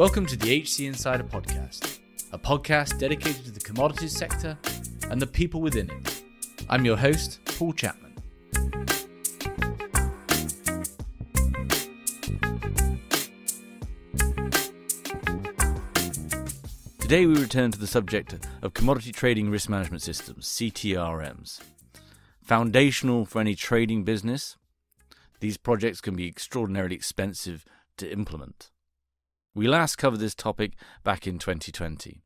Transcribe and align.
Welcome 0.00 0.24
to 0.28 0.36
the 0.38 0.62
HC 0.62 0.86
Insider 0.86 1.24
Podcast, 1.24 1.98
a 2.32 2.38
podcast 2.38 2.98
dedicated 2.98 3.44
to 3.44 3.50
the 3.50 3.60
commodities 3.60 4.16
sector 4.16 4.56
and 5.10 5.20
the 5.20 5.26
people 5.26 5.60
within 5.60 5.90
it. 5.90 6.22
I'm 6.70 6.86
your 6.86 6.96
host, 6.96 7.38
Paul 7.44 7.74
Chapman. 7.74 8.14
Today 16.98 17.26
we 17.26 17.34
return 17.34 17.70
to 17.70 17.78
the 17.78 17.86
subject 17.86 18.38
of 18.62 18.72
commodity 18.72 19.12
trading 19.12 19.50
risk 19.50 19.68
management 19.68 20.00
systems, 20.00 20.46
CTRMs. 20.48 21.60
Foundational 22.42 23.26
for 23.26 23.42
any 23.42 23.54
trading 23.54 24.04
business, 24.04 24.56
these 25.40 25.58
projects 25.58 26.00
can 26.00 26.16
be 26.16 26.26
extraordinarily 26.26 26.94
expensive 26.94 27.66
to 27.98 28.10
implement. 28.10 28.70
We 29.52 29.66
last 29.66 29.96
covered 29.96 30.20
this 30.20 30.36
topic 30.36 30.74
back 31.02 31.26
in 31.26 31.40
2020. 31.40 32.22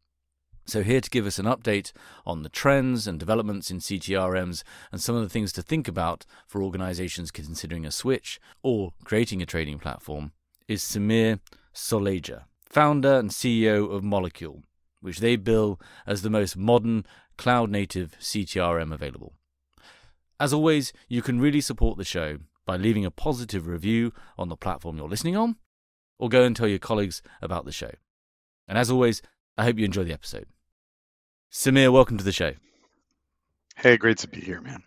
So, 0.66 0.83
here 0.83 1.01
to 1.01 1.09
give 1.09 1.27
us 1.27 1.38
an 1.38 1.47
update 1.47 1.92
on 2.27 2.42
the 2.42 2.50
trends 2.50 3.06
and 3.06 3.19
developments 3.19 3.70
in 3.70 3.78
CTRMs 3.78 4.62
and 4.92 5.00
some 5.00 5.16
of 5.16 5.23
the 5.23 5.30
things 5.30 5.50
to 5.55 5.62
think 5.62 5.88
about 5.88 6.27
for 6.47 6.62
organizations 6.62 7.30
considering 7.30 7.87
a 7.87 7.91
switch 7.91 8.38
or 8.62 8.92
creating 9.05 9.41
a 9.41 9.47
trading 9.47 9.78
platform 9.78 10.33
is 10.69 10.83
Sameer 10.83 11.41
Soleja, 11.74 12.45
founder 12.66 13.19
and 13.19 13.30
CEO 13.30 13.91
of 13.91 14.05
Molecule, 14.05 14.62
which 15.00 15.20
they 15.20 15.36
bill 15.36 15.80
as 16.06 16.20
the 16.20 16.30
most 16.30 16.59
modern 16.59 17.06
cloud 17.38 17.70
native 17.70 18.19
CTRM 18.20 18.92
available. 18.92 19.33
As 20.38 20.52
always, 20.52 20.92
you 21.09 21.22
can 21.22 21.41
really 21.41 21.62
support 21.62 21.97
the 21.97 22.05
show 22.05 22.36
by 22.66 22.77
leaving 22.77 23.06
a 23.06 23.11
positive 23.11 23.66
review 23.66 24.12
on 24.36 24.50
the 24.50 24.56
platform 24.56 24.98
you're 24.98 25.09
listening 25.09 25.36
on 25.36 25.56
or 26.25 26.30
go 26.30 26.42
and 26.42 26.56
tell 26.56 26.67
your 26.67 26.78
colleagues 26.78 27.20
about 27.42 27.67
the 27.67 27.70
show. 27.70 27.91
And 28.67 28.78
as 28.78 28.91
always, 28.91 29.20
I 29.58 29.64
hope 29.64 29.78
you 29.78 29.84
enjoy 29.84 30.05
the 30.05 30.14
episode. 30.14 30.47
Sameer, 31.53 31.92
welcome 31.92 32.17
to 32.17 32.25
the 32.25 32.33
show. 32.33 32.55
Hey, 33.77 33.98
great 33.98 34.17
to 34.19 34.28
be 34.28 34.41
here, 34.41 34.62
man. 34.62 34.84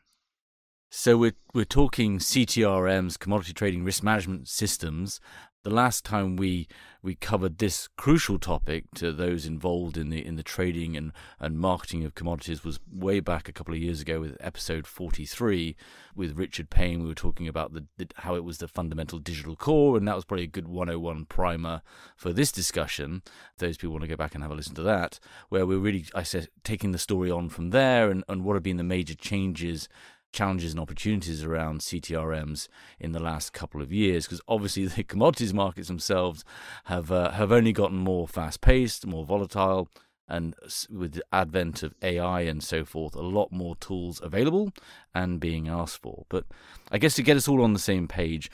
So 0.90 1.16
we're 1.16 1.36
we're 1.54 1.64
talking 1.64 2.18
CTRMs, 2.18 3.20
commodity 3.20 3.54
trading 3.54 3.84
risk 3.84 4.02
management 4.02 4.48
systems, 4.48 5.20
the 5.68 5.74
last 5.74 6.06
time 6.06 6.38
we 6.38 6.66
we 7.04 7.14
covered 7.14 7.58
this 7.58 7.90
crucial 7.98 8.40
topic 8.40 8.86
to 8.96 9.12
those 9.12 9.46
involved 9.46 9.98
in 9.98 10.10
the 10.10 10.26
in 10.26 10.38
the 10.38 10.44
trading 10.44 10.96
and, 10.96 11.12
and 11.42 11.60
marketing 11.60 12.06
of 12.06 12.16
commodities 12.16 12.64
was 12.64 12.80
way 12.90 13.20
back 13.20 13.50
a 13.50 13.52
couple 13.52 13.74
of 13.74 13.80
years 13.82 14.00
ago 14.00 14.22
with 14.22 14.38
episode 14.40 14.88
43 14.88 15.76
with 16.16 16.38
Richard 16.38 16.70
Payne. 16.70 17.02
We 17.02 17.10
were 17.10 17.14
talking 17.14 17.50
about 17.50 17.74
the, 17.74 17.86
the 17.98 18.08
how 18.16 18.36
it 18.36 18.46
was 18.46 18.60
the 18.60 18.68
fundamental 18.70 19.20
digital 19.20 19.58
core 19.58 19.98
and 19.98 20.08
that 20.08 20.16
was 20.16 20.24
probably 20.24 20.46
a 20.46 20.48
good 20.48 20.70
101 20.70 21.26
primer 21.26 21.82
for 22.16 22.32
this 22.32 22.54
discussion. 22.54 23.22
Those 23.58 23.76
people 23.76 23.92
want 23.92 24.04
to 24.04 24.08
go 24.08 24.16
back 24.16 24.36
and 24.36 24.44
have 24.44 24.52
a 24.52 24.56
listen 24.56 24.76
to 24.76 24.84
that 24.84 25.20
where 25.50 25.66
we're 25.66 25.80
really 25.80 26.06
I 26.16 26.24
said 26.24 26.48
taking 26.64 26.94
the 26.94 26.98
story 26.98 27.30
on 27.30 27.50
from 27.50 27.72
there 27.72 28.10
and, 28.10 28.24
and 28.30 28.46
what 28.46 28.54
have 28.54 28.64
been 28.64 28.78
the 28.78 28.84
major 28.84 29.16
changes 29.16 29.90
challenges 30.38 30.72
and 30.72 30.80
opportunities 30.80 31.44
around 31.44 31.82
CTRMs 31.82 32.68
in 33.00 33.12
the 33.12 33.20
last 33.20 33.54
couple 33.54 33.82
of 33.82 33.92
years 33.92 34.26
because 34.26 34.42
obviously 34.48 34.86
the 34.88 35.04
commodities 35.04 35.54
markets 35.54 35.88
themselves 35.88 36.46
have 36.86 37.12
uh, 37.12 37.32
have 37.32 37.52
only 37.52 37.74
gotten 37.74 37.98
more 37.98 38.28
fast 38.28 38.62
paced, 38.62 39.08
more 39.08 39.26
volatile, 39.26 39.90
and 40.28 40.56
with 40.90 41.14
the 41.14 41.24
advent 41.34 41.82
of 41.82 41.96
AI 42.04 42.42
and 42.42 42.64
so 42.64 42.86
forth, 42.86 43.16
a 43.16 43.22
lot 43.22 43.52
more 43.52 43.76
tools 43.78 44.22
available 44.22 44.72
and 45.16 45.40
being 45.40 45.68
asked 45.68 46.02
for. 46.02 46.26
But 46.30 46.46
I 46.92 47.00
guess 47.00 47.16
to 47.16 47.24
get 47.24 47.38
us 47.38 47.48
all 47.48 47.64
on 47.64 47.74
the 47.74 47.80
same 47.80 48.08
page, 48.08 48.52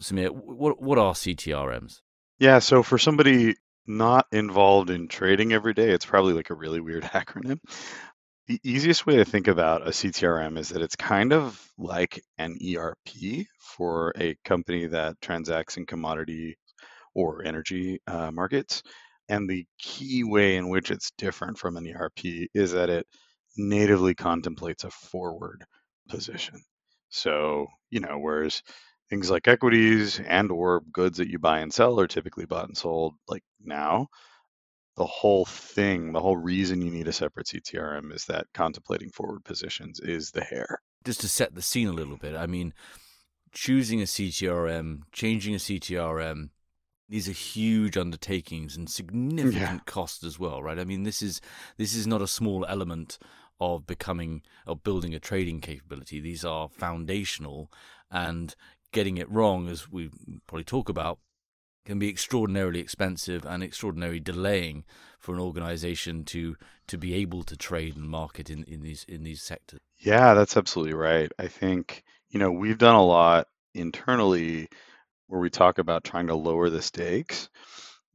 Sameer, 0.00 0.30
what 0.30 0.80
what 0.80 0.98
are 0.98 1.12
CTRMs? 1.12 2.00
Yeah, 2.38 2.58
so 2.60 2.82
for 2.82 2.98
somebody 2.98 3.56
not 3.86 4.26
involved 4.32 4.90
in 4.90 5.08
trading 5.08 5.52
every 5.52 5.74
day, 5.74 5.90
it's 5.90 6.06
probably 6.06 6.32
like 6.32 6.50
a 6.50 6.54
really 6.54 6.80
weird 6.80 7.02
acronym. 7.20 7.60
The 8.48 8.60
easiest 8.64 9.04
way 9.04 9.16
to 9.16 9.26
think 9.26 9.46
about 9.46 9.86
a 9.86 9.90
CTRM 9.90 10.58
is 10.58 10.70
that 10.70 10.80
it's 10.80 10.96
kind 10.96 11.34
of 11.34 11.70
like 11.76 12.20
an 12.38 12.56
ERP 12.66 13.46
for 13.60 14.12
a 14.18 14.36
company 14.42 14.86
that 14.86 15.20
transacts 15.20 15.76
in 15.76 15.84
commodity 15.84 16.56
or 17.14 17.44
energy 17.44 18.00
uh, 18.06 18.30
markets. 18.30 18.82
And 19.28 19.48
the 19.48 19.66
key 19.78 20.24
way 20.24 20.56
in 20.56 20.70
which 20.70 20.90
it's 20.90 21.12
different 21.18 21.58
from 21.58 21.76
an 21.76 21.86
ERP 21.94 22.48
is 22.54 22.72
that 22.72 22.88
it 22.88 23.06
natively 23.58 24.14
contemplates 24.14 24.84
a 24.84 24.90
forward 24.90 25.64
position. 26.08 26.62
So, 27.10 27.66
you 27.90 28.00
know, 28.00 28.18
whereas 28.18 28.62
things 29.10 29.30
like 29.30 29.46
equities 29.46 30.20
and 30.20 30.50
or 30.50 30.80
goods 30.90 31.18
that 31.18 31.28
you 31.28 31.38
buy 31.38 31.60
and 31.60 31.72
sell 31.72 32.00
are 32.00 32.06
typically 32.06 32.46
bought 32.46 32.68
and 32.68 32.76
sold 32.76 33.14
like 33.28 33.42
now, 33.60 34.08
the 34.98 35.06
whole 35.06 35.44
thing, 35.44 36.12
the 36.12 36.20
whole 36.20 36.36
reason 36.36 36.82
you 36.82 36.90
need 36.90 37.06
a 37.06 37.12
separate 37.12 37.46
CTRM 37.46 38.12
is 38.12 38.24
that 38.26 38.46
contemplating 38.52 39.10
forward 39.10 39.44
positions 39.44 40.00
is 40.00 40.32
the 40.32 40.42
hair. 40.42 40.80
Just 41.04 41.20
to 41.20 41.28
set 41.28 41.54
the 41.54 41.62
scene 41.62 41.86
a 41.86 41.92
little 41.92 42.16
bit, 42.16 42.34
I 42.34 42.46
mean, 42.46 42.74
choosing 43.52 44.00
a 44.00 44.04
CTRM, 44.04 45.02
changing 45.12 45.54
a 45.54 45.58
CTRM, 45.58 46.50
these 47.08 47.28
are 47.28 47.32
huge 47.32 47.96
undertakings 47.96 48.76
and 48.76 48.90
significant 48.90 49.54
yeah. 49.54 49.78
cost 49.86 50.24
as 50.24 50.38
well, 50.38 50.62
right? 50.62 50.80
I 50.80 50.84
mean, 50.84 51.04
this 51.04 51.22
is 51.22 51.40
this 51.78 51.94
is 51.94 52.06
not 52.06 52.20
a 52.20 52.26
small 52.26 52.66
element 52.68 53.18
of 53.60 53.86
becoming 53.86 54.42
of 54.66 54.82
building 54.82 55.14
a 55.14 55.20
trading 55.20 55.60
capability. 55.60 56.20
These 56.20 56.44
are 56.44 56.68
foundational, 56.68 57.70
and 58.10 58.54
getting 58.92 59.16
it 59.16 59.30
wrong, 59.30 59.68
as 59.68 59.90
we 59.90 60.10
probably 60.46 60.64
talk 60.64 60.88
about, 60.88 61.20
can 61.88 61.98
be 61.98 62.10
extraordinarily 62.10 62.80
expensive 62.80 63.46
and 63.46 63.62
extraordinarily 63.62 64.20
delaying 64.20 64.84
for 65.18 65.34
an 65.34 65.40
organization 65.40 66.22
to 66.22 66.54
to 66.86 66.98
be 66.98 67.14
able 67.14 67.42
to 67.42 67.56
trade 67.56 67.96
and 67.96 68.06
market 68.06 68.50
in, 68.50 68.62
in 68.64 68.82
these 68.82 69.06
in 69.08 69.24
these 69.24 69.42
sectors. 69.42 69.80
Yeah, 69.96 70.34
that's 70.34 70.58
absolutely 70.58 70.92
right. 70.92 71.32
I 71.38 71.48
think, 71.48 72.04
you 72.28 72.38
know, 72.38 72.52
we've 72.52 72.76
done 72.76 72.94
a 72.94 73.04
lot 73.04 73.46
internally 73.74 74.68
where 75.28 75.40
we 75.40 75.48
talk 75.48 75.78
about 75.78 76.04
trying 76.04 76.26
to 76.26 76.34
lower 76.34 76.68
the 76.68 76.82
stakes. 76.82 77.48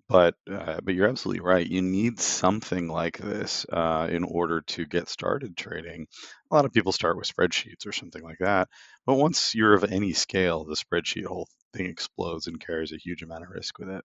But 0.07 0.35
uh, 0.47 0.79
but 0.83 0.93
you're 0.93 1.09
absolutely 1.09 1.41
right. 1.41 1.65
You 1.65 1.81
need 1.81 2.19
something 2.19 2.87
like 2.87 3.17
this 3.17 3.65
uh, 3.73 4.07
in 4.11 4.23
order 4.23 4.61
to 4.61 4.85
get 4.85 5.09
started 5.09 5.57
trading. 5.57 6.05
A 6.51 6.55
lot 6.55 6.65
of 6.65 6.73
people 6.73 6.91
start 6.91 7.17
with 7.17 7.25
spreadsheets 7.25 7.87
or 7.87 7.91
something 7.91 8.21
like 8.21 8.37
that. 8.39 8.67
But 9.07 9.15
once 9.15 9.55
you're 9.55 9.73
of 9.73 9.83
any 9.83 10.13
scale, 10.13 10.63
the 10.63 10.75
spreadsheet 10.75 11.25
whole 11.25 11.47
thing 11.73 11.85
explodes 11.87 12.47
and 12.47 12.59
carries 12.59 12.91
a 12.91 12.97
huge 12.97 13.21
amount 13.23 13.43
of 13.43 13.49
risk 13.49 13.77
with 13.79 13.89
it. 13.89 14.03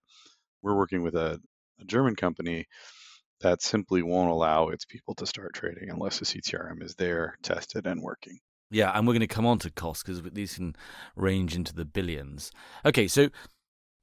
We're 0.63 0.77
working 0.77 1.03
with 1.03 1.15
a, 1.15 1.41
a 1.81 1.85
German 1.85 2.17
company 2.17 2.67
that 3.41 3.63
simply 3.63 4.03
won't 4.03 4.31
allow 4.31 4.69
its 4.69 4.85
people 4.85 5.15
to 5.15 5.27
start 5.27 5.55
trading 5.55 5.91
unless 5.91 6.19
the 6.19 6.25
CTRM 6.25 6.83
is 6.83 6.95
there, 6.97 7.37
tested, 7.43 7.87
and 7.87 8.03
working. 8.03 8.39
Yeah, 8.71 8.91
and 8.95 9.07
we're 9.07 9.15
going 9.15 9.21
to 9.21 9.27
come 9.27 9.47
on 9.47 9.59
to 9.61 9.71
costs 9.71 10.03
because 10.03 10.21
these 10.33 10.55
can 10.55 10.77
range 11.17 11.55
into 11.55 11.75
the 11.75 11.85
billions. 11.85 12.51
Okay, 12.85 13.09
so 13.09 13.29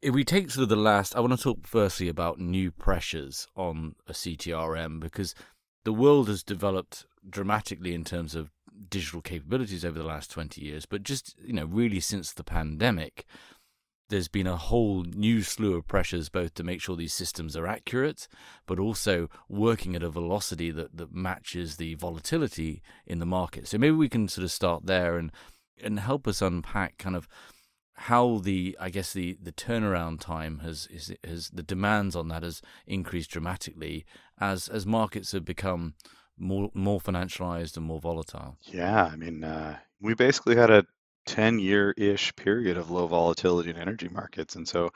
if 0.01 0.13
we 0.13 0.23
take 0.23 0.49
sort 0.49 0.63
of 0.63 0.69
the 0.69 0.75
last, 0.75 1.15
I 1.15 1.19
want 1.19 1.33
to 1.33 1.41
talk 1.41 1.67
firstly 1.67 2.07
about 2.07 2.39
new 2.39 2.71
pressures 2.71 3.47
on 3.55 3.95
a 4.07 4.13
CTRM 4.13 4.99
because 4.99 5.35
the 5.83 5.93
world 5.93 6.27
has 6.29 6.43
developed 6.43 7.05
dramatically 7.29 7.93
in 7.93 8.03
terms 8.03 8.33
of 8.35 8.49
digital 8.89 9.21
capabilities 9.21 9.85
over 9.85 9.97
the 9.97 10.05
last 10.05 10.31
20 10.31 10.61
years, 10.61 10.85
but 10.85 11.03
just, 11.03 11.35
you 11.43 11.53
know, 11.53 11.65
really 11.65 11.99
since 11.99 12.33
the 12.33 12.43
pandemic, 12.43 13.25
there's 14.09 14.27
been 14.27 14.47
a 14.47 14.55
whole 14.55 15.03
new 15.03 15.41
slew 15.41 15.75
of 15.75 15.88
pressures 15.88 16.29
both 16.29 16.53
to 16.55 16.63
make 16.63 16.81
sure 16.81 16.95
these 16.95 17.13
systems 17.13 17.55
are 17.55 17.67
accurate, 17.67 18.27
but 18.66 18.79
also 18.79 19.29
working 19.49 19.95
at 19.95 20.03
a 20.03 20.09
velocity 20.09 20.71
that, 20.71 20.95
that 20.95 21.13
matches 21.13 21.77
the 21.77 21.95
volatility 21.95 22.81
in 23.05 23.19
the 23.19 23.25
market. 23.25 23.67
So 23.67 23.77
maybe 23.77 23.95
we 23.95 24.09
can 24.09 24.27
sort 24.27 24.43
of 24.43 24.51
start 24.51 24.85
there 24.85 25.17
and 25.17 25.31
and 25.83 25.99
help 25.99 26.25
us 26.25 26.41
unpack 26.41 26.97
kind 26.97 27.17
of 27.17 27.27
how 27.96 28.40
the 28.40 28.78
I 28.79 28.90
guess 28.90 29.13
the, 29.13 29.37
the 29.41 29.52
turnaround 29.52 30.19
time 30.19 30.59
has 30.59 30.87
is 30.91 31.13
has 31.23 31.49
the 31.49 31.63
demands 31.63 32.16
on 32.16 32.28
that 32.29 32.43
has 32.43 32.61
increased 32.85 33.31
dramatically 33.31 34.05
as 34.40 34.67
as 34.67 34.85
markets 34.85 35.31
have 35.31 35.46
become 35.46 35.96
more 36.37 36.69
more 36.73 36.99
financialized 36.99 37.78
and 37.78 37.85
more 37.85 37.99
volatile. 37.99 38.57
Yeah, 38.63 39.05
I 39.05 39.16
mean, 39.16 39.43
uh, 39.43 39.78
we 40.02 40.13
basically 40.13 40.55
had 40.55 40.69
a 40.69 40.85
10 41.25 41.59
year 41.59 41.93
ish 41.97 42.35
period 42.35 42.77
of 42.77 42.91
low 42.91 43.07
volatility 43.07 43.69
in 43.69 43.77
energy 43.77 44.09
markets. 44.09 44.55
And 44.55 44.67
so, 44.67 44.91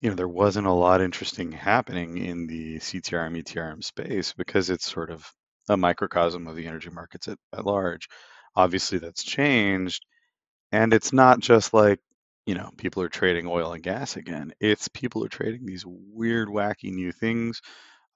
you 0.00 0.10
know, 0.10 0.16
there 0.16 0.28
wasn't 0.28 0.66
a 0.66 0.72
lot 0.72 1.00
interesting 1.02 1.52
happening 1.52 2.18
in 2.18 2.46
the 2.46 2.78
CTRM, 2.78 3.42
ETRM 3.42 3.84
space 3.84 4.32
because 4.32 4.70
it's 4.70 4.90
sort 4.90 5.10
of 5.10 5.30
a 5.68 5.76
microcosm 5.76 6.46
of 6.46 6.56
the 6.56 6.66
energy 6.66 6.90
markets 6.90 7.28
at, 7.28 7.38
at 7.56 7.66
large. 7.66 8.08
Obviously, 8.56 8.98
that's 8.98 9.22
changed. 9.22 10.04
And 10.72 10.92
it's 10.94 11.12
not 11.12 11.40
just 11.40 11.74
like, 11.74 12.00
you 12.46 12.54
know, 12.54 12.70
people 12.76 13.02
are 13.02 13.08
trading 13.08 13.46
oil 13.46 13.72
and 13.72 13.82
gas 13.82 14.16
again. 14.16 14.52
It's 14.60 14.88
people 14.88 15.24
are 15.24 15.28
trading 15.28 15.66
these 15.66 15.84
weird, 15.86 16.48
wacky 16.48 16.92
new 16.92 17.12
things, 17.12 17.60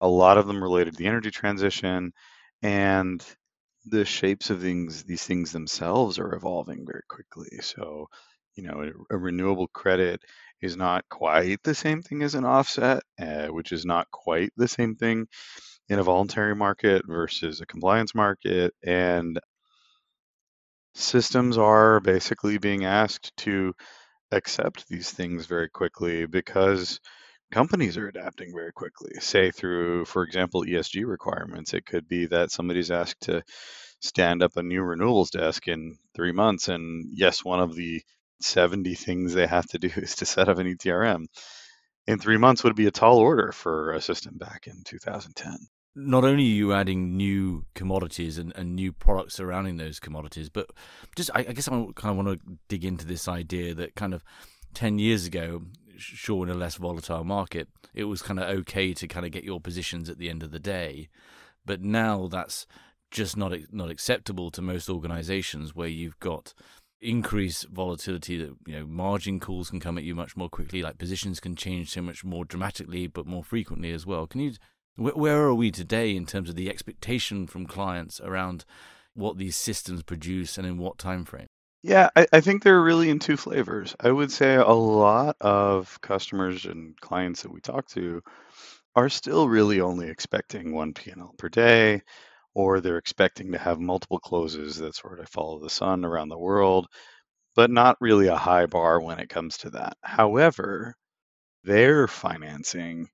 a 0.00 0.08
lot 0.08 0.38
of 0.38 0.46
them 0.46 0.62
related 0.62 0.92
to 0.92 0.98
the 0.98 1.06
energy 1.06 1.30
transition. 1.30 2.12
And 2.62 3.24
the 3.86 4.04
shapes 4.04 4.50
of 4.50 4.60
things, 4.60 5.04
these 5.04 5.24
things 5.24 5.52
themselves 5.52 6.18
are 6.18 6.34
evolving 6.34 6.86
very 6.86 7.02
quickly. 7.08 7.58
So, 7.60 8.08
you 8.54 8.64
know, 8.64 8.90
a, 9.10 9.14
a 9.14 9.18
renewable 9.18 9.68
credit 9.68 10.22
is 10.60 10.76
not 10.76 11.04
quite 11.10 11.62
the 11.62 11.74
same 11.74 12.02
thing 12.02 12.22
as 12.22 12.34
an 12.34 12.44
offset, 12.44 13.02
uh, 13.20 13.48
which 13.48 13.72
is 13.72 13.84
not 13.84 14.10
quite 14.10 14.50
the 14.56 14.68
same 14.68 14.94
thing 14.96 15.26
in 15.88 15.98
a 15.98 16.02
voluntary 16.04 16.54
market 16.54 17.02
versus 17.06 17.60
a 17.60 17.66
compliance 17.66 18.14
market. 18.14 18.72
And 18.82 19.38
systems 20.94 21.58
are 21.58 22.00
basically 22.00 22.58
being 22.58 22.84
asked 22.84 23.36
to 23.38 23.74
accept 24.32 24.88
these 24.88 25.10
things 25.10 25.46
very 25.46 25.68
quickly 25.68 26.26
because 26.26 27.00
companies 27.50 27.96
are 27.96 28.08
adapting 28.08 28.52
very 28.52 28.72
quickly. 28.72 29.12
Say 29.20 29.50
through, 29.50 30.04
for 30.06 30.22
example, 30.22 30.64
ESG 30.64 31.06
requirements, 31.06 31.74
it 31.74 31.86
could 31.86 32.08
be 32.08 32.26
that 32.26 32.50
somebody's 32.50 32.90
asked 32.90 33.22
to 33.22 33.42
stand 34.00 34.42
up 34.42 34.56
a 34.56 34.62
new 34.62 34.82
renewables 34.82 35.30
desk 35.30 35.68
in 35.68 35.96
three 36.14 36.32
months. 36.32 36.68
And 36.68 37.06
yes, 37.10 37.44
one 37.44 37.60
of 37.60 37.74
the 37.74 38.02
70 38.40 38.94
things 38.94 39.32
they 39.32 39.46
have 39.46 39.66
to 39.68 39.78
do 39.78 39.88
is 39.96 40.16
to 40.16 40.26
set 40.26 40.48
up 40.48 40.58
an 40.58 40.66
ETRM. 40.66 41.26
In 42.06 42.18
three 42.18 42.36
months 42.36 42.62
would 42.64 42.76
be 42.76 42.86
a 42.86 42.90
tall 42.90 43.18
order 43.18 43.50
for 43.52 43.92
a 43.92 44.00
system 44.00 44.36
back 44.36 44.66
in 44.66 44.82
2010 44.84 45.56
not 45.96 46.24
only 46.24 46.42
are 46.42 46.46
you 46.46 46.72
adding 46.72 47.16
new 47.16 47.64
commodities 47.74 48.38
and, 48.38 48.52
and 48.56 48.74
new 48.74 48.92
products 48.92 49.34
surrounding 49.34 49.76
those 49.76 50.00
commodities, 50.00 50.48
but 50.48 50.68
just 51.14 51.30
I, 51.34 51.40
I 51.40 51.52
guess 51.52 51.68
I 51.68 51.70
kind 51.94 52.10
of 52.10 52.16
want 52.16 52.40
to 52.40 52.58
dig 52.68 52.84
into 52.84 53.06
this 53.06 53.28
idea 53.28 53.74
that 53.74 53.94
kind 53.94 54.12
of 54.12 54.24
10 54.74 54.98
years 54.98 55.26
ago, 55.26 55.62
sure, 56.04 56.44
in 56.44 56.50
a 56.50 56.54
less 56.54 56.76
volatile 56.76 57.24
market, 57.24 57.68
it 57.94 58.04
was 58.04 58.22
kind 58.22 58.38
of 58.38 58.48
okay 58.60 58.94
to 58.94 59.08
kind 59.08 59.26
of 59.26 59.32
get 59.32 59.44
your 59.44 59.60
positions 59.60 60.08
at 60.08 60.18
the 60.18 60.30
end 60.30 60.42
of 60.42 60.50
the 60.50 60.58
day. 60.58 61.08
But 61.64 61.80
now 61.80 62.28
that's 62.28 62.66
just 63.10 63.36
not 63.36 63.52
not 63.70 63.90
acceptable 63.90 64.50
to 64.50 64.60
most 64.60 64.90
organizations 64.90 65.74
where 65.74 65.88
you've 65.88 66.18
got 66.18 66.52
increased 67.00 67.68
volatility 67.68 68.38
that 68.38 68.56
you 68.66 68.78
know 68.78 68.86
margin 68.86 69.38
calls 69.38 69.70
can 69.70 69.78
come 69.78 69.98
at 69.98 70.04
you 70.04 70.14
much 70.14 70.36
more 70.36 70.48
quickly 70.48 70.82
like 70.82 70.96
positions 70.96 71.38
can 71.38 71.54
change 71.54 71.90
so 71.90 72.00
much 72.00 72.24
more 72.24 72.46
dramatically 72.46 73.06
but 73.06 73.26
more 73.26 73.44
frequently 73.44 73.92
as 73.92 74.06
well 74.06 74.26
can 74.26 74.40
you 74.40 74.52
where 74.96 75.42
are 75.42 75.54
we 75.54 75.70
today 75.70 76.16
in 76.16 76.24
terms 76.24 76.48
of 76.48 76.56
the 76.56 76.70
expectation 76.70 77.46
from 77.46 77.66
clients 77.66 78.20
around 78.20 78.64
what 79.12 79.36
these 79.36 79.54
systems 79.54 80.02
produce 80.02 80.56
and 80.56 80.66
in 80.66 80.78
what 80.78 80.96
time 80.96 81.24
frame 81.24 81.46
yeah 81.84 82.08
I, 82.16 82.26
I 82.32 82.40
think 82.40 82.62
they're 82.62 82.82
really 82.82 83.10
in 83.10 83.18
two 83.20 83.36
flavors 83.36 83.94
i 84.00 84.10
would 84.10 84.32
say 84.32 84.54
a 84.56 84.66
lot 84.72 85.36
of 85.40 86.00
customers 86.00 86.64
and 86.64 86.98
clients 87.00 87.42
that 87.42 87.52
we 87.52 87.60
talk 87.60 87.86
to 87.90 88.22
are 88.96 89.08
still 89.10 89.48
really 89.48 89.80
only 89.80 90.08
expecting 90.08 90.74
one 90.74 90.94
p&l 90.94 91.34
per 91.38 91.48
day 91.48 92.02
or 92.54 92.80
they're 92.80 92.98
expecting 92.98 93.52
to 93.52 93.58
have 93.58 93.80
multiple 93.80 94.18
closes 94.20 94.78
that 94.78 94.96
sort 94.96 95.20
of 95.20 95.28
follow 95.30 95.60
the 95.60 95.70
sun 95.70 96.04
around 96.04 96.30
the 96.30 96.38
world, 96.38 96.88
but 97.56 97.70
not 97.70 97.96
really 98.00 98.28
a 98.28 98.36
high 98.36 98.66
bar 98.66 99.00
when 99.00 99.18
it 99.20 99.28
comes 99.28 99.58
to 99.58 99.70
that. 99.70 99.96
However, 100.02 100.94
their 101.64 102.08
financing 102.08 103.08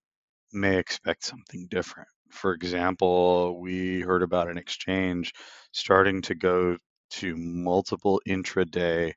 may 0.52 0.78
expect 0.78 1.24
something 1.24 1.66
different. 1.70 2.08
For 2.30 2.54
example, 2.54 3.60
we 3.60 4.00
heard 4.00 4.22
about 4.22 4.50
an 4.50 4.58
exchange 4.58 5.32
starting 5.72 6.22
to 6.22 6.34
go 6.36 6.76
to 7.10 7.36
multiple 7.36 8.20
intraday 8.28 9.12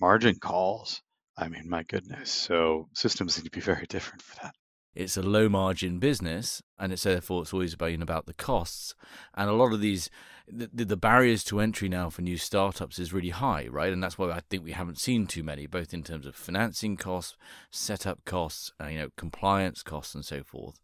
margin 0.00 0.36
calls. 0.38 1.02
I 1.36 1.48
mean, 1.48 1.68
my 1.68 1.82
goodness. 1.82 2.30
So 2.30 2.88
systems 2.94 3.36
need 3.36 3.44
to 3.44 3.50
be 3.50 3.60
very 3.72 3.86
different 3.86 4.22
for 4.22 4.36
that 4.42 4.54
it's 4.96 5.16
a 5.18 5.22
low 5.22 5.48
margin 5.48 5.98
business 5.98 6.62
and 6.78 6.92
it's 6.92 7.02
therefore 7.02 7.42
it's 7.42 7.52
always 7.52 7.74
about 7.74 8.26
the 8.26 8.34
costs 8.34 8.94
and 9.34 9.48
a 9.48 9.52
lot 9.52 9.72
of 9.72 9.80
these 9.80 10.10
the, 10.48 10.84
the, 10.84 10.96
barriers 10.96 11.44
to 11.44 11.60
entry 11.60 11.88
now 11.88 12.08
for 12.08 12.22
new 12.22 12.38
startups 12.38 12.98
is 12.98 13.12
really 13.12 13.30
high 13.30 13.66
right 13.68 13.92
and 13.92 14.02
that's 14.02 14.16
why 14.16 14.30
i 14.30 14.40
think 14.48 14.64
we 14.64 14.72
haven't 14.72 14.98
seen 14.98 15.26
too 15.26 15.42
many 15.42 15.66
both 15.66 15.92
in 15.92 16.02
terms 16.02 16.24
of 16.26 16.34
financing 16.34 16.96
costs 16.96 17.36
setup 17.70 18.24
costs 18.24 18.72
uh, 18.80 18.86
you 18.86 18.98
know 18.98 19.08
compliance 19.16 19.82
costs 19.82 20.14
and 20.14 20.24
so 20.24 20.42
forth 20.42 20.80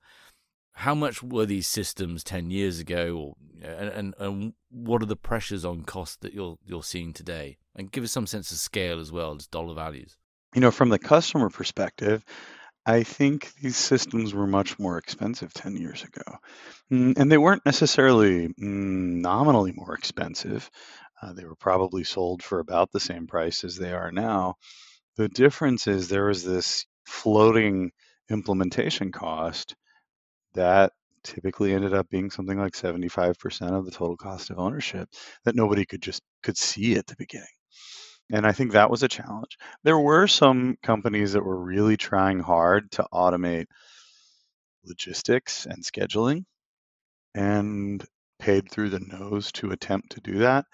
how 0.72 0.94
much 0.94 1.22
were 1.22 1.46
these 1.46 1.66
systems 1.66 2.24
10 2.24 2.50
years 2.50 2.80
ago 2.80 3.16
or 3.16 3.34
and, 3.64 3.88
and, 3.90 4.14
and 4.18 4.52
what 4.70 5.02
are 5.02 5.06
the 5.06 5.14
pressures 5.14 5.64
on 5.64 5.82
cost 5.82 6.20
that 6.22 6.34
you're 6.34 6.56
you're 6.64 6.82
seeing 6.82 7.12
today 7.12 7.58
and 7.76 7.92
give 7.92 8.02
us 8.02 8.10
some 8.10 8.26
sense 8.26 8.50
of 8.50 8.58
scale 8.58 8.98
as 8.98 9.12
well 9.12 9.34
as 9.34 9.46
dollar 9.46 9.74
values 9.74 10.16
you 10.54 10.60
know 10.60 10.70
from 10.70 10.88
the 10.88 10.98
customer 10.98 11.48
perspective 11.48 12.24
I 12.84 13.04
think 13.04 13.52
these 13.62 13.76
systems 13.76 14.34
were 14.34 14.46
much 14.46 14.76
more 14.78 14.98
expensive 14.98 15.54
10 15.54 15.76
years 15.76 16.02
ago. 16.02 16.38
Mm, 16.92 17.16
and 17.16 17.30
they 17.30 17.38
weren't 17.38 17.64
necessarily 17.64 18.48
mm, 18.48 18.54
nominally 18.58 19.72
more 19.72 19.94
expensive. 19.94 20.68
Uh, 21.20 21.32
they 21.32 21.44
were 21.44 21.54
probably 21.54 22.02
sold 22.02 22.42
for 22.42 22.58
about 22.58 22.90
the 22.90 22.98
same 22.98 23.28
price 23.28 23.62
as 23.62 23.76
they 23.76 23.92
are 23.92 24.10
now. 24.10 24.56
The 25.16 25.28
difference 25.28 25.86
is 25.86 26.08
there 26.08 26.26
was 26.26 26.42
this 26.44 26.84
floating 27.06 27.92
implementation 28.28 29.12
cost 29.12 29.76
that 30.54 30.92
typically 31.24 31.72
ended 31.72 31.94
up 31.94 32.08
being 32.10 32.30
something 32.30 32.58
like 32.58 32.74
75% 32.74 33.72
of 33.72 33.84
the 33.84 33.90
total 33.90 34.16
cost 34.16 34.50
of 34.50 34.58
ownership 34.58 35.08
that 35.44 35.54
nobody 35.54 35.84
could 35.84 36.02
just 36.02 36.22
could 36.42 36.56
see 36.56 36.96
at 36.96 37.06
the 37.06 37.16
beginning. 37.16 37.46
And 38.32 38.46
I 38.46 38.52
think 38.52 38.72
that 38.72 38.90
was 38.90 39.02
a 39.02 39.08
challenge. 39.08 39.58
There 39.84 39.98
were 39.98 40.26
some 40.26 40.76
companies 40.82 41.32
that 41.32 41.44
were 41.44 41.62
really 41.62 41.96
trying 41.96 42.40
hard 42.40 42.90
to 42.92 43.06
automate 43.12 43.66
logistics 44.84 45.66
and 45.66 45.84
scheduling 45.84 46.44
and 47.34 48.04
paid 48.38 48.70
through 48.70 48.90
the 48.90 49.00
nose 49.00 49.52
to 49.52 49.70
attempt 49.70 50.12
to 50.12 50.20
do 50.20 50.38
that. 50.38 50.66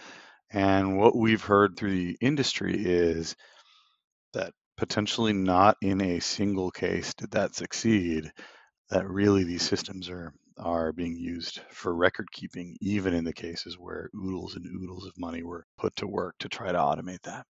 And 0.51 0.99
what 0.99 1.17
we've 1.17 1.43
heard 1.43 1.77
through 1.77 1.93
the 1.93 2.17
industry 2.21 2.75
is 2.75 3.37
that 4.33 4.53
potentially 4.77 5.33
not 5.33 5.77
in 5.83 6.01
a 6.01 6.21
single 6.21 6.71
case 6.71 7.13
did 7.15 7.33
that 7.33 7.55
succeed, 7.55 8.33
that 8.90 9.08
really 9.08 9.44
these 9.44 9.62
systems 9.69 10.08
are 10.08 10.32
are 10.58 10.93
being 10.93 11.17
used 11.17 11.61
for 11.70 11.94
record 11.94 12.31
keeping, 12.32 12.76
even 12.81 13.14
in 13.14 13.25
the 13.25 13.32
cases 13.32 13.79
where 13.79 14.11
oodles 14.17 14.56
and 14.56 14.67
oodles 14.67 15.06
of 15.06 15.19
money 15.19 15.43
were 15.43 15.64
put 15.79 15.94
to 15.96 16.06
work 16.06 16.35
to 16.38 16.49
try 16.49 16.73
to 16.73 16.79
automate 16.79 17.23
that. 17.23 17.46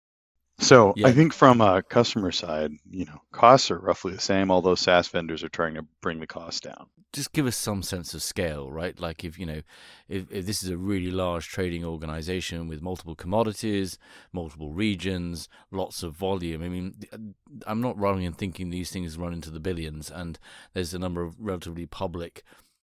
So 0.61 0.93
yeah. 0.97 1.07
I 1.07 1.13
think 1.13 1.33
from 1.33 1.61
a 1.61 1.83
customer 1.83 2.33
side, 2.33 2.73
you 2.91 3.05
know, 3.05 3.21
costs 3.31 3.71
are 3.71 3.79
roughly 3.79 4.13
the 4.13 4.21
same, 4.21 4.51
although 4.51 4.75
SaaS 4.75 5.07
vendors 5.07 5.45
are 5.45 5.49
trying 5.49 5.75
to 5.75 5.87
bring 6.01 6.19
the 6.19 6.27
cost 6.27 6.65
down. 6.65 6.87
Just 7.13 7.33
give 7.33 7.47
us 7.47 7.57
some 7.57 7.83
sense 7.83 8.13
of 8.13 8.23
scale, 8.23 8.71
right? 8.71 8.99
Like 8.99 9.25
if 9.25 9.39
you 9.39 9.47
know, 9.47 9.63
if, 10.09 10.31
if 10.33 10.47
this 10.47 10.65
is 10.65 10.71
a 10.71 10.77
really 10.77 11.13
large 11.13 11.49
trading 11.49 11.85
organization 11.85 12.67
with 12.67 12.83
multiple 12.83 13.15
commodities, 13.15 13.99
multiple 14.33 14.73
regions, 14.73 15.49
lots 15.71 16.03
of 16.03 16.15
volume. 16.15 16.63
I 16.63 16.69
mean, 16.69 16.97
uh, 17.13 17.19
I'm 17.67 17.81
not 17.81 17.99
running 17.99 18.25
in 18.25 18.33
thinking 18.33 18.71
these 18.71 18.91
things 18.91 19.17
run 19.17 19.33
into 19.33 19.51
the 19.51 19.61
billions, 19.61 20.11
and 20.11 20.39
there's 20.75 20.93
a 20.93 20.99
number 20.99 21.23
of 21.23 21.37
relatively 21.39 21.87
public 21.87 22.43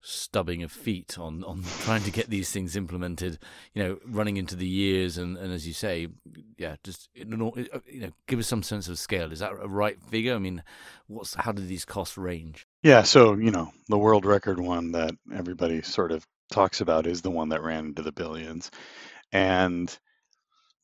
stubbing 0.06 0.62
of 0.62 0.70
feet 0.70 1.18
on 1.18 1.42
on 1.44 1.64
trying 1.80 2.02
to 2.02 2.10
get 2.10 2.28
these 2.28 2.52
things 2.52 2.76
implemented 2.76 3.38
you 3.72 3.82
know 3.82 3.98
running 4.06 4.36
into 4.36 4.54
the 4.54 4.66
years 4.66 5.16
and 5.16 5.38
and 5.38 5.50
as 5.50 5.66
you 5.66 5.72
say 5.72 6.06
yeah 6.58 6.76
just 6.84 7.08
uh, 7.18 7.24
you 7.86 8.00
know 8.00 8.10
give 8.26 8.38
us 8.38 8.46
some 8.46 8.62
sense 8.62 8.88
of 8.88 8.98
scale. 8.98 9.32
Is 9.32 9.40
that 9.40 9.52
a 9.52 9.68
right 9.68 10.00
figure? 10.00 10.34
I 10.34 10.38
mean 10.38 10.62
what's 11.06 11.34
how 11.34 11.52
do 11.52 11.64
these 11.64 11.84
costs 11.84 12.16
range? 12.16 12.66
Yeah 12.82 13.02
so 13.02 13.34
you 13.34 13.50
know 13.50 13.72
the 13.88 13.98
world 13.98 14.24
record 14.24 14.60
one 14.60 14.92
that 14.92 15.14
everybody 15.32 15.82
sort 15.82 16.12
of 16.12 16.26
talks 16.50 16.80
about 16.80 17.06
is 17.06 17.22
the 17.22 17.30
one 17.30 17.50
that 17.50 17.62
ran 17.62 17.86
into 17.86 18.02
the 18.02 18.12
billions. 18.12 18.70
And 19.32 19.96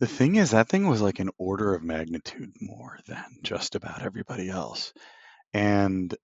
the 0.00 0.06
thing 0.06 0.36
is 0.36 0.50
that 0.50 0.68
thing 0.68 0.88
was 0.88 1.02
like 1.02 1.18
an 1.18 1.30
order 1.38 1.74
of 1.74 1.82
magnitude 1.82 2.52
more 2.60 2.98
than 3.06 3.24
just 3.42 3.74
about 3.74 4.02
everybody 4.02 4.48
else. 4.48 4.92
And 5.52 6.14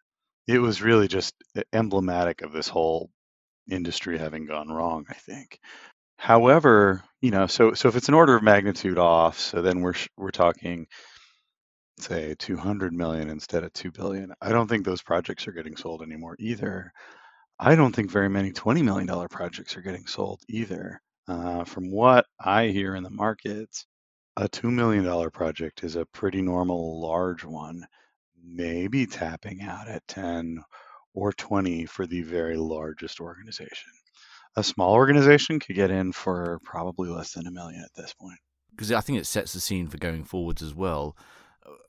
it 0.47 0.59
was 0.59 0.83
really 0.83 1.09
just 1.09 1.35
emblematic 1.73 2.43
of 2.43 2.53
this 2.53 2.69
whole 2.69 3.11
industry 3.71 4.19
having 4.19 4.47
gone 4.47 4.69
wrong, 4.69 5.05
I 5.09 5.15
think. 5.15 5.59
However, 6.17 7.03
you 7.21 7.31
know, 7.31 7.47
so 7.47 7.75
so 7.75 7.89
if 7.89 7.97
it's 7.97 8.09
an 8.09 8.15
order 8.15 8.37
of 8.37 8.43
magnitude 8.43 8.99
off, 8.99 9.39
so 9.39 9.63
then 9.63 9.81
we're 9.81 9.95
we're 10.17 10.31
talking 10.31 10.87
say 11.99 12.35
200 12.39 12.93
million 12.93 13.31
instead 13.31 13.65
of 13.65 13.73
2 13.73 13.91
billion. 13.91 14.33
I 14.41 14.51
don't 14.51 14.69
think 14.69 14.85
those 14.85 15.03
projects 15.03 15.49
are 15.49 15.53
getting 15.53 15.77
sold 15.77 16.03
anymore 16.03 16.37
either. 16.39 16.93
I 17.59 17.75
don't 17.75 17.95
think 17.95 18.11
very 18.11 18.29
many 18.29 18.53
20 18.53 18.83
million 18.83 19.07
dollar 19.07 19.29
projects 19.29 19.77
are 19.77 19.83
getting 19.83 20.07
sold 20.07 20.43
either. 20.49 21.01
Uh, 21.29 21.65
from 21.65 21.91
what 21.91 22.27
I 22.39 22.67
hear 22.69 22.95
in 22.95 23.03
the 23.03 23.11
markets, 23.11 23.87
a 24.37 24.49
$2 24.49 24.71
million 24.71 25.31
project 25.31 25.83
is 25.83 25.97
a 25.97 26.07
pretty 26.07 26.43
normal 26.43 27.01
large 27.01 27.45
one 27.45 27.87
maybe 28.45 29.07
tapping 29.07 29.63
out 29.63 29.89
at 29.89 30.07
10 30.09 30.63
or 31.15 31.33
20 31.33 31.87
for 31.87 32.07
the 32.07 32.23
very 32.23 32.57
largest 32.57 33.21
organization. 33.21 33.93
A 34.57 34.65
small 34.65 34.95
organization 34.95 35.61
could 35.61 35.77
get 35.77 35.91
in 35.91 36.13
for 36.13 36.59
probably 36.65 37.09
less 37.09 37.33
than 37.33 37.47
a 37.47 37.51
million 37.51 37.83
at 37.83 37.95
this 37.95 38.15
point. 38.15 38.39
Because 38.71 38.91
I 38.91 39.01
think 39.01 39.19
it 39.19 39.27
sets 39.27 39.53
the 39.53 39.61
scene 39.61 39.89
for 39.89 39.99
going 39.99 40.25
forwards 40.25 40.63
as 40.63 40.75
well. 40.75 41.17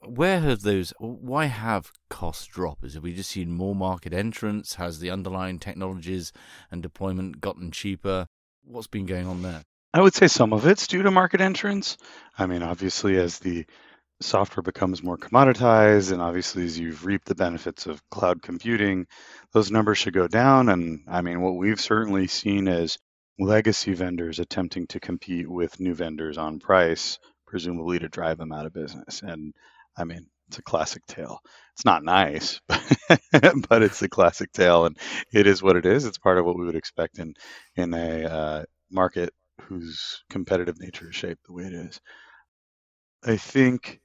Where 0.04 0.40
have 0.40 0.62
those? 0.62 0.92
Why 0.98 1.46
have 1.46 1.92
costs 2.10 2.46
dropped? 2.46 2.84
Is 2.84 2.94
have 2.94 3.02
we 3.02 3.14
just 3.14 3.30
seen 3.30 3.52
more 3.52 3.74
market 3.74 4.12
entrants? 4.12 4.74
Has 4.74 4.98
the 4.98 5.10
underlying 5.10 5.58
technologies 5.58 6.32
and 6.70 6.82
deployment 6.82 7.40
gotten 7.40 7.70
cheaper? 7.70 8.26
What's 8.64 8.86
been 8.86 9.06
going 9.06 9.26
on 9.26 9.42
there? 9.42 9.62
I 9.94 10.02
would 10.02 10.14
say 10.14 10.26
some 10.28 10.52
of 10.52 10.66
it's 10.66 10.86
due 10.86 11.02
to 11.02 11.10
market 11.10 11.40
entrance. 11.40 11.96
I 12.36 12.46
mean, 12.46 12.62
obviously, 12.62 13.16
as 13.16 13.38
the 13.38 13.66
software 14.20 14.62
becomes 14.62 15.02
more 15.02 15.18
commoditized, 15.18 16.12
and 16.12 16.20
obviously 16.20 16.64
as 16.64 16.78
you've 16.78 17.04
reaped 17.04 17.26
the 17.26 17.34
benefits 17.34 17.86
of 17.86 18.02
cloud 18.10 18.42
computing, 18.42 19.06
those 19.52 19.70
numbers 19.70 19.98
should 19.98 20.14
go 20.14 20.28
down. 20.28 20.68
And 20.68 21.04
I 21.08 21.22
mean, 21.22 21.40
what 21.40 21.56
we've 21.56 21.80
certainly 21.80 22.26
seen 22.26 22.68
is 22.68 22.98
legacy 23.38 23.94
vendors 23.94 24.38
attempting 24.38 24.86
to 24.88 25.00
compete 25.00 25.48
with 25.48 25.80
new 25.80 25.94
vendors 25.94 26.38
on 26.38 26.58
price, 26.58 27.18
presumably 27.46 27.98
to 28.00 28.08
drive 28.08 28.38
them 28.38 28.52
out 28.52 28.66
of 28.66 28.72
business. 28.74 29.22
And 29.22 29.54
I 29.96 30.04
mean, 30.04 30.26
it's 30.48 30.58
a 30.58 30.62
classic 30.62 31.06
tale. 31.06 31.40
It's 31.74 31.84
not 31.84 32.02
nice, 32.02 32.60
but 32.68 33.82
it's 33.82 34.02
a 34.02 34.08
classic 34.08 34.52
tale, 34.52 34.86
and 34.86 34.96
it 35.32 35.46
is 35.46 35.62
what 35.62 35.76
it 35.76 35.86
is. 35.86 36.04
It's 36.06 36.18
part 36.18 36.38
of 36.38 36.44
what 36.44 36.58
we 36.58 36.64
would 36.64 36.74
expect 36.74 37.18
in 37.18 37.34
in 37.76 37.94
a 37.94 38.24
uh, 38.24 38.62
market 38.90 39.30
whose 39.62 40.24
competitive 40.30 40.80
nature 40.80 41.10
is 41.10 41.14
shaped 41.16 41.44
the 41.46 41.52
way 41.52 41.64
it 41.64 41.74
is. 41.74 42.00
I 43.24 43.36
think 43.36 44.00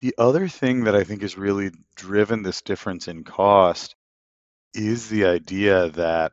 the 0.00 0.14
other 0.18 0.48
thing 0.48 0.84
that 0.84 0.94
I 0.94 1.04
think 1.04 1.22
has 1.22 1.36
really 1.36 1.72
driven 1.96 2.42
this 2.42 2.62
difference 2.62 3.08
in 3.08 3.24
cost 3.24 3.96
is 4.74 5.08
the 5.08 5.24
idea 5.26 5.90
that 5.90 6.32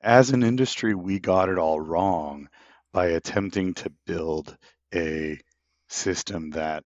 as 0.00 0.30
an 0.30 0.42
industry, 0.42 0.94
we 0.94 1.18
got 1.18 1.48
it 1.48 1.58
all 1.58 1.80
wrong 1.80 2.48
by 2.92 3.06
attempting 3.08 3.74
to 3.74 3.92
build 4.06 4.56
a 4.94 5.38
system 5.88 6.50
that 6.50 6.84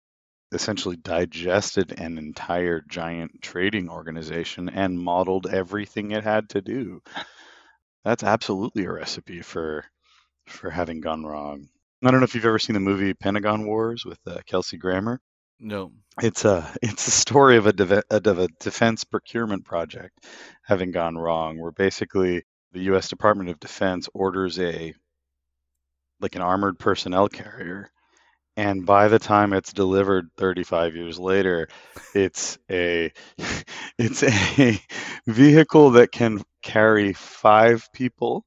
essentially 0.52 0.96
digested 0.96 1.98
an 2.00 2.18
entire 2.18 2.80
giant 2.88 3.42
trading 3.42 3.88
organization 3.88 4.68
and 4.68 4.98
modeled 4.98 5.46
everything 5.46 6.10
it 6.10 6.24
had 6.24 6.48
to 6.50 6.60
do. 6.60 7.02
That's 8.04 8.22
absolutely 8.24 8.84
a 8.84 8.92
recipe 8.92 9.42
for 9.42 9.84
for 10.46 10.70
having 10.70 11.00
gone 11.00 11.24
wrong. 11.24 11.68
I 12.02 12.10
don't 12.10 12.20
know 12.20 12.24
if 12.24 12.34
you've 12.34 12.44
ever 12.44 12.58
seen 12.58 12.74
the 12.74 12.80
movie 12.80 13.14
Pentagon 13.14 13.66
Wars 13.66 14.04
with 14.04 14.18
uh, 14.26 14.40
Kelsey 14.46 14.78
Grammer. 14.78 15.20
No. 15.60 15.92
It's 16.20 16.44
a 16.44 16.72
it's 16.82 17.06
a 17.06 17.10
story 17.12 17.56
of 17.56 17.66
a, 17.66 17.72
de- 17.72 18.02
of 18.10 18.38
a 18.38 18.48
defense 18.58 19.04
procurement 19.04 19.64
project 19.64 20.26
having 20.64 20.90
gone 20.90 21.16
wrong, 21.16 21.58
where 21.58 21.72
basically 21.72 22.42
the 22.72 22.80
U.S. 22.84 23.08
Department 23.08 23.50
of 23.50 23.60
Defense 23.60 24.08
orders 24.14 24.58
a 24.58 24.94
like 26.20 26.34
an 26.36 26.42
armored 26.42 26.78
personnel 26.78 27.28
carrier, 27.28 27.90
and 28.56 28.86
by 28.86 29.08
the 29.08 29.18
time 29.18 29.52
it's 29.52 29.72
delivered 29.72 30.28
35 30.36 30.96
years 30.96 31.18
later, 31.18 31.68
it's 32.14 32.58
a 32.70 33.12
it's 33.98 34.22
a 34.22 34.80
vehicle 35.26 35.92
that 35.92 36.12
can 36.12 36.42
carry 36.62 37.12
five 37.14 37.88
people, 37.94 38.44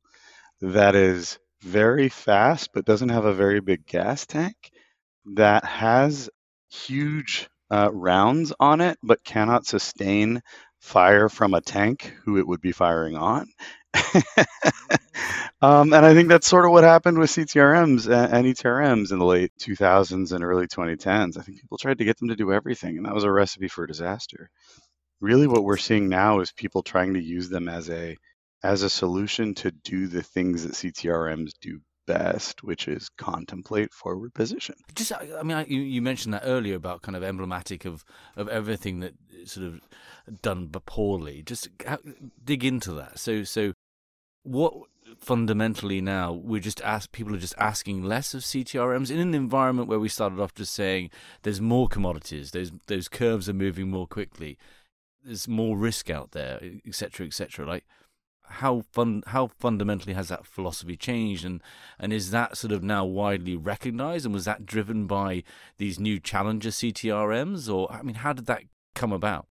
that 0.61 0.95
is 0.95 1.39
very 1.61 2.09
fast 2.09 2.69
but 2.73 2.85
doesn't 2.85 3.09
have 3.09 3.25
a 3.25 3.33
very 3.33 3.61
big 3.61 3.85
gas 3.87 4.25
tank, 4.25 4.55
that 5.35 5.65
has 5.65 6.29
huge 6.73 7.49
uh, 7.71 7.89
rounds 7.91 8.53
on 8.59 8.81
it 8.81 8.97
but 9.03 9.23
cannot 9.23 9.65
sustain 9.65 10.41
fire 10.79 11.29
from 11.29 11.53
a 11.53 11.61
tank 11.61 12.13
who 12.25 12.37
it 12.37 12.47
would 12.47 12.61
be 12.61 12.71
firing 12.71 13.15
on. 13.15 13.47
um, 15.61 15.93
and 15.93 16.05
I 16.05 16.13
think 16.13 16.27
that's 16.27 16.47
sort 16.47 16.65
of 16.65 16.71
what 16.71 16.83
happened 16.83 17.17
with 17.17 17.29
CTRMs 17.29 18.09
and 18.09 18.45
ETRMs 18.45 19.11
in 19.11 19.19
the 19.19 19.25
late 19.25 19.51
2000s 19.59 20.31
and 20.33 20.43
early 20.43 20.67
2010s. 20.67 21.37
I 21.37 21.41
think 21.41 21.61
people 21.61 21.77
tried 21.77 21.99
to 21.99 22.05
get 22.05 22.17
them 22.17 22.29
to 22.29 22.35
do 22.35 22.51
everything, 22.51 22.97
and 22.97 23.05
that 23.05 23.13
was 23.13 23.23
a 23.23 23.31
recipe 23.31 23.67
for 23.67 23.87
disaster. 23.87 24.49
Really, 25.21 25.47
what 25.47 25.63
we're 25.63 25.77
seeing 25.77 26.09
now 26.09 26.41
is 26.41 26.51
people 26.51 26.83
trying 26.83 27.13
to 27.13 27.23
use 27.23 27.49
them 27.49 27.69
as 27.69 27.89
a 27.89 28.17
as 28.63 28.81
a 28.81 28.89
solution 28.89 29.53
to 29.55 29.71
do 29.71 30.07
the 30.07 30.23
things 30.23 30.63
that 30.63 30.73
CTRMs 30.73 31.51
do 31.61 31.79
best, 32.05 32.63
which 32.63 32.87
is 32.87 33.09
contemplate 33.17 33.93
forward 33.93 34.33
position. 34.33 34.75
Just, 34.95 35.11
I 35.13 35.43
mean, 35.43 35.57
I, 35.57 35.65
you, 35.65 35.81
you 35.81 36.01
mentioned 36.01 36.33
that 36.33 36.43
earlier 36.45 36.75
about 36.75 37.01
kind 37.01 37.15
of 37.15 37.23
emblematic 37.23 37.85
of, 37.85 38.03
of 38.35 38.47
everything 38.49 38.99
that 39.01 39.13
sort 39.45 39.67
of 39.67 39.81
done 40.41 40.67
but 40.67 40.85
poorly. 40.85 41.41
Just 41.43 41.69
how, 41.85 41.99
dig 42.43 42.63
into 42.63 42.91
that. 42.93 43.19
So, 43.19 43.43
so 43.43 43.73
what 44.43 44.73
fundamentally 45.19 46.01
now 46.01 46.31
we're 46.33 46.61
just 46.61 46.81
ask 46.81 47.11
people 47.11 47.35
are 47.35 47.39
just 47.39 47.55
asking 47.57 48.03
less 48.03 48.33
of 48.33 48.41
CTRMs 48.41 49.11
in 49.11 49.19
an 49.19 49.33
environment 49.33 49.87
where 49.87 49.99
we 49.99 50.09
started 50.09 50.39
off 50.39 50.53
just 50.53 50.73
saying 50.73 51.09
there's 51.43 51.61
more 51.61 51.87
commodities, 51.87 52.51
those 52.51 52.71
those 52.87 53.07
curves 53.07 53.49
are 53.49 53.53
moving 53.53 53.89
more 53.89 54.07
quickly, 54.07 54.57
there's 55.23 55.47
more 55.47 55.77
risk 55.77 56.09
out 56.09 56.31
there, 56.31 56.59
etc., 56.85 57.25
etc. 57.25 57.65
Like 57.65 57.85
how 58.53 58.83
fun 58.91 59.23
how 59.27 59.47
fundamentally 59.47 60.13
has 60.13 60.29
that 60.29 60.45
philosophy 60.45 60.95
changed 60.95 61.45
and 61.45 61.61
and 61.99 62.13
is 62.13 62.31
that 62.31 62.57
sort 62.57 62.71
of 62.71 62.83
now 62.83 63.03
widely 63.05 63.55
recognized 63.55 64.25
and 64.25 64.33
was 64.33 64.45
that 64.45 64.65
driven 64.65 65.07
by 65.07 65.43
these 65.77 65.99
new 65.99 66.19
challenger 66.19 66.69
CTRMs 66.69 67.73
or 67.73 67.91
I 67.91 68.01
mean 68.01 68.15
how 68.15 68.33
did 68.33 68.45
that 68.45 68.63
come 68.95 69.11
about? 69.11 69.47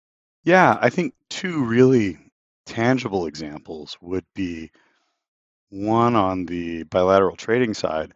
Yeah, 0.43 0.77
I 0.81 0.89
think 0.89 1.13
two 1.29 1.65
really 1.65 2.17
tangible 2.65 3.25
examples 3.25 3.97
would 4.01 4.25
be 4.35 4.71
one 5.69 6.15
on 6.15 6.45
the 6.45 6.83
bilateral 6.83 7.35
trading 7.35 7.73
side, 7.73 8.13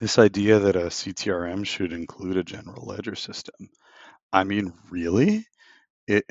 this 0.00 0.18
idea 0.18 0.58
that 0.58 0.76
a 0.76 0.86
CTRM 0.86 1.66
should 1.66 1.92
include 1.92 2.36
a 2.36 2.44
general 2.44 2.86
ledger 2.86 3.14
system. 3.14 3.68
I 4.32 4.44
mean, 4.44 4.72
really? 4.90 5.46
It, 6.06 6.24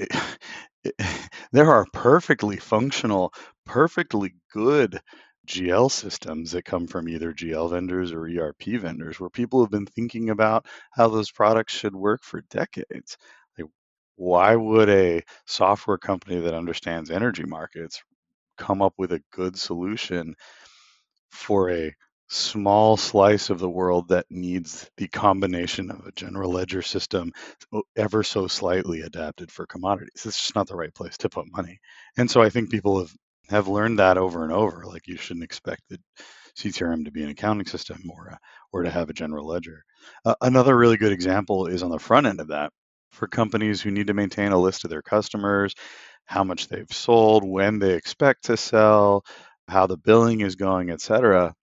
there 1.52 1.72
are 1.72 1.86
perfectly 1.94 2.58
functional, 2.58 3.34
perfectly 3.66 4.34
good 4.52 5.00
GL 5.48 5.90
systems 5.92 6.52
that 6.52 6.66
come 6.66 6.88
from 6.88 7.10
either 7.10 7.34
GL 7.34 7.70
vendors 7.70 8.12
or 8.12 8.28
ERP 8.28 8.80
vendors 8.80 9.20
where 9.20 9.30
people 9.30 9.62
have 9.62 9.72
been 9.72 9.86
thinking 9.86 10.30
about 10.30 10.66
how 10.92 11.08
those 11.08 11.32
products 11.32 11.74
should 11.74 11.96
work 11.96 12.24
for 12.24 12.42
decades. 12.50 13.18
Like, 13.58 13.68
why 14.16 14.56
would 14.56 14.90
a 14.90 15.24
software 15.46 15.98
company 15.98 16.40
that 16.42 16.54
understands 16.54 17.12
energy 17.12 17.44
markets 17.44 18.02
come 18.58 18.82
up 18.82 18.94
with 18.98 19.12
a 19.12 19.24
good 19.32 19.58
solution 19.58 20.36
for 21.30 21.70
a 21.72 21.94
small 22.32 22.96
slice 22.96 23.50
of 23.50 23.60
the 23.60 23.70
world 23.70 24.08
that 24.08 24.26
needs 24.30 24.90
the 24.96 25.08
combination 25.10 25.92
of 25.92 26.06
a 26.06 26.12
general 26.14 26.52
ledger 26.52 26.82
system 26.82 27.32
ever 27.98 28.24
so 28.24 28.48
slightly 28.48 29.02
adapted 29.02 29.52
for 29.52 29.66
commodities. 29.66 30.26
It's 30.26 30.40
just 30.40 30.56
not 30.56 30.68
the 30.68 30.76
right 30.76 30.94
place 30.94 31.18
to 31.18 31.30
put 31.30 31.52
money. 31.52 31.80
And 32.18 32.32
so 32.32 32.42
I 32.42 32.50
think 32.50 32.72
people 32.72 33.00
have, 33.00 33.14
have 33.50 33.68
learned 33.68 34.00
that 34.00 34.18
over 34.18 34.44
and 34.44 34.54
over. 34.54 34.86
Like 34.86 35.08
you 35.08 35.18
shouldn't 35.18 35.44
expect 35.44 35.82
the 35.90 36.00
CTRM 36.58 37.04
to 37.04 37.12
be 37.12 37.24
an 37.24 37.30
accounting 37.30 37.68
system 37.68 38.02
or, 38.10 38.28
a, 38.28 38.40
or 38.72 38.84
to 38.84 38.90
have 38.90 39.10
a 39.10 39.14
general 39.14 39.48
ledger. 39.48 39.84
Uh, 40.24 40.36
another 40.40 40.78
really 40.78 40.98
good 40.98 41.12
example 41.12 41.68
is 41.68 41.84
on 41.84 41.92
the 41.92 42.00
front 42.00 42.28
end 42.28 42.40
of 42.40 42.48
that 42.48 42.72
for 43.12 43.28
companies 43.28 43.82
who 43.82 43.92
need 43.92 44.08
to 44.08 44.14
maintain 44.14 44.54
a 44.54 44.58
list 44.58 44.86
of 44.86 44.90
their 44.90 45.02
customers 45.02 45.76
how 46.26 46.46
much 46.46 46.70
they've 46.70 46.92
sold, 46.94 47.44
when 47.44 47.80
they 47.80 47.94
expect 47.94 48.46
to 48.46 48.56
sell, 48.56 49.26
how 49.68 49.86
the 49.86 49.98
billing 49.98 50.40
is 50.40 50.56
going, 50.56 50.90
etc. 50.90 51.54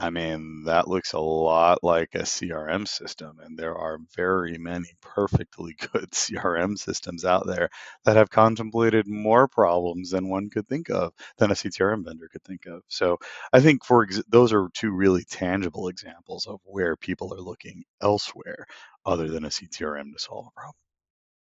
I 0.00 0.08
mean, 0.08 0.64
that 0.64 0.88
looks 0.88 1.12
a 1.12 1.20
lot 1.20 1.84
like 1.84 2.14
a 2.14 2.22
CRM 2.22 2.88
system, 2.88 3.38
and 3.38 3.58
there 3.58 3.76
are 3.76 3.98
very 4.16 4.56
many 4.56 4.94
perfectly 5.02 5.74
good 5.92 6.12
CRM 6.12 6.78
systems 6.78 7.26
out 7.26 7.46
there 7.46 7.68
that 8.04 8.16
have 8.16 8.30
contemplated 8.30 9.06
more 9.06 9.46
problems 9.46 10.10
than 10.10 10.30
one 10.30 10.48
could 10.48 10.66
think 10.66 10.88
of, 10.88 11.12
than 11.36 11.50
a 11.50 11.54
CTRM 11.54 12.02
vendor 12.06 12.30
could 12.32 12.42
think 12.44 12.64
of. 12.64 12.80
So 12.88 13.18
I 13.52 13.60
think 13.60 13.84
for 13.84 14.04
ex- 14.04 14.22
those 14.26 14.54
are 14.54 14.70
two 14.72 14.90
really 14.90 15.22
tangible 15.24 15.88
examples 15.88 16.46
of 16.46 16.60
where 16.64 16.96
people 16.96 17.34
are 17.34 17.42
looking 17.42 17.84
elsewhere 18.00 18.64
other 19.04 19.28
than 19.28 19.44
a 19.44 19.48
CTRM 19.48 20.14
to 20.14 20.18
solve 20.18 20.46
a 20.46 20.58
problem. 20.58 20.76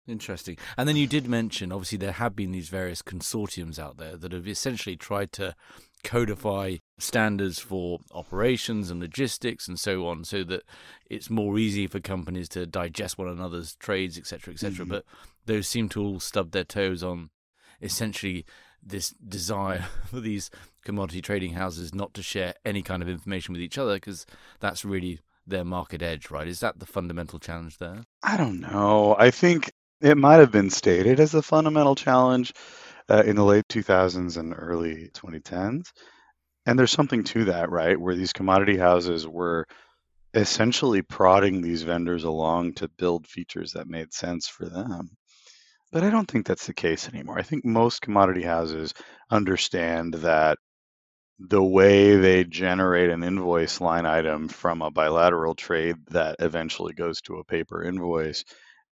Interesting. 0.07 0.57
And 0.75 0.89
then 0.89 0.97
you 0.97 1.07
did 1.07 1.25
mention, 1.25 1.71
obviously, 1.71 1.99
there 1.99 2.11
have 2.11 2.35
been 2.35 2.51
these 2.51 2.67
various 2.67 3.01
consortiums 3.01 3.79
out 3.79 3.95
there 3.95 4.17
that 4.17 4.33
have 4.33 4.47
essentially 4.47 4.97
tried 4.97 5.31
to 5.33 5.55
codify 6.03 6.77
standards 6.97 7.59
for 7.59 7.99
operations 8.13 8.89
and 8.89 8.99
logistics 8.99 9.67
and 9.67 9.79
so 9.79 10.07
on 10.07 10.23
so 10.23 10.43
that 10.43 10.63
it's 11.09 11.29
more 11.29 11.57
easy 11.57 11.87
for 11.87 11.99
companies 11.99 12.49
to 12.49 12.65
digest 12.65 13.17
one 13.17 13.27
another's 13.27 13.75
trades 13.75 14.17
etc 14.17 14.53
etc 14.53 14.85
mm-hmm. 14.85 14.93
but 14.93 15.05
those 15.45 15.67
seem 15.67 15.89
to 15.89 16.01
all 16.01 16.19
stub 16.19 16.51
their 16.51 16.63
toes 16.63 17.03
on 17.03 17.29
essentially 17.81 18.45
this 18.83 19.11
desire 19.27 19.85
for 20.05 20.19
these 20.19 20.49
commodity 20.83 21.21
trading 21.21 21.53
houses 21.53 21.93
not 21.93 22.13
to 22.13 22.23
share 22.23 22.53
any 22.65 22.81
kind 22.81 23.01
of 23.01 23.09
information 23.09 23.53
with 23.53 23.61
each 23.61 23.77
other 23.77 23.95
because 23.95 24.25
that's 24.59 24.85
really 24.85 25.19
their 25.45 25.65
market 25.65 26.01
edge 26.01 26.29
right? 26.29 26.47
Is 26.47 26.59
that 26.59 26.79
the 26.79 26.85
fundamental 26.85 27.39
challenge 27.39 27.77
there? 27.77 28.03
I 28.23 28.37
don't 28.37 28.59
know. 28.59 29.15
I 29.17 29.31
think 29.31 29.71
it 30.01 30.17
might 30.17 30.37
have 30.37 30.51
been 30.51 30.69
stated 30.69 31.19
as 31.19 31.33
a 31.33 31.41
fundamental 31.41 31.95
challenge 31.95 32.53
uh, 33.09 33.23
in 33.25 33.35
the 33.35 33.43
late 33.43 33.67
2000s 33.67 34.37
and 34.37 34.53
early 34.57 35.09
2010s. 35.13 35.91
And 36.65 36.77
there's 36.77 36.91
something 36.91 37.23
to 37.25 37.45
that, 37.45 37.71
right? 37.71 37.99
Where 37.99 38.15
these 38.15 38.33
commodity 38.33 38.77
houses 38.77 39.27
were 39.27 39.65
essentially 40.33 41.01
prodding 41.01 41.61
these 41.61 41.83
vendors 41.83 42.23
along 42.23 42.73
to 42.73 42.87
build 42.87 43.27
features 43.27 43.73
that 43.73 43.87
made 43.87 44.13
sense 44.13 44.47
for 44.47 44.69
them. 44.69 45.09
But 45.91 46.03
I 46.03 46.09
don't 46.09 46.29
think 46.29 46.45
that's 46.45 46.67
the 46.67 46.73
case 46.73 47.09
anymore. 47.09 47.37
I 47.37 47.41
think 47.41 47.65
most 47.65 48.01
commodity 48.01 48.43
houses 48.43 48.93
understand 49.29 50.13
that 50.15 50.57
the 51.39 51.61
way 51.61 52.17
they 52.17 52.43
generate 52.43 53.09
an 53.09 53.23
invoice 53.23 53.81
line 53.81 54.05
item 54.05 54.47
from 54.47 54.81
a 54.81 54.91
bilateral 54.91 55.55
trade 55.55 55.95
that 56.09 56.35
eventually 56.39 56.93
goes 56.93 57.19
to 57.21 57.37
a 57.37 57.43
paper 57.43 57.83
invoice 57.83 58.45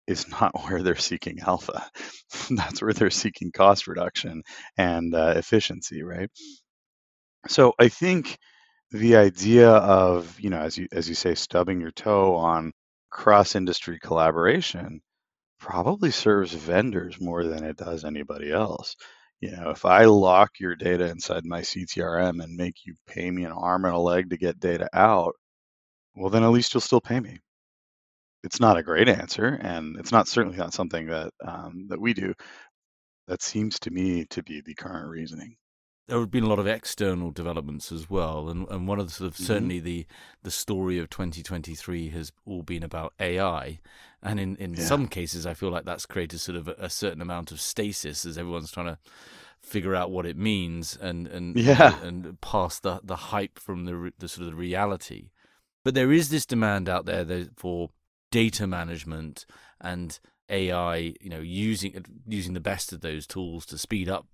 is 0.09 0.27
not 0.29 0.51
where 0.63 0.83
they're 0.83 0.95
seeking 0.97 1.39
alpha. 1.41 1.89
That's 2.51 2.81
where 2.81 2.93
they're 2.93 3.09
seeking 3.11 3.51
cost 3.51 3.87
reduction 3.87 4.43
and 4.77 5.15
uh, 5.15 5.33
efficiency, 5.37 6.03
right? 6.03 6.29
So 7.47 7.73
I 7.79 7.89
think 7.89 8.37
the 8.91 9.17
idea 9.17 9.69
of, 9.71 10.39
you 10.39 10.49
know, 10.49 10.59
as 10.59 10.77
you 10.77 10.87
as 10.91 11.09
you 11.09 11.15
say, 11.15 11.35
stubbing 11.35 11.81
your 11.81 11.91
toe 11.91 12.35
on 12.35 12.71
cross-industry 13.11 13.99
collaboration 13.99 15.01
probably 15.59 16.11
serves 16.11 16.53
vendors 16.53 17.21
more 17.21 17.45
than 17.45 17.63
it 17.65 17.77
does 17.77 18.05
anybody 18.05 18.51
else. 18.51 18.95
You 19.41 19.51
know, 19.51 19.71
if 19.71 19.85
I 19.85 20.05
lock 20.05 20.59
your 20.59 20.75
data 20.75 21.07
inside 21.09 21.45
my 21.45 21.63
CTRM 21.63 22.41
and 22.43 22.55
make 22.57 22.75
you 22.85 22.95
pay 23.07 23.31
me 23.31 23.45
an 23.45 23.53
arm 23.53 23.85
and 23.85 23.95
a 23.95 23.99
leg 23.99 24.31
to 24.31 24.37
get 24.37 24.59
data 24.61 24.89
out, 24.93 25.35
well, 26.15 26.29
then 26.31 26.43
at 26.43 26.51
least 26.51 26.73
you'll 26.73 26.81
still 26.81 27.01
pay 27.01 27.19
me. 27.19 27.39
It's 28.43 28.59
not 28.59 28.77
a 28.77 28.83
great 28.83 29.09
answer, 29.09 29.59
and 29.61 29.97
it's 29.97 30.11
not 30.11 30.27
certainly 30.27 30.57
not 30.57 30.73
something 30.73 31.07
that 31.07 31.33
um, 31.45 31.87
that 31.89 31.99
we 31.99 32.13
do. 32.13 32.33
That 33.27 33.41
seems 33.41 33.79
to 33.81 33.91
me 33.91 34.25
to 34.31 34.41
be 34.41 34.61
the 34.61 34.73
current 34.73 35.09
reasoning 35.09 35.55
there 36.09 36.19
have 36.19 36.31
been 36.31 36.43
a 36.43 36.49
lot 36.49 36.59
of 36.59 36.67
external 36.67 37.29
developments 37.29 37.91
as 37.91 38.09
well, 38.09 38.49
and 38.49 38.67
and 38.69 38.87
one 38.87 38.99
of 38.99 39.07
the 39.07 39.13
sort 39.13 39.27
of 39.27 39.35
mm-hmm. 39.35 39.43
certainly 39.43 39.79
the 39.79 40.05
the 40.41 40.51
story 40.51 40.97
of 40.97 41.09
2023 41.09 42.09
has 42.09 42.31
all 42.45 42.63
been 42.63 42.83
about 42.83 43.13
AI, 43.19 43.79
and 44.21 44.39
in 44.39 44.55
in 44.57 44.73
yeah. 44.73 44.83
some 44.83 45.07
cases 45.07 45.45
I 45.45 45.53
feel 45.53 45.69
like 45.69 45.85
that's 45.85 46.07
created 46.07 46.39
sort 46.39 46.57
of 46.57 46.67
a, 46.67 46.75
a, 46.79 46.89
certain 46.89 47.21
amount 47.21 47.51
of 47.51 47.61
stasis 47.61 48.25
as 48.25 48.37
everyone's 48.37 48.71
trying 48.71 48.87
to 48.87 48.97
figure 49.61 49.95
out 49.95 50.09
what 50.09 50.25
it 50.25 50.35
means 50.35 50.97
and 50.99 51.27
and 51.27 51.55
yeah. 51.55 51.99
and, 52.03 52.25
and 52.25 52.41
pass 52.41 52.79
the 52.79 52.99
the 53.03 53.15
hype 53.15 53.59
from 53.59 53.85
the 53.85 54.11
the 54.17 54.27
sort 54.27 54.45
of 54.45 54.51
the 54.51 54.57
reality, 54.57 55.29
but 55.85 55.93
there 55.93 56.11
is 56.11 56.29
this 56.29 56.45
demand 56.45 56.89
out 56.89 57.05
there 57.05 57.45
for 57.55 57.91
data 58.31 58.67
management 58.67 59.45
and 59.81 60.19
AI, 60.49 61.13
you 61.21 61.29
know, 61.29 61.39
using 61.39 62.05
using 62.27 62.53
the 62.53 62.59
best 62.59 62.91
of 62.91 63.01
those 63.01 63.27
tools 63.27 63.65
to 63.67 63.77
speed 63.77 64.09
up 64.09 64.27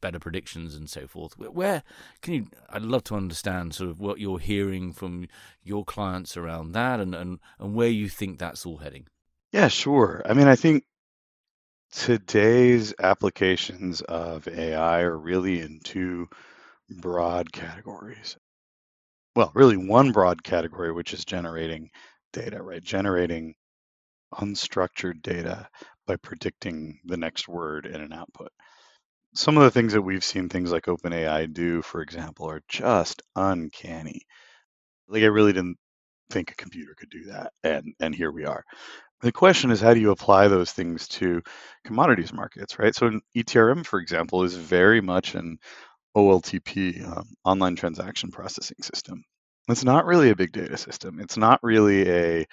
better 0.00 0.18
predictions 0.18 0.74
and 0.74 0.90
so 0.90 1.06
forth. 1.06 1.38
Where 1.38 1.82
can 2.20 2.34
you? 2.34 2.46
I'd 2.68 2.82
love 2.82 3.04
to 3.04 3.14
understand 3.14 3.74
sort 3.74 3.90
of 3.90 4.00
what 4.00 4.20
you're 4.20 4.38
hearing 4.38 4.92
from 4.92 5.28
your 5.62 5.84
clients 5.84 6.36
around 6.36 6.72
that, 6.72 7.00
and 7.00 7.14
and 7.14 7.38
and 7.58 7.74
where 7.74 7.88
you 7.88 8.08
think 8.08 8.38
that's 8.38 8.66
all 8.66 8.78
heading. 8.78 9.06
Yeah, 9.52 9.68
sure. 9.68 10.22
I 10.26 10.34
mean, 10.34 10.48
I 10.48 10.56
think 10.56 10.84
today's 11.92 12.92
applications 12.98 14.02
of 14.02 14.48
AI 14.48 15.00
are 15.00 15.16
really 15.16 15.60
in 15.60 15.80
two 15.82 16.28
broad 16.90 17.52
categories. 17.52 18.36
Well, 19.36 19.50
really 19.54 19.76
one 19.76 20.12
broad 20.12 20.44
category, 20.44 20.92
which 20.92 21.14
is 21.14 21.24
generating 21.24 21.90
data, 22.34 22.62
right? 22.62 22.82
Generating 22.82 23.54
unstructured 24.34 25.22
data 25.22 25.68
by 26.06 26.16
predicting 26.16 27.00
the 27.04 27.16
next 27.16 27.48
word 27.48 27.86
in 27.86 28.00
an 28.00 28.12
output. 28.12 28.50
Some 29.34 29.56
of 29.56 29.64
the 29.64 29.70
things 29.70 29.94
that 29.94 30.02
we've 30.02 30.24
seen 30.24 30.48
things 30.48 30.70
like 30.70 30.84
OpenAI 30.84 31.52
do, 31.52 31.82
for 31.82 32.02
example, 32.02 32.50
are 32.50 32.62
just 32.68 33.22
uncanny. 33.34 34.22
Like 35.08 35.22
I 35.22 35.26
really 35.26 35.52
didn't 35.52 35.78
think 36.30 36.50
a 36.50 36.56
computer 36.56 36.94
could 36.96 37.10
do 37.10 37.24
that, 37.26 37.52
and 37.62 37.94
and 38.00 38.14
here 38.14 38.30
we 38.30 38.44
are. 38.44 38.64
The 39.22 39.32
question 39.32 39.70
is, 39.70 39.80
how 39.80 39.94
do 39.94 40.00
you 40.00 40.10
apply 40.10 40.48
those 40.48 40.72
things 40.72 41.08
to 41.08 41.42
commodities 41.84 42.32
markets, 42.32 42.78
right? 42.78 42.94
So, 42.94 43.06
an 43.06 43.20
ETRM, 43.36 43.86
for 43.86 43.98
example, 44.00 44.44
is 44.44 44.54
very 44.54 45.00
much 45.00 45.34
an 45.34 45.58
OLTP, 46.16 47.04
um, 47.06 47.24
online 47.44 47.76
transaction 47.76 48.30
processing 48.30 48.78
system. 48.82 49.24
It's 49.68 49.84
not 49.84 50.06
really 50.06 50.30
a 50.30 50.36
big 50.36 50.52
data 50.52 50.76
system. 50.78 51.20
It's 51.20 51.36
not 51.36 51.60
really 51.62 52.08
a 52.10 52.46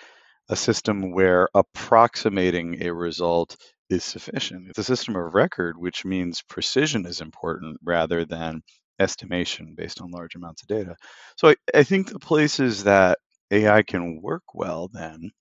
a 0.50 0.56
system 0.58 1.12
where 1.12 1.50
approximating 1.56 2.84
a 2.84 2.94
result 2.94 3.58
is 3.90 4.04
sufficient. 4.04 4.70
It's 4.70 4.80
a 4.80 4.84
system 4.86 5.16
of 5.16 5.34
record, 5.34 5.78
which 5.78 6.06
means 6.06 6.42
precision 6.44 7.06
is 7.06 7.22
important 7.22 7.80
rather 7.84 8.26
than 8.26 8.64
estimation 9.00 9.76
based 9.76 10.02
on 10.02 10.12
large 10.12 10.36
amounts 10.36 10.62
of 10.64 10.70
data. 10.70 10.96
So 11.38 11.50
I, 11.50 11.56
I 11.76 11.84
think 11.84 12.10
the 12.10 12.20
places 12.20 12.84
that 12.86 13.20
AI 13.52 13.84
can 13.84 14.22
work 14.22 14.44
well 14.56 14.90
then 14.94 15.32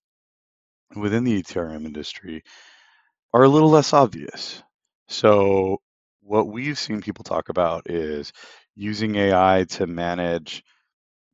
within 0.95 1.23
the 1.23 1.41
ETRM 1.41 1.85
industry 1.85 2.43
are 3.33 3.43
a 3.43 3.49
little 3.49 3.69
less 3.69 3.93
obvious. 3.93 4.63
So 5.09 5.79
what 6.21 6.47
we've 6.47 6.79
seen 6.79 7.01
people 7.01 7.23
talk 7.23 7.49
about 7.49 7.89
is 7.89 8.31
using 8.75 9.15
AI 9.15 9.65
to 9.71 9.87
manage 9.87 10.63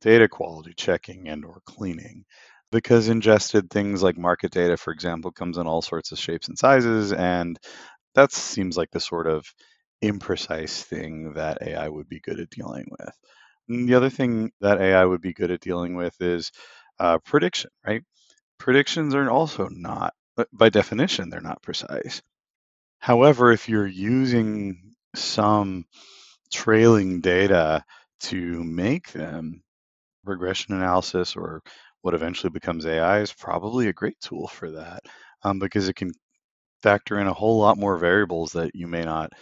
data 0.00 0.28
quality 0.28 0.74
checking 0.76 1.28
and 1.28 1.44
or 1.44 1.60
cleaning 1.66 2.24
because 2.72 3.08
ingested 3.08 3.70
things 3.70 4.02
like 4.02 4.18
market 4.18 4.52
data, 4.52 4.76
for 4.76 4.92
example, 4.92 5.32
comes 5.32 5.58
in 5.58 5.66
all 5.66 5.82
sorts 5.82 6.12
of 6.12 6.18
shapes 6.18 6.48
and 6.48 6.58
sizes, 6.58 7.12
and 7.12 7.58
that 8.14 8.32
seems 8.32 8.76
like 8.76 8.90
the 8.90 9.00
sort 9.00 9.26
of 9.26 9.46
imprecise 10.04 10.82
thing 10.82 11.34
that 11.34 11.58
AI 11.62 11.88
would 11.88 12.08
be 12.08 12.20
good 12.20 12.40
at 12.40 12.50
dealing 12.50 12.86
with. 12.90 13.14
And 13.68 13.88
the 13.88 13.94
other 13.94 14.10
thing 14.10 14.52
that 14.60 14.80
AI 14.80 15.04
would 15.04 15.20
be 15.20 15.32
good 15.34 15.50
at 15.50 15.60
dealing 15.60 15.96
with 15.96 16.20
is 16.20 16.52
uh, 16.98 17.18
prediction, 17.18 17.70
right? 17.86 18.02
Predictions 18.58 19.14
are 19.14 19.30
also 19.30 19.68
not, 19.70 20.14
by 20.52 20.68
definition, 20.68 21.30
they're 21.30 21.40
not 21.40 21.62
precise. 21.62 22.22
However, 23.00 23.52
if 23.52 23.68
you're 23.68 23.86
using 23.86 24.94
some 25.14 25.84
trailing 26.52 27.20
data 27.20 27.84
to 28.20 28.64
make 28.64 29.12
them, 29.12 29.62
regression 30.28 30.74
analysis 30.74 31.36
or 31.36 31.62
what 32.02 32.14
eventually 32.14 32.50
becomes 32.50 32.86
AI 32.86 33.20
is 33.20 33.32
probably 33.32 33.88
a 33.88 33.92
great 33.92 34.18
tool 34.20 34.46
for 34.48 34.70
that 34.70 35.00
um, 35.42 35.58
because 35.58 35.88
it 35.88 35.96
can 35.96 36.12
factor 36.82 37.18
in 37.18 37.26
a 37.26 37.32
whole 37.32 37.58
lot 37.58 37.76
more 37.76 37.98
variables 37.98 38.52
that 38.52 38.70
you 38.74 38.86
may 38.86 39.02
not 39.02 39.32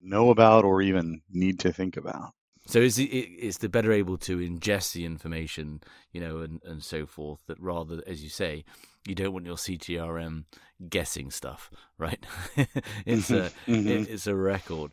know 0.00 0.30
about 0.30 0.64
or 0.64 0.80
even 0.80 1.20
need 1.30 1.60
to 1.60 1.72
think 1.72 1.96
about. 1.96 2.30
So 2.66 2.78
is 2.78 2.98
it 2.98 3.02
is 3.02 3.58
the 3.58 3.68
better 3.68 3.90
able 3.90 4.16
to 4.18 4.38
ingest 4.38 4.92
the 4.92 5.04
information, 5.04 5.80
you 6.12 6.20
know, 6.20 6.38
and, 6.38 6.60
and 6.64 6.82
so 6.82 7.04
forth 7.06 7.40
that 7.46 7.60
rather, 7.60 8.02
as 8.06 8.22
you 8.22 8.28
say, 8.28 8.64
you 9.06 9.14
don't 9.14 9.32
want 9.32 9.46
your 9.46 9.56
CTRM 9.56 10.44
guessing 10.88 11.30
stuff, 11.30 11.70
right? 11.98 12.24
it's 13.06 13.30
a 13.30 13.50
mm-hmm. 13.66 14.12
it's 14.12 14.26
a 14.26 14.36
record. 14.36 14.92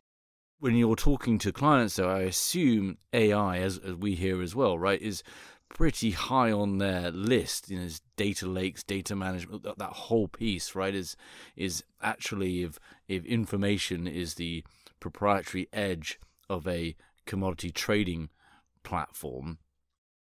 When 0.59 0.75
you're 0.75 0.95
talking 0.95 1.37
to 1.39 1.51
clients, 1.51 1.97
though, 1.97 2.09
I 2.09 2.21
assume 2.21 2.97
AI, 3.13 3.59
as, 3.59 3.77
as 3.77 3.93
we 3.93 4.15
hear 4.15 4.41
as 4.41 4.55
well, 4.55 4.79
right, 4.79 5.01
is 5.01 5.21
pretty 5.69 6.11
high 6.11 6.51
on 6.51 6.79
their 6.79 7.11
list. 7.11 7.69
You 7.69 7.79
know, 7.79 7.87
data 8.15 8.47
lakes, 8.47 8.83
data 8.83 9.15
management, 9.15 9.63
that, 9.63 9.77
that 9.77 9.91
whole 9.91 10.27
piece, 10.27 10.75
right? 10.75 10.95
Is 10.95 11.15
is 11.55 11.83
actually 12.01 12.63
if 12.63 12.79
if 13.07 13.23
information 13.25 14.07
is 14.07 14.35
the 14.35 14.63
proprietary 14.99 15.67
edge 15.71 16.19
of 16.49 16.67
a 16.67 16.95
commodity 17.25 17.69
trading 17.69 18.29
platform, 18.83 19.59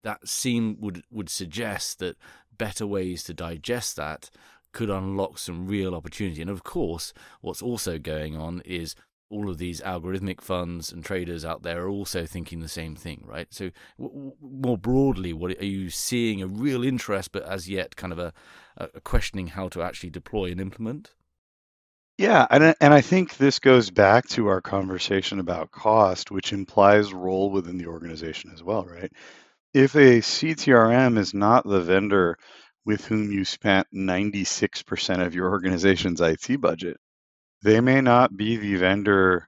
that 0.04 0.28
seem 0.28 0.78
would 0.80 1.04
would 1.12 1.30
suggest 1.30 2.00
that 2.00 2.18
better 2.58 2.88
ways 2.88 3.24
to 3.24 3.34
digest 3.34 3.96
that 3.98 4.30
could 4.72 4.90
unlock 4.90 5.38
some 5.38 5.68
real 5.68 5.94
opportunity. 5.94 6.42
And 6.42 6.50
of 6.50 6.64
course, 6.64 7.14
what's 7.42 7.62
also 7.62 8.00
going 8.00 8.36
on 8.36 8.62
is 8.66 8.96
all 9.30 9.50
of 9.50 9.58
these 9.58 9.82
algorithmic 9.82 10.42
funds 10.42 10.92
and 10.92 11.04
traders 11.04 11.44
out 11.44 11.64
there 11.64 11.84
are 11.84 11.90
also 11.90 12.26
thinking 12.26 12.60
the 12.60 12.68
same 12.68 12.96
thing, 12.96 13.24
right? 13.26 13.48
So, 13.52 13.72
w- 14.00 14.34
more 14.42 14.78
broadly, 14.78 15.34
what 15.34 15.52
are 15.60 15.66
you 15.66 15.90
seeing 15.90 16.42
a 16.42 16.48
real 16.48 16.84
interest, 16.84 17.32
but 17.32 17.44
as 17.44 17.70
yet 17.70 17.96
kind 17.96 18.14
of 18.14 18.20
a, 18.20 18.34
a 18.78 19.02
questioning 19.02 19.48
how 19.48 19.70
to 19.70 19.82
actually 19.82 20.12
deploy 20.12 20.52
and 20.52 20.62
implement? 20.62 21.14
Yeah, 22.18 22.46
and 22.50 22.76
and 22.80 22.94
I 22.94 23.02
think 23.02 23.38
this 23.38 23.60
goes 23.60 23.90
back 23.90 24.28
to 24.30 24.48
our 24.48 24.62
conversation 24.62 25.40
about 25.40 25.72
cost, 25.72 26.32
which 26.32 26.54
implies 26.54 27.14
role 27.14 27.50
within 27.52 27.78
the 27.78 27.88
organization 27.88 28.52
as 28.54 28.64
well, 28.64 28.86
right? 28.86 29.12
If 29.74 29.96
a 29.96 30.22
CTRM 30.22 31.18
is 31.18 31.34
not 31.34 31.66
the 31.68 31.82
vendor 31.82 32.38
with 32.86 33.06
whom 33.06 33.32
you 33.32 33.46
spent 33.46 33.88
96% 33.94 35.26
of 35.26 35.36
your 35.36 35.50
organization's 35.50 36.22
IT 36.22 36.62
budget, 36.62 36.98
they 37.64 37.82
may 37.82 38.02
not 38.02 38.36
be 38.36 38.58
the 38.58 38.76
vendor 38.76 39.48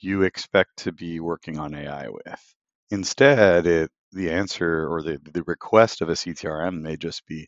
you 0.00 0.22
expect 0.22 0.78
to 0.78 0.92
be 0.92 1.20
working 1.20 1.58
on 1.58 1.74
AI 1.74 2.08
with. 2.08 2.54
Instead, 2.90 3.66
it 3.66 3.90
the 4.12 4.30
answer 4.30 4.90
or 4.90 5.02
the, 5.02 5.20
the 5.34 5.42
request 5.42 6.00
of 6.00 6.08
a 6.08 6.14
CTRM 6.14 6.80
may 6.80 6.96
just 6.96 7.26
be 7.26 7.46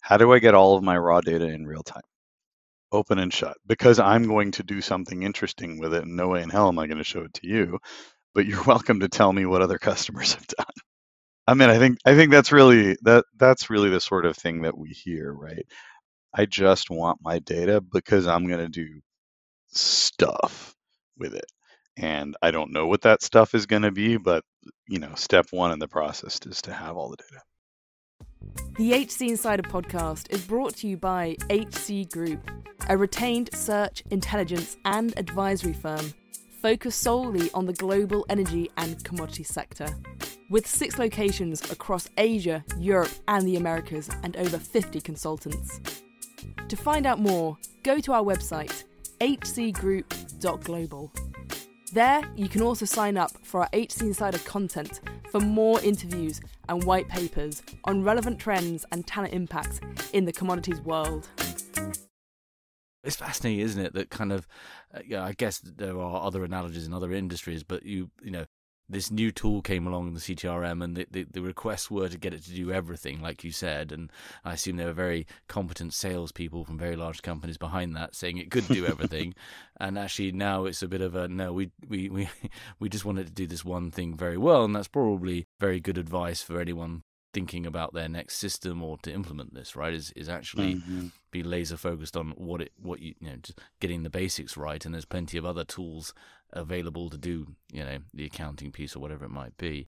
how 0.00 0.18
do 0.18 0.32
I 0.32 0.38
get 0.38 0.54
all 0.54 0.76
of 0.76 0.84
my 0.84 0.98
raw 0.98 1.20
data 1.20 1.46
in 1.46 1.66
real 1.66 1.82
time? 1.82 2.02
Open 2.92 3.18
and 3.18 3.32
shut. 3.32 3.56
Because 3.66 3.98
I'm 3.98 4.26
going 4.26 4.52
to 4.52 4.62
do 4.62 4.80
something 4.82 5.22
interesting 5.22 5.78
with 5.80 5.94
it, 5.94 6.04
and 6.04 6.16
no 6.16 6.28
way 6.28 6.42
in 6.42 6.50
hell 6.50 6.68
am 6.68 6.78
I 6.78 6.86
going 6.86 6.98
to 6.98 7.04
show 7.04 7.22
it 7.24 7.34
to 7.34 7.48
you. 7.48 7.78
But 8.34 8.46
you're 8.46 8.64
welcome 8.66 9.00
to 9.00 9.08
tell 9.08 9.32
me 9.32 9.46
what 9.46 9.62
other 9.62 9.78
customers 9.78 10.34
have 10.34 10.46
done. 10.48 10.66
I 11.46 11.54
mean, 11.54 11.70
I 11.70 11.78
think 11.78 11.98
I 12.06 12.14
think 12.16 12.30
that's 12.32 12.52
really 12.52 12.96
that 13.02 13.24
that's 13.38 13.70
really 13.70 13.90
the 13.90 14.00
sort 14.00 14.26
of 14.26 14.36
thing 14.36 14.62
that 14.62 14.76
we 14.78 14.90
hear, 14.90 15.32
right? 15.32 15.66
I 16.34 16.46
just 16.46 16.90
want 16.90 17.20
my 17.22 17.38
data 17.40 17.80
because 17.80 18.26
I'm 18.26 18.46
going 18.48 18.60
to 18.60 18.68
do 18.68 19.00
stuff 19.76 20.74
with 21.18 21.34
it. 21.34 21.46
And 21.96 22.36
I 22.42 22.50
don't 22.50 22.72
know 22.72 22.86
what 22.86 23.02
that 23.02 23.22
stuff 23.22 23.54
is 23.54 23.66
going 23.66 23.82
to 23.82 23.92
be, 23.92 24.16
but 24.16 24.44
you 24.88 24.98
know, 24.98 25.12
step 25.14 25.46
one 25.50 25.72
in 25.72 25.78
the 25.78 25.88
process 25.88 26.40
is 26.46 26.62
to 26.62 26.72
have 26.72 26.96
all 26.96 27.10
the 27.10 27.16
data. 27.16 27.42
The 28.76 28.92
HC 28.92 29.30
Insider 29.30 29.62
podcast 29.62 30.30
is 30.30 30.44
brought 30.44 30.76
to 30.76 30.88
you 30.88 30.96
by 30.96 31.36
HC 31.50 32.10
Group, 32.10 32.50
a 32.88 32.96
retained 32.96 33.50
search, 33.54 34.02
intelligence, 34.10 34.76
and 34.84 35.16
advisory 35.16 35.72
firm 35.72 36.12
focused 36.64 37.02
solely 37.02 37.50
on 37.52 37.66
the 37.66 37.74
global 37.74 38.24
energy 38.30 38.70
and 38.78 39.04
commodity 39.04 39.44
sector. 39.44 39.86
With 40.48 40.66
six 40.66 40.98
locations 40.98 41.70
across 41.70 42.08
Asia, 42.16 42.64
Europe, 42.78 43.10
and 43.28 43.46
the 43.46 43.56
Americas, 43.56 44.08
and 44.22 44.34
over 44.38 44.58
50 44.58 44.98
consultants. 45.02 45.78
To 46.68 46.76
find 46.76 47.04
out 47.04 47.18
more, 47.18 47.58
go 47.82 48.00
to 48.00 48.14
our 48.14 48.22
website, 48.22 48.84
hcgroup.global. 49.20 51.12
There, 51.92 52.22
you 52.34 52.48
can 52.48 52.60
also 52.62 52.84
sign 52.84 53.16
up 53.16 53.30
for 53.44 53.60
our 53.60 53.68
HC 53.72 54.02
Insider 54.02 54.38
content 54.38 55.00
for 55.30 55.38
more 55.38 55.80
interviews 55.80 56.40
and 56.68 56.82
white 56.82 57.08
papers 57.08 57.62
on 57.84 58.02
relevant 58.02 58.38
trends 58.38 58.84
and 58.90 59.06
talent 59.06 59.32
impacts 59.32 59.80
in 60.12 60.24
the 60.24 60.32
commodities 60.32 60.80
world. 60.80 61.28
It's 63.04 63.16
fascinating, 63.16 63.60
isn't 63.60 63.84
it? 63.84 63.92
That 63.94 64.10
kind 64.10 64.32
of, 64.32 64.48
uh, 64.94 65.00
yeah. 65.06 65.22
I 65.22 65.32
guess 65.32 65.58
there 65.58 65.98
are 65.98 66.24
other 66.24 66.42
analogies 66.42 66.86
in 66.86 66.94
other 66.94 67.12
industries, 67.12 67.62
but 67.62 67.84
you, 67.84 68.10
you 68.22 68.30
know, 68.30 68.46
this 68.88 69.10
new 69.10 69.30
tool 69.30 69.62
came 69.62 69.86
along 69.86 70.08
in 70.08 70.14
the 70.14 70.20
CTRM, 70.20 70.82
and 70.82 70.96
the, 70.96 71.06
the, 71.10 71.24
the, 71.24 71.42
requests 71.42 71.90
were 71.90 72.08
to 72.08 72.18
get 72.18 72.34
it 72.34 72.42
to 72.44 72.50
do 72.50 72.70
everything, 72.70 73.20
like 73.20 73.42
you 73.42 73.50
said. 73.50 73.92
And 73.92 74.10
I 74.44 74.54
assume 74.54 74.76
there 74.76 74.86
were 74.86 74.92
very 74.92 75.26
competent 75.48 75.94
salespeople 75.94 76.64
from 76.64 76.78
very 76.78 76.96
large 76.96 77.22
companies 77.22 77.56
behind 77.56 77.96
that, 77.96 78.14
saying 78.14 78.36
it 78.36 78.50
could 78.50 78.68
do 78.68 78.86
everything. 78.88 79.34
and 79.80 79.98
actually, 79.98 80.32
now 80.32 80.64
it's 80.64 80.82
a 80.82 80.88
bit 80.88 81.00
of 81.00 81.14
a 81.14 81.28
no. 81.28 81.52
We 81.52 81.70
we 81.88 82.08
we 82.10 82.28
we 82.78 82.88
just 82.88 83.04
wanted 83.04 83.26
to 83.26 83.32
do 83.32 83.46
this 83.46 83.64
one 83.64 83.90
thing 83.90 84.16
very 84.16 84.36
well, 84.36 84.64
and 84.64 84.76
that's 84.76 84.88
probably 84.88 85.46
very 85.58 85.80
good 85.80 85.98
advice 85.98 86.42
for 86.42 86.60
anyone 86.60 87.02
thinking 87.34 87.66
about 87.66 87.92
their 87.92 88.08
next 88.08 88.36
system 88.36 88.82
or 88.82 88.96
to 88.98 89.12
implement 89.12 89.52
this 89.52 89.76
right 89.76 89.92
is 89.92 90.12
is 90.16 90.28
actually 90.28 90.76
mm-hmm. 90.76 91.08
be 91.32 91.42
laser 91.42 91.76
focused 91.76 92.16
on 92.16 92.30
what 92.36 92.62
it 92.62 92.72
what 92.80 93.00
you 93.00 93.14
you 93.20 93.28
know 93.28 93.36
just 93.36 93.60
getting 93.80 94.04
the 94.04 94.10
basics 94.10 94.56
right 94.56 94.86
and 94.86 94.94
there's 94.94 95.04
plenty 95.04 95.36
of 95.36 95.44
other 95.44 95.64
tools 95.64 96.14
available 96.52 97.10
to 97.10 97.18
do 97.18 97.48
you 97.72 97.84
know 97.84 97.98
the 98.14 98.24
accounting 98.24 98.70
piece 98.70 98.94
or 98.94 99.00
whatever 99.00 99.24
it 99.24 99.30
might 99.30 99.56
be 99.58 99.88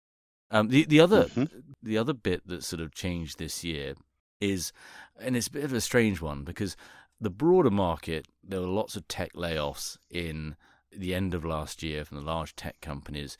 um, 0.52 0.68
the 0.68 0.84
the 0.84 1.00
other 1.00 1.24
mm-hmm. 1.24 1.58
the 1.82 1.98
other 1.98 2.14
bit 2.14 2.46
that 2.46 2.62
sort 2.62 2.80
of 2.80 2.94
changed 2.94 3.38
this 3.38 3.64
year 3.64 3.94
is 4.40 4.72
and 5.20 5.36
it's 5.36 5.48
a 5.48 5.52
bit 5.52 5.64
of 5.64 5.72
a 5.72 5.80
strange 5.80 6.20
one 6.22 6.44
because 6.44 6.76
the 7.20 7.30
broader 7.30 7.70
market 7.70 8.28
there 8.42 8.60
were 8.60 8.66
lots 8.66 8.96
of 8.96 9.06
tech 9.08 9.32
layoffs 9.34 9.98
in 10.10 10.56
the 10.90 11.14
end 11.14 11.34
of 11.34 11.44
last 11.44 11.82
year 11.82 12.04
from 12.04 12.18
the 12.18 12.24
large 12.24 12.54
tech 12.54 12.80
companies 12.80 13.36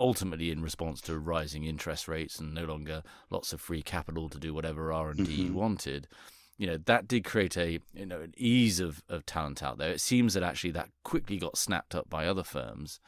ultimately 0.00 0.50
in 0.50 0.62
response 0.62 1.00
to 1.02 1.18
rising 1.18 1.64
interest 1.64 2.08
rates 2.08 2.40
and 2.40 2.54
no 2.54 2.64
longer 2.64 3.02
lots 3.28 3.52
of 3.52 3.60
free 3.60 3.82
capital 3.82 4.28
to 4.30 4.38
do 4.38 4.54
whatever 4.54 4.92
R 4.92 5.10
and 5.10 5.26
D 5.26 5.44
mm-hmm. 5.44 5.54
wanted. 5.54 6.08
You 6.56 6.66
know 6.66 6.78
that 6.86 7.06
did 7.06 7.24
create 7.24 7.56
a 7.56 7.78
you 7.94 8.06
know 8.06 8.20
an 8.20 8.34
ease 8.36 8.80
of, 8.80 9.02
of 9.08 9.24
talent 9.26 9.62
out 9.62 9.78
there. 9.78 9.90
It 9.90 10.00
seems 10.00 10.34
that 10.34 10.42
actually 10.42 10.72
that 10.72 10.88
quickly 11.04 11.38
got 11.38 11.56
snapped 11.56 11.94
up 11.94 12.10
by 12.10 12.26
other 12.26 12.44
firms. 12.44 13.00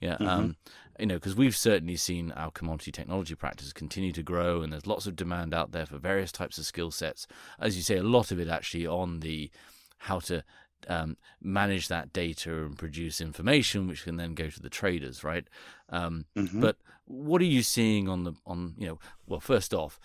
Yeah, 0.00 0.14
mm-hmm. 0.14 0.28
um, 0.28 0.56
you 0.98 1.06
know, 1.06 1.14
because 1.14 1.34
we've 1.34 1.56
certainly 1.56 1.96
seen 1.96 2.32
our 2.32 2.50
commodity 2.50 2.92
technology 2.92 3.34
practice 3.34 3.72
continue 3.72 4.12
to 4.12 4.22
grow, 4.22 4.62
and 4.62 4.72
there's 4.72 4.86
lots 4.86 5.06
of 5.06 5.16
demand 5.16 5.54
out 5.54 5.72
there 5.72 5.86
for 5.86 5.98
various 5.98 6.32
types 6.32 6.58
of 6.58 6.66
skill 6.66 6.90
sets. 6.90 7.26
As 7.58 7.76
you 7.76 7.82
say, 7.82 7.96
a 7.96 8.02
lot 8.02 8.30
of 8.30 8.38
it 8.38 8.48
actually 8.48 8.86
on 8.86 9.20
the 9.20 9.50
how 9.98 10.20
to 10.20 10.44
um, 10.86 11.16
manage 11.42 11.88
that 11.88 12.12
data 12.12 12.64
and 12.64 12.78
produce 12.78 13.20
information, 13.20 13.88
which 13.88 14.04
can 14.04 14.16
then 14.16 14.34
go 14.34 14.48
to 14.48 14.60
the 14.60 14.70
traders, 14.70 15.24
right? 15.24 15.46
Um, 15.88 16.26
mm-hmm. 16.36 16.60
But 16.60 16.76
what 17.06 17.40
are 17.40 17.46
you 17.46 17.62
seeing 17.62 18.08
on 18.08 18.24
the 18.24 18.32
on 18.46 18.74
you 18.78 18.86
know? 18.86 18.98
Well, 19.26 19.40
first 19.40 19.74
off, 19.74 19.98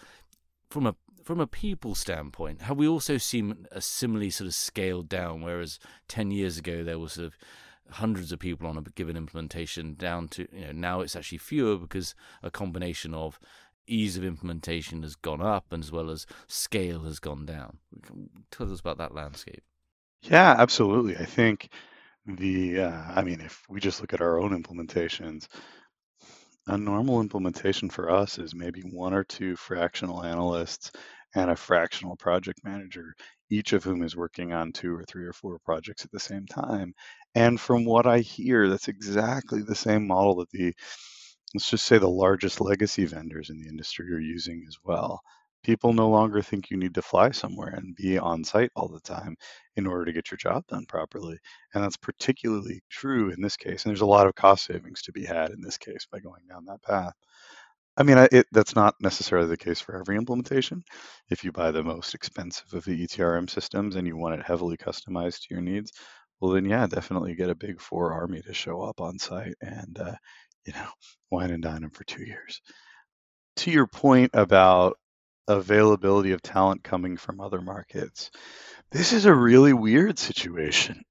from 0.70 0.88
a 0.88 0.96
from 1.24 1.40
a 1.40 1.48
people 1.48 1.96
standpoint, 1.96 2.64
have 2.64 2.78
we 2.78 2.88
also 2.88 3.18
seen 3.18 3.68
a 3.72 3.82
similarly 3.82 4.30
sort 4.30 4.48
of 4.48 4.54
scaled 4.54 5.10
down? 5.10 5.42
Whereas 5.42 5.80
ten 6.08 6.32
years 6.32 6.58
ago 6.58 6.84
there 6.84 7.00
was 7.00 7.14
sort 7.14 7.28
of 7.28 7.38
hundreds 7.90 8.32
of 8.32 8.40
people 8.40 8.68
on 8.68 8.78
a 8.78 8.82
given 8.82 9.18
implementation, 9.18 9.96
down 9.96 10.28
to 10.30 10.48
you 10.52 10.66
know 10.66 10.72
now 10.72 11.02
it's 11.02 11.16
actually 11.16 11.38
fewer 11.38 11.78
because 11.78 12.16
a 12.42 12.50
combination 12.50 13.14
of 13.14 13.40
ease 13.86 14.16
of 14.16 14.24
implementation 14.24 15.04
has 15.04 15.16
gone 15.16 15.42
up, 15.42 15.72
and 15.72 15.84
as 15.84 15.92
well 15.92 16.10
as 16.10 16.26
scale 16.48 17.04
has 17.04 17.20
gone 17.20 17.46
down. 17.46 17.78
Tell 18.52 18.72
us 18.72 18.80
about 18.80 18.98
that 18.98 19.14
landscape. 19.14 19.64
Yeah, 20.24 20.56
absolutely. 20.58 21.18
I 21.18 21.26
think 21.26 21.70
the, 22.26 22.82
uh, 22.82 23.04
I 23.16 23.24
mean, 23.24 23.42
if 23.42 23.64
we 23.70 23.80
just 23.80 24.02
look 24.02 24.14
at 24.14 24.22
our 24.22 24.40
own 24.40 24.52
implementations, 24.62 25.48
a 26.68 26.78
normal 26.78 27.22
implementation 27.22 27.90
for 27.90 28.10
us 28.10 28.38
is 28.38 28.56
maybe 28.56 28.82
one 28.82 29.14
or 29.14 29.24
two 29.24 29.56
fractional 29.56 30.24
analysts 30.24 30.92
and 31.36 31.50
a 31.50 31.56
fractional 31.56 32.16
project 32.16 32.60
manager, 32.64 33.14
each 33.50 33.74
of 33.74 33.84
whom 33.84 34.04
is 34.04 34.16
working 34.16 34.54
on 34.54 34.72
two 34.72 34.94
or 34.96 35.04
three 35.04 35.26
or 35.26 35.34
four 35.34 35.58
projects 35.60 36.06
at 36.06 36.12
the 36.12 36.20
same 36.20 36.46
time. 36.46 36.94
And 37.36 37.60
from 37.60 37.86
what 37.86 38.06
I 38.06 38.20
hear, 38.20 38.70
that's 38.70 38.88
exactly 38.88 39.62
the 39.62 39.76
same 39.76 40.08
model 40.08 40.36
that 40.38 40.50
the, 40.52 40.74
let's 41.56 41.70
just 41.70 41.86
say 41.86 41.98
the 41.98 42.10
largest 42.10 42.62
legacy 42.62 43.06
vendors 43.06 43.50
in 43.50 43.60
the 43.60 43.70
industry 43.70 44.12
are 44.14 44.20
using 44.20 44.64
as 44.68 44.78
well 44.84 45.22
people 45.64 45.94
no 45.94 46.10
longer 46.10 46.42
think 46.42 46.70
you 46.70 46.78
need 46.78 46.94
to 46.96 47.02
fly 47.02 47.32
somewhere 47.32 47.70
and 47.70 47.96
be 47.96 48.18
on 48.18 48.44
site 48.44 48.72
all 48.76 48.88
the 48.88 49.00
time 49.02 49.36
in 49.76 49.88
order 49.88 50.06
to 50.06 50.14
get 50.14 50.30
your 50.32 50.38
job 50.38 50.66
done 50.68 50.86
properly. 50.88 51.38
And 51.74 51.84
that's 51.84 51.98
particularly 51.98 52.82
true 52.90 53.32
in 53.32 53.42
this 53.42 53.58
case. 53.58 53.84
And 53.86 53.90
there's 53.92 54.02
a 54.02 54.06
lot 54.06 54.28
of 54.28 54.36
cost 54.36 54.66
savings 54.66 55.02
to 55.04 55.12
be 55.12 55.26
had 55.26 55.52
in 55.52 55.62
this 55.62 55.78
case 55.78 56.06
by 56.12 56.20
going 56.20 56.44
down 56.50 56.66
that 56.66 56.84
path. 56.84 57.14
I 57.96 58.04
mean, 58.04 58.18
it, 58.32 58.48
that's 58.52 58.76
not 58.76 58.96
necessarily 59.02 59.48
the 59.48 59.58
case 59.58 59.80
for 59.80 60.00
every 60.00 60.18
implementation. 60.18 60.84
If 61.30 61.44
you 61.44 61.52
buy 61.52 61.72
the 61.72 61.84
most 61.84 62.16
expensive 62.16 62.74
of 62.74 62.86
the 62.86 63.04
ETRM 63.04 63.50
systems 63.50 63.96
and 63.96 64.08
you 64.08 64.18
want 64.18 64.40
it 64.40 64.46
heavily 64.46 64.78
customized 64.78 65.42
to 65.42 65.48
your 65.52 65.62
needs, 65.62 65.92
well, 66.40 66.52
then 66.52 66.66
yeah, 66.66 66.88
definitely 66.88 67.36
get 67.36 67.50
a 67.52 67.56
big 67.56 67.80
four 67.80 68.12
army 68.14 68.42
to 68.42 68.54
show 68.54 68.82
up 68.82 69.00
on 69.00 69.20
site 69.20 69.56
and, 69.62 70.00
uh, 70.00 70.16
you 70.66 70.74
know, 70.74 70.88
wine 71.32 71.52
and 71.52 71.62
dine 71.64 71.82
them 71.82 71.92
for 71.92 72.04
two 72.04 72.24
years. 72.24 72.62
To 73.58 73.72
your 73.72 73.88
point 73.88 74.32
about 74.34 74.98
availability 75.48 76.32
of 76.32 76.42
talent 76.42 76.84
coming 76.84 77.18
from 77.18 77.42
other 77.42 77.62
markets. 77.62 78.32
This 78.92 79.14
is 79.14 79.26
a 79.26 79.34
really 79.34 79.74
weird 79.74 80.20
situation. 80.20 81.04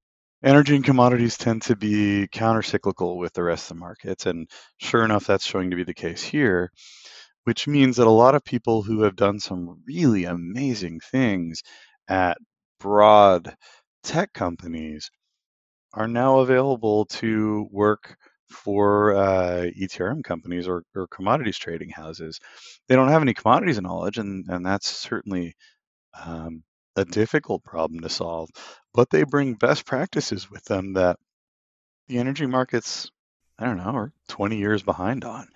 Energy 0.44 0.74
and 0.74 0.84
commodities 0.84 1.36
tend 1.36 1.62
to 1.62 1.76
be 1.76 2.28
countercyclical 2.32 3.16
with 3.16 3.32
the 3.32 3.42
rest 3.42 3.70
of 3.70 3.76
the 3.76 3.80
markets. 3.80 4.26
And 4.26 4.48
sure 4.78 5.04
enough, 5.04 5.26
that's 5.26 5.46
showing 5.46 5.70
to 5.70 5.76
be 5.76 5.84
the 5.84 5.94
case 5.94 6.22
here, 6.22 6.72
which 7.44 7.68
means 7.68 7.96
that 7.96 8.06
a 8.06 8.10
lot 8.10 8.34
of 8.34 8.44
people 8.44 8.82
who 8.82 9.02
have 9.02 9.16
done 9.16 9.38
some 9.38 9.82
really 9.86 10.24
amazing 10.24 11.00
things 11.00 11.62
at 12.08 12.38
broad 12.80 13.54
tech 14.02 14.32
companies 14.32 15.10
are 15.94 16.08
now 16.08 16.40
available 16.40 17.04
to 17.06 17.68
work 17.70 18.16
for 18.52 19.14
uh, 19.14 19.70
ETRM 19.78 20.22
companies 20.22 20.68
or, 20.68 20.84
or 20.94 21.06
commodities 21.08 21.58
trading 21.58 21.90
houses. 21.90 22.40
They 22.88 22.96
don't 22.96 23.08
have 23.08 23.22
any 23.22 23.34
commodities 23.34 23.80
knowledge, 23.80 24.18
and, 24.18 24.46
and 24.48 24.64
that's 24.64 24.88
certainly 24.88 25.54
um, 26.24 26.62
a 26.96 27.04
difficult 27.04 27.64
problem 27.64 28.00
to 28.00 28.08
solve. 28.08 28.50
But 28.94 29.10
they 29.10 29.24
bring 29.24 29.54
best 29.54 29.86
practices 29.86 30.50
with 30.50 30.64
them 30.64 30.94
that 30.94 31.18
the 32.08 32.18
energy 32.18 32.46
markets, 32.46 33.10
I 33.58 33.66
don't 33.66 33.78
know, 33.78 33.94
are 33.94 34.12
20 34.28 34.56
years 34.56 34.82
behind 34.82 35.24
on. 35.24 35.48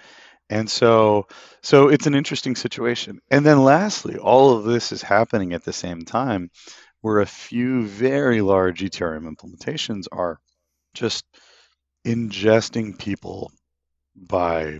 And 0.49 0.71
so, 0.71 1.27
so 1.63 1.89
it's 1.89 2.07
an 2.07 2.15
interesting 2.15 2.55
situation. 2.55 3.21
And 3.31 3.45
then, 3.45 3.65
lastly, 3.65 4.17
all 4.17 4.57
of 4.57 4.65
this 4.65 4.93
is 4.93 5.03
happening 5.03 5.53
at 5.53 5.65
the 5.65 5.73
same 5.73 6.03
time, 6.03 6.51
where 7.01 7.21
a 7.21 7.27
few 7.27 7.87
very 7.87 8.41
large 8.41 8.81
ETRM 8.81 9.29
implementations 9.29 10.07
are 10.13 10.39
just 10.95 11.25
ingesting 12.07 12.99
people 12.99 13.51
by 14.15 14.79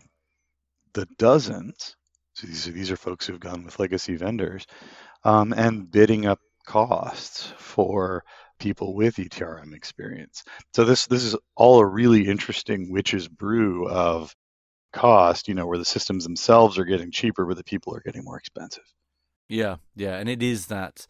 the 0.95 1.07
dozens. 1.19 1.97
So 2.35 2.47
these 2.47 2.69
are, 2.69 2.73
these 2.73 2.91
are 2.91 2.97
folks 2.97 3.27
who've 3.27 3.41
gone 3.41 3.65
with 3.65 3.79
legacy 3.79 4.17
vendors 4.17 4.67
um, 5.25 5.53
and 5.53 5.91
bidding 5.91 6.27
up 6.27 6.39
costs 6.67 7.53
for 7.59 8.23
people 8.59 8.95
with 8.95 9.17
ETRM 9.17 9.75
experience. 9.75 10.45
So 10.75 10.85
this 10.85 11.07
this 11.07 11.25
is 11.25 11.37
all 11.57 11.81
a 11.81 11.87
really 11.87 12.27
interesting 12.27 12.91
witch's 12.91 13.29
brew 13.29 13.89
of 13.89 14.35
cost, 14.93 15.49
you 15.49 15.55
know, 15.55 15.67
where 15.67 15.79
the 15.79 15.85
systems 15.85 16.25
themselves 16.25 16.79
are 16.79 16.85
getting 16.85 17.11
cheaper, 17.11 17.45
but 17.45 17.57
the 17.57 17.65
people 17.65 17.95
are 17.95 18.01
getting 18.01 18.25
more 18.25 18.39
expensive. 18.39 18.85
Yeah, 19.49 19.77
yeah, 19.95 20.17
and 20.17 20.29
it 20.29 20.43
is 20.43 20.67
that 20.67 21.07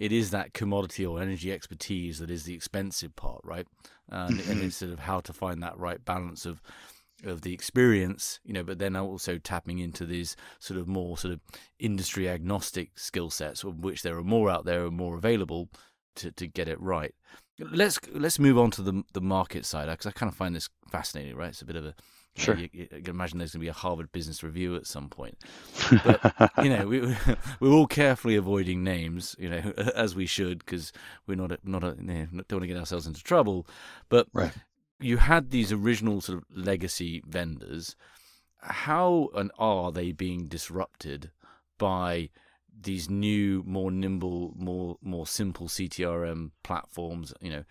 it 0.00 0.12
is 0.12 0.30
that 0.30 0.54
commodity 0.54 1.06
or 1.06 1.20
energy 1.20 1.52
expertise 1.52 2.18
that 2.18 2.30
is 2.30 2.44
the 2.44 2.54
expensive 2.54 3.14
part, 3.14 3.42
right? 3.44 3.66
And, 4.08 4.38
mm-hmm. 4.38 4.62
and 4.62 4.72
sort 4.72 4.92
of 4.92 4.98
how 4.98 5.20
to 5.20 5.32
find 5.32 5.62
that 5.62 5.78
right 5.78 6.04
balance 6.04 6.46
of 6.46 6.60
of 7.22 7.42
the 7.42 7.52
experience, 7.52 8.40
you 8.44 8.54
know, 8.54 8.62
but 8.62 8.78
then 8.78 8.96
also 8.96 9.36
tapping 9.36 9.78
into 9.78 10.06
these 10.06 10.36
sort 10.58 10.80
of 10.80 10.88
more 10.88 11.18
sort 11.18 11.34
of 11.34 11.40
industry 11.78 12.30
agnostic 12.30 12.98
skill 12.98 13.28
sets, 13.28 13.62
of 13.62 13.84
which 13.84 14.00
there 14.00 14.16
are 14.16 14.24
more 14.24 14.48
out 14.48 14.64
there 14.64 14.86
and 14.86 14.96
more 14.96 15.18
available 15.18 15.68
to, 16.16 16.32
to 16.32 16.46
get 16.46 16.66
it 16.66 16.80
right. 16.80 17.14
let's 17.58 18.00
let's 18.14 18.38
move 18.38 18.56
on 18.56 18.70
to 18.70 18.80
the 18.80 19.02
the 19.12 19.20
market 19.20 19.66
side 19.66 19.86
because 19.90 20.06
I 20.06 20.12
kind 20.12 20.32
of 20.32 20.36
find 20.36 20.56
this 20.56 20.70
fascinating. 20.90 21.36
Right, 21.36 21.50
it's 21.50 21.60
a 21.60 21.66
bit 21.66 21.76
of 21.76 21.84
a 21.84 21.94
Sure. 22.36 22.56
You, 22.56 22.68
you, 22.72 22.86
can 22.86 23.10
imagine 23.10 23.38
there's 23.38 23.52
going 23.52 23.60
to 23.60 23.64
be 23.64 23.68
a 23.68 23.72
Harvard 23.72 24.12
Business 24.12 24.42
Review 24.42 24.76
at 24.76 24.86
some 24.86 25.08
point. 25.08 25.38
But 26.04 26.50
you 26.62 26.70
know, 26.70 26.86
we, 26.86 27.00
we're 27.60 27.72
all 27.72 27.86
carefully 27.86 28.36
avoiding 28.36 28.84
names, 28.84 29.34
you 29.38 29.50
know, 29.50 29.72
as 29.94 30.14
we 30.14 30.26
should 30.26 30.60
because 30.60 30.92
we're 31.26 31.34
not 31.34 31.52
a, 31.52 31.58
not 31.64 31.82
a, 31.82 31.96
you 31.98 32.04
know, 32.04 32.26
don't 32.48 32.58
want 32.58 32.62
to 32.62 32.66
get 32.68 32.76
ourselves 32.76 33.06
into 33.06 33.22
trouble. 33.22 33.66
But 34.08 34.28
right. 34.32 34.52
you 35.00 35.16
had 35.16 35.50
these 35.50 35.72
original 35.72 36.20
sort 36.20 36.38
of 36.38 36.44
legacy 36.54 37.22
vendors. 37.26 37.96
How 38.62 39.30
and 39.34 39.50
are 39.58 39.90
they 39.90 40.12
being 40.12 40.46
disrupted 40.46 41.30
by 41.78 42.30
these 42.78 43.10
new, 43.10 43.62
more 43.66 43.90
nimble, 43.90 44.54
more 44.56 44.96
more 45.02 45.26
simple 45.26 45.66
CTRM 45.66 46.52
platforms? 46.62 47.32
You 47.40 47.50
know, 47.50 47.64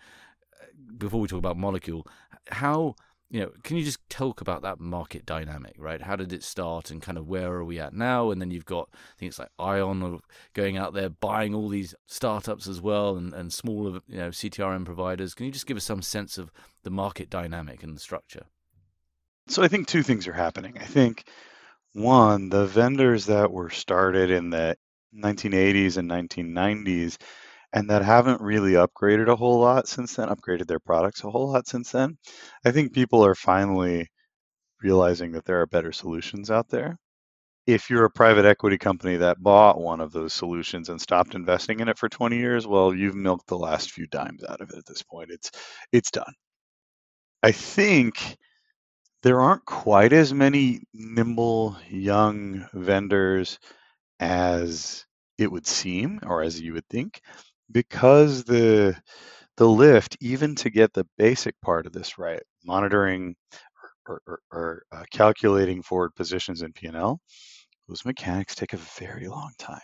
before 0.98 1.20
we 1.20 1.28
talk 1.28 1.38
about 1.38 1.56
Molecule, 1.56 2.06
how 2.48 2.96
you 3.30 3.40
know, 3.40 3.52
can 3.62 3.76
you 3.76 3.84
just 3.84 4.00
talk 4.08 4.40
about 4.40 4.62
that 4.62 4.80
market 4.80 5.24
dynamic, 5.24 5.76
right? 5.78 6.02
How 6.02 6.16
did 6.16 6.32
it 6.32 6.42
start 6.42 6.90
and 6.90 7.00
kind 7.00 7.16
of 7.16 7.28
where 7.28 7.52
are 7.52 7.64
we 7.64 7.78
at 7.78 7.94
now? 7.94 8.32
And 8.32 8.40
then 8.40 8.50
you've 8.50 8.64
got 8.64 8.90
things 9.18 9.38
like 9.38 9.50
Ion 9.56 10.20
going 10.52 10.76
out 10.76 10.94
there 10.94 11.08
buying 11.08 11.54
all 11.54 11.68
these 11.68 11.94
startups 12.06 12.66
as 12.66 12.80
well 12.80 13.16
and, 13.16 13.32
and 13.32 13.52
smaller, 13.52 14.00
you 14.08 14.18
know, 14.18 14.30
CTRM 14.30 14.84
providers. 14.84 15.34
Can 15.34 15.46
you 15.46 15.52
just 15.52 15.66
give 15.66 15.76
us 15.76 15.84
some 15.84 16.02
sense 16.02 16.38
of 16.38 16.50
the 16.82 16.90
market 16.90 17.30
dynamic 17.30 17.84
and 17.84 17.94
the 17.94 18.00
structure? 18.00 18.46
So 19.46 19.62
I 19.62 19.68
think 19.68 19.86
two 19.86 20.02
things 20.02 20.26
are 20.26 20.32
happening. 20.32 20.76
I 20.78 20.84
think 20.84 21.24
one, 21.92 22.48
the 22.48 22.66
vendors 22.66 23.26
that 23.26 23.52
were 23.52 23.70
started 23.70 24.32
in 24.32 24.50
the 24.50 24.76
1980s 25.16 25.96
and 25.96 26.10
1990s 26.10 27.16
and 27.72 27.90
that 27.90 28.02
haven't 28.02 28.40
really 28.40 28.72
upgraded 28.72 29.28
a 29.28 29.36
whole 29.36 29.60
lot 29.60 29.88
since 29.88 30.16
then, 30.16 30.28
upgraded 30.28 30.66
their 30.66 30.80
products 30.80 31.24
a 31.24 31.30
whole 31.30 31.52
lot 31.52 31.68
since 31.68 31.92
then. 31.92 32.18
I 32.64 32.72
think 32.72 32.92
people 32.92 33.24
are 33.24 33.34
finally 33.34 34.08
realizing 34.82 35.32
that 35.32 35.44
there 35.44 35.60
are 35.60 35.66
better 35.66 35.92
solutions 35.92 36.50
out 36.50 36.68
there. 36.68 36.98
If 37.66 37.90
you're 37.90 38.06
a 38.06 38.10
private 38.10 38.44
equity 38.46 38.78
company 38.78 39.16
that 39.18 39.42
bought 39.42 39.80
one 39.80 40.00
of 40.00 40.12
those 40.12 40.32
solutions 40.32 40.88
and 40.88 41.00
stopped 41.00 41.34
investing 41.34 41.80
in 41.80 41.88
it 41.88 41.98
for 41.98 42.08
20 42.08 42.36
years, 42.36 42.66
well, 42.66 42.94
you've 42.94 43.14
milked 43.14 43.46
the 43.46 43.58
last 43.58 43.92
few 43.92 44.06
dimes 44.08 44.42
out 44.44 44.60
of 44.60 44.70
it 44.70 44.78
at 44.78 44.86
this 44.86 45.02
point. 45.02 45.30
It's 45.30 45.50
it's 45.92 46.10
done. 46.10 46.32
I 47.42 47.52
think 47.52 48.36
there 49.22 49.40
aren't 49.40 49.64
quite 49.64 50.12
as 50.12 50.32
many 50.32 50.82
nimble 50.94 51.76
young 51.88 52.66
vendors 52.72 53.58
as 54.20 55.06
it 55.38 55.50
would 55.50 55.66
seem 55.66 56.20
or 56.24 56.42
as 56.42 56.60
you 56.60 56.74
would 56.74 56.88
think 56.88 57.20
because 57.72 58.44
the 58.44 58.96
the 59.56 59.68
lift, 59.68 60.16
even 60.20 60.54
to 60.56 60.70
get 60.70 60.92
the 60.94 61.06
basic 61.18 61.54
part 61.60 61.86
of 61.86 61.92
this 61.92 62.18
right, 62.18 62.42
monitoring 62.64 63.34
or, 64.06 64.22
or, 64.26 64.40
or 64.50 64.82
uh, 64.90 65.04
calculating 65.12 65.82
forward 65.82 66.14
positions 66.14 66.62
in 66.62 66.72
P&L, 66.72 67.20
those 67.86 68.04
mechanics 68.06 68.54
take 68.54 68.72
a 68.72 68.78
very 68.78 69.28
long 69.28 69.52
time. 69.58 69.80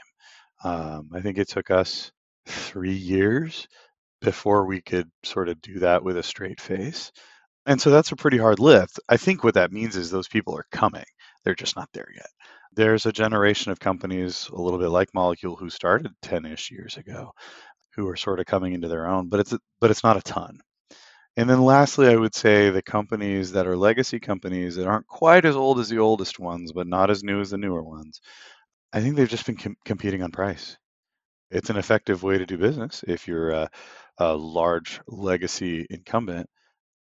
Um, 0.64 1.11
I 1.12 1.20
think 1.20 1.37
it 1.37 1.49
took 1.49 1.70
us 1.70 2.11
three 2.46 2.94
years 2.94 3.68
before 4.22 4.64
we 4.66 4.81
could 4.81 5.11
sort 5.25 5.49
of 5.49 5.61
do 5.61 5.81
that 5.81 6.03
with 6.03 6.16
a 6.16 6.22
straight 6.22 6.61
face. 6.61 7.12
And 7.66 7.81
so 7.81 7.90
that's 7.90 8.12
a 8.12 8.16
pretty 8.16 8.38
hard 8.38 8.61
lift. 8.61 9.01
I 9.09 9.16
think 9.16 9.44
what 9.44 9.55
that 9.55 9.72
means 9.72 9.96
is 9.96 10.11
those 10.11 10.29
people 10.29 10.57
are 10.57 10.66
coming. 10.72 11.05
They're 11.44 11.55
just 11.55 11.77
not 11.77 11.88
there 11.92 12.09
yet. 12.14 12.29
There's 12.75 13.07
a 13.07 13.12
generation 13.12 13.72
of 13.72 13.81
companies, 13.81 14.49
a 14.53 14.61
little 14.61 14.79
bit 14.79 14.88
like 14.88 15.09
Molecule, 15.14 15.57
who 15.57 15.68
started 15.68 16.12
10 16.22 16.46
ish 16.46 16.70
years 16.70 16.96
ago, 16.96 17.33
who 17.96 18.09
are 18.09 18.16
sort 18.16 18.40
of 18.40 18.46
coming 18.46 18.74
into 18.74 18.88
their 18.88 19.06
own, 19.06 19.28
but 19.28 19.40
it's 19.40 19.54
but 19.80 19.90
it's 19.90 20.04
not 20.04 20.16
a 20.16 20.22
ton. 20.22 20.61
And 21.37 21.50
then 21.50 21.61
lastly, 21.61 22.09
I 22.09 22.16
would 22.16 22.35
say 22.35 22.70
the 22.70 22.82
companies 22.82 23.52
that 23.52 23.66
are 23.66 23.76
legacy 23.76 24.20
companies 24.20 24.76
that 24.76 24.87
aren't 24.87 25.06
quite 25.06 25.44
as 25.44 25.56
old 25.56 25.78
as 25.80 25.88
the 25.88 25.98
oldest 25.98 26.38
ones, 26.38 26.72
but 26.72 26.87
not 26.87 27.11
as 27.11 27.22
new 27.22 27.40
as 27.40 27.50
the 27.50 27.59
newer 27.59 27.82
ones. 27.82 28.20
I 28.92 29.00
think 29.00 29.16
they've 29.16 29.28
just 29.28 29.44
been 29.44 29.56
com- 29.56 29.76
competing 29.85 30.22
on 30.22 30.30
price. 30.30 30.78
It's 31.50 31.70
an 31.70 31.76
effective 31.76 32.22
way 32.22 32.38
to 32.38 32.46
do 32.46 32.56
business 32.56 33.04
if 33.06 33.28
you're 33.28 33.50
a, 33.50 33.70
a 34.18 34.35
large 34.35 35.00
legacy 35.06 35.87
incumbent. 35.90 36.48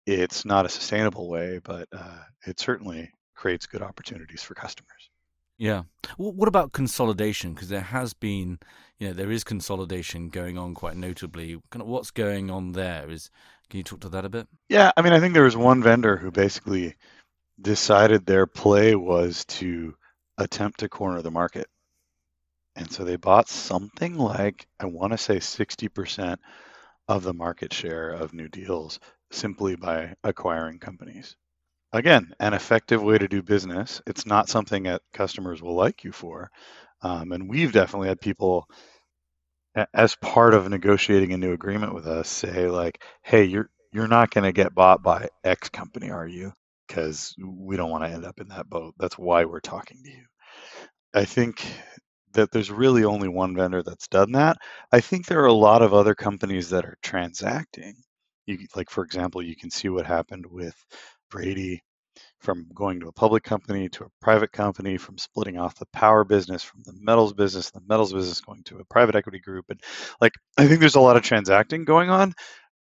It's 0.06 0.44
not 0.44 0.66
a 0.66 0.70
sustainable 0.70 1.28
way, 1.28 1.60
but 1.62 1.86
uh, 1.92 2.22
it 2.46 2.58
certainly 2.58 3.10
creates 3.36 3.66
good 3.66 3.82
opportunities 3.82 4.42
for 4.42 4.54
customers. 4.54 5.10
Yeah. 5.58 5.82
What 6.16 6.48
about 6.48 6.72
consolidation? 6.72 7.52
Because 7.52 7.68
there 7.68 7.80
has 7.80 8.14
been, 8.14 8.58
you 8.98 9.08
know, 9.08 9.14
there 9.14 9.30
is 9.30 9.44
consolidation 9.44 10.28
going 10.28 10.58
on 10.58 10.74
quite 10.74 10.96
notably. 10.96 11.60
Kind 11.70 11.82
of 11.82 11.88
what's 11.88 12.10
going 12.10 12.50
on 12.50 12.72
there? 12.72 13.08
Is 13.10 13.30
can 13.70 13.78
you 13.78 13.84
talk 13.84 14.00
to 14.00 14.08
that 14.10 14.24
a 14.24 14.28
bit? 14.28 14.46
Yeah, 14.68 14.92
I 14.96 15.02
mean, 15.02 15.12
I 15.12 15.20
think 15.20 15.34
there 15.34 15.44
was 15.44 15.56
one 15.56 15.82
vendor 15.82 16.16
who 16.16 16.30
basically 16.30 16.96
decided 17.60 18.24
their 18.26 18.46
play 18.46 18.94
was 18.94 19.44
to 19.46 19.94
attempt 20.38 20.80
to 20.80 20.88
corner 20.88 21.22
the 21.22 21.30
market, 21.30 21.66
and 22.76 22.90
so 22.90 23.04
they 23.04 23.16
bought 23.16 23.48
something 23.48 24.16
like 24.16 24.66
I 24.80 24.86
want 24.86 25.12
to 25.12 25.18
say 25.18 25.40
sixty 25.40 25.88
percent 25.88 26.40
of 27.08 27.22
the 27.22 27.34
market 27.34 27.72
share 27.72 28.10
of 28.10 28.34
new 28.34 28.48
deals 28.48 29.00
simply 29.30 29.76
by 29.76 30.14
acquiring 30.24 30.78
companies 30.78 31.36
again, 31.92 32.32
an 32.40 32.54
effective 32.54 33.02
way 33.02 33.18
to 33.18 33.28
do 33.28 33.42
business. 33.42 34.02
It's 34.06 34.26
not 34.26 34.48
something 34.48 34.84
that 34.84 35.02
customers 35.12 35.62
will 35.62 35.74
like 35.74 36.04
you 36.04 36.12
for. 36.12 36.50
Um, 37.02 37.32
and 37.32 37.48
we've 37.48 37.72
definitely 37.72 38.08
had 38.08 38.20
people, 38.20 38.68
as 39.94 40.14
part 40.16 40.54
of 40.54 40.68
negotiating 40.68 41.32
a 41.32 41.38
new 41.38 41.52
agreement 41.52 41.94
with 41.94 42.06
us, 42.06 42.28
say 42.28 42.68
like, 42.68 43.02
"Hey, 43.22 43.44
you're 43.44 43.70
you're 43.92 44.08
not 44.08 44.30
going 44.30 44.44
to 44.44 44.52
get 44.52 44.74
bought 44.74 45.02
by 45.02 45.28
X 45.44 45.68
company, 45.70 46.10
are 46.10 46.26
you? 46.26 46.52
Because 46.86 47.34
we 47.38 47.76
don't 47.76 47.90
want 47.90 48.04
to 48.04 48.10
end 48.10 48.24
up 48.24 48.40
in 48.40 48.48
that 48.48 48.68
boat. 48.68 48.94
That's 48.98 49.18
why 49.18 49.44
we're 49.44 49.60
talking 49.60 50.02
to 50.04 50.10
you." 50.10 50.24
I 51.14 51.24
think 51.24 51.66
that 52.34 52.50
there's 52.52 52.70
really 52.70 53.04
only 53.04 53.28
one 53.28 53.54
vendor 53.56 53.82
that's 53.82 54.08
done 54.08 54.32
that. 54.32 54.58
I 54.92 55.00
think 55.00 55.26
there 55.26 55.42
are 55.42 55.46
a 55.46 55.52
lot 55.52 55.82
of 55.82 55.94
other 55.94 56.14
companies 56.14 56.70
that 56.70 56.84
are 56.86 56.98
transacting. 57.02 57.94
You, 58.46 58.58
like 58.76 58.90
for 58.90 59.04
example, 59.04 59.42
you 59.42 59.56
can 59.56 59.70
see 59.70 59.88
what 59.90 60.06
happened 60.06 60.46
with 60.46 60.74
Brady 61.30 61.82
from 62.40 62.66
going 62.74 63.00
to 63.00 63.08
a 63.08 63.12
public 63.12 63.42
company 63.42 63.88
to 63.88 64.04
a 64.04 64.10
private 64.20 64.52
company, 64.52 64.96
from 64.96 65.18
splitting 65.18 65.58
off 65.58 65.74
the 65.78 65.86
power 65.86 66.24
business 66.24 66.62
from 66.62 66.82
the 66.84 66.92
metals 67.00 67.32
business, 67.32 67.70
the 67.70 67.80
metals 67.88 68.12
business 68.12 68.40
going 68.40 68.62
to 68.64 68.78
a 68.78 68.84
private 68.84 69.16
equity 69.16 69.40
group. 69.40 69.66
And 69.68 69.80
like, 70.20 70.32
I 70.56 70.66
think 70.66 70.80
there's 70.80 70.94
a 70.94 71.00
lot 71.00 71.16
of 71.16 71.22
transacting 71.22 71.84
going 71.84 72.10
on, 72.10 72.34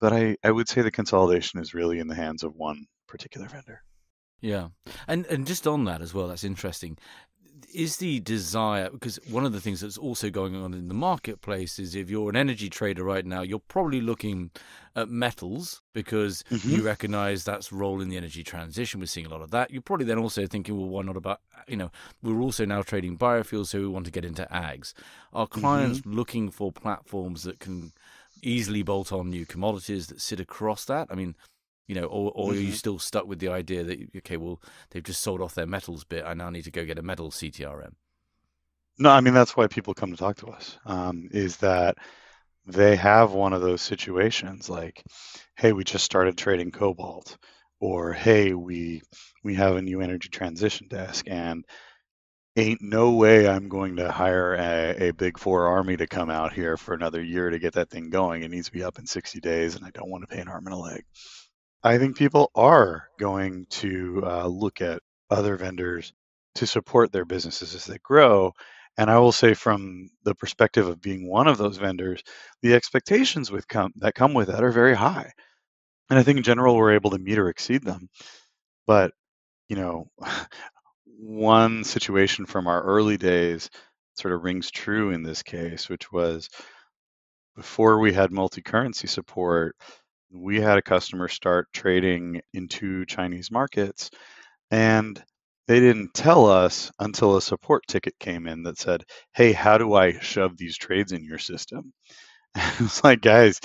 but 0.00 0.12
I, 0.12 0.36
I 0.42 0.50
would 0.50 0.68
say 0.68 0.82
the 0.82 0.90
consolidation 0.90 1.60
is 1.60 1.74
really 1.74 1.98
in 1.98 2.08
the 2.08 2.14
hands 2.14 2.42
of 2.42 2.54
one 2.54 2.86
particular 3.06 3.46
vendor. 3.46 3.82
Yeah. 4.40 4.68
And 5.06 5.24
and 5.26 5.46
just 5.46 5.66
on 5.66 5.84
that 5.84 6.02
as 6.02 6.12
well, 6.12 6.28
that's 6.28 6.44
interesting 6.44 6.98
is 7.74 7.96
the 7.96 8.20
desire 8.20 8.90
because 8.90 9.18
one 9.28 9.44
of 9.44 9.52
the 9.52 9.60
things 9.60 9.80
that's 9.80 9.98
also 9.98 10.30
going 10.30 10.54
on 10.54 10.74
in 10.74 10.88
the 10.88 10.94
marketplace 10.94 11.78
is 11.78 11.94
if 11.94 12.10
you're 12.10 12.30
an 12.30 12.36
energy 12.36 12.68
trader 12.68 13.04
right 13.04 13.24
now 13.24 13.42
you're 13.42 13.58
probably 13.58 14.00
looking 14.00 14.50
at 14.94 15.08
metals 15.08 15.80
because 15.92 16.42
mm-hmm. 16.50 16.70
you 16.70 16.82
recognize 16.82 17.44
that's 17.44 17.72
role 17.72 18.00
in 18.00 18.08
the 18.08 18.16
energy 18.16 18.42
transition 18.42 19.00
we're 19.00 19.06
seeing 19.06 19.26
a 19.26 19.28
lot 19.28 19.40
of 19.40 19.50
that 19.50 19.70
you're 19.70 19.82
probably 19.82 20.06
then 20.06 20.18
also 20.18 20.46
thinking 20.46 20.76
well 20.76 20.88
why 20.88 21.02
not 21.02 21.16
about 21.16 21.40
you 21.66 21.76
know 21.76 21.90
we're 22.22 22.40
also 22.40 22.64
now 22.64 22.82
trading 22.82 23.16
biofuels 23.16 23.66
so 23.66 23.78
we 23.78 23.86
want 23.86 24.04
to 24.04 24.12
get 24.12 24.24
into 24.24 24.46
ags 24.52 24.92
are 25.32 25.46
clients 25.46 26.00
mm-hmm. 26.00 26.14
looking 26.14 26.50
for 26.50 26.70
platforms 26.70 27.42
that 27.42 27.58
can 27.58 27.92
easily 28.42 28.82
bolt 28.82 29.12
on 29.12 29.30
new 29.30 29.46
commodities 29.46 30.08
that 30.08 30.20
sit 30.20 30.40
across 30.40 30.84
that 30.84 31.06
i 31.10 31.14
mean 31.14 31.34
you 31.86 31.94
know, 31.94 32.04
or, 32.04 32.32
or 32.34 32.50
mm-hmm. 32.50 32.58
are 32.58 32.62
you 32.62 32.72
still 32.72 32.98
stuck 32.98 33.26
with 33.26 33.38
the 33.38 33.48
idea 33.48 33.84
that 33.84 33.98
okay, 34.18 34.36
well, 34.36 34.60
they've 34.90 35.02
just 35.02 35.22
sold 35.22 35.40
off 35.40 35.54
their 35.54 35.66
metals 35.66 36.04
bit. 36.04 36.24
I 36.26 36.34
now 36.34 36.50
need 36.50 36.64
to 36.64 36.70
go 36.70 36.84
get 36.84 36.98
a 36.98 37.02
metal 37.02 37.30
CTRM. 37.30 37.92
No, 38.98 39.10
I 39.10 39.20
mean 39.20 39.34
that's 39.34 39.56
why 39.56 39.66
people 39.66 39.94
come 39.94 40.10
to 40.12 40.16
talk 40.16 40.36
to 40.38 40.48
us. 40.48 40.78
Um, 40.84 41.28
is 41.32 41.56
that 41.58 41.96
they 42.66 42.96
have 42.96 43.32
one 43.32 43.52
of 43.52 43.60
those 43.60 43.82
situations 43.82 44.68
like, 44.68 45.02
hey, 45.56 45.72
we 45.72 45.84
just 45.84 46.04
started 46.04 46.38
trading 46.38 46.70
cobalt, 46.70 47.36
or 47.80 48.12
hey, 48.12 48.54
we 48.54 49.02
we 49.42 49.54
have 49.54 49.76
a 49.76 49.82
new 49.82 50.00
energy 50.00 50.28
transition 50.28 50.88
desk, 50.88 51.24
and 51.28 51.64
ain't 52.56 52.82
no 52.82 53.12
way 53.12 53.48
I'm 53.48 53.68
going 53.68 53.96
to 53.96 54.10
hire 54.10 54.54
a, 54.54 55.08
a, 55.08 55.12
big 55.12 55.38
four 55.38 55.66
army 55.68 55.96
to 55.96 56.06
come 56.06 56.28
out 56.28 56.52
here 56.52 56.76
for 56.76 56.94
another 56.94 57.22
year 57.22 57.48
to 57.48 57.58
get 57.58 57.74
that 57.74 57.88
thing 57.88 58.10
going. 58.10 58.42
It 58.42 58.50
needs 58.50 58.66
to 58.66 58.72
be 58.72 58.84
up 58.84 58.98
in 58.98 59.06
60 59.06 59.40
days, 59.40 59.74
and 59.74 59.84
I 59.84 59.90
don't 59.90 60.10
want 60.10 60.22
to 60.22 60.34
pay 60.34 60.40
an 60.40 60.48
arm 60.48 60.66
and 60.66 60.74
a 60.74 60.78
leg. 60.78 61.04
I 61.84 61.98
think 61.98 62.16
people 62.16 62.50
are 62.54 63.08
going 63.18 63.66
to 63.70 64.22
uh, 64.24 64.46
look 64.46 64.80
at 64.80 65.02
other 65.30 65.56
vendors 65.56 66.12
to 66.56 66.66
support 66.66 67.12
their 67.12 67.24
businesses 67.24 67.74
as 67.74 67.86
they 67.86 67.98
grow. 67.98 68.52
And 68.98 69.10
I 69.10 69.18
will 69.18 69.32
say, 69.32 69.54
from 69.54 70.10
the 70.22 70.34
perspective 70.34 70.86
of 70.86 71.00
being 71.00 71.28
one 71.28 71.48
of 71.48 71.58
those 71.58 71.78
vendors, 71.78 72.22
the 72.60 72.74
expectations 72.74 73.50
with 73.50 73.66
come, 73.66 73.92
that 73.96 74.14
come 74.14 74.34
with 74.34 74.48
that 74.48 74.62
are 74.62 74.70
very 74.70 74.94
high. 74.94 75.32
And 76.10 76.18
I 76.18 76.22
think 76.22 76.36
in 76.36 76.44
general, 76.44 76.76
we're 76.76 76.92
able 76.92 77.10
to 77.10 77.18
meet 77.18 77.38
or 77.38 77.48
exceed 77.48 77.82
them. 77.82 78.08
But, 78.86 79.12
you 79.68 79.76
know, 79.76 80.08
one 81.18 81.84
situation 81.84 82.46
from 82.46 82.66
our 82.66 82.82
early 82.82 83.16
days 83.16 83.70
sort 84.14 84.34
of 84.34 84.44
rings 84.44 84.70
true 84.70 85.10
in 85.10 85.22
this 85.22 85.42
case, 85.42 85.88
which 85.88 86.12
was 86.12 86.50
before 87.56 87.98
we 87.98 88.12
had 88.12 88.30
multi-currency 88.30 89.06
support, 89.06 89.76
we 90.32 90.60
had 90.60 90.78
a 90.78 90.82
customer 90.82 91.28
start 91.28 91.68
trading 91.72 92.40
into 92.54 93.04
Chinese 93.06 93.50
markets 93.50 94.10
and 94.70 95.22
they 95.68 95.80
didn't 95.80 96.14
tell 96.14 96.46
us 96.46 96.90
until 97.00 97.36
a 97.36 97.42
support 97.42 97.84
ticket 97.88 98.14
came 98.20 98.46
in 98.46 98.64
that 98.64 98.78
said, 98.78 99.04
Hey, 99.34 99.52
how 99.52 99.78
do 99.78 99.94
I 99.94 100.18
shove 100.20 100.56
these 100.56 100.76
trades 100.78 101.12
in 101.12 101.24
your 101.24 101.38
system? 101.38 101.92
It's 102.80 103.04
like, 103.04 103.20
guys, 103.22 103.60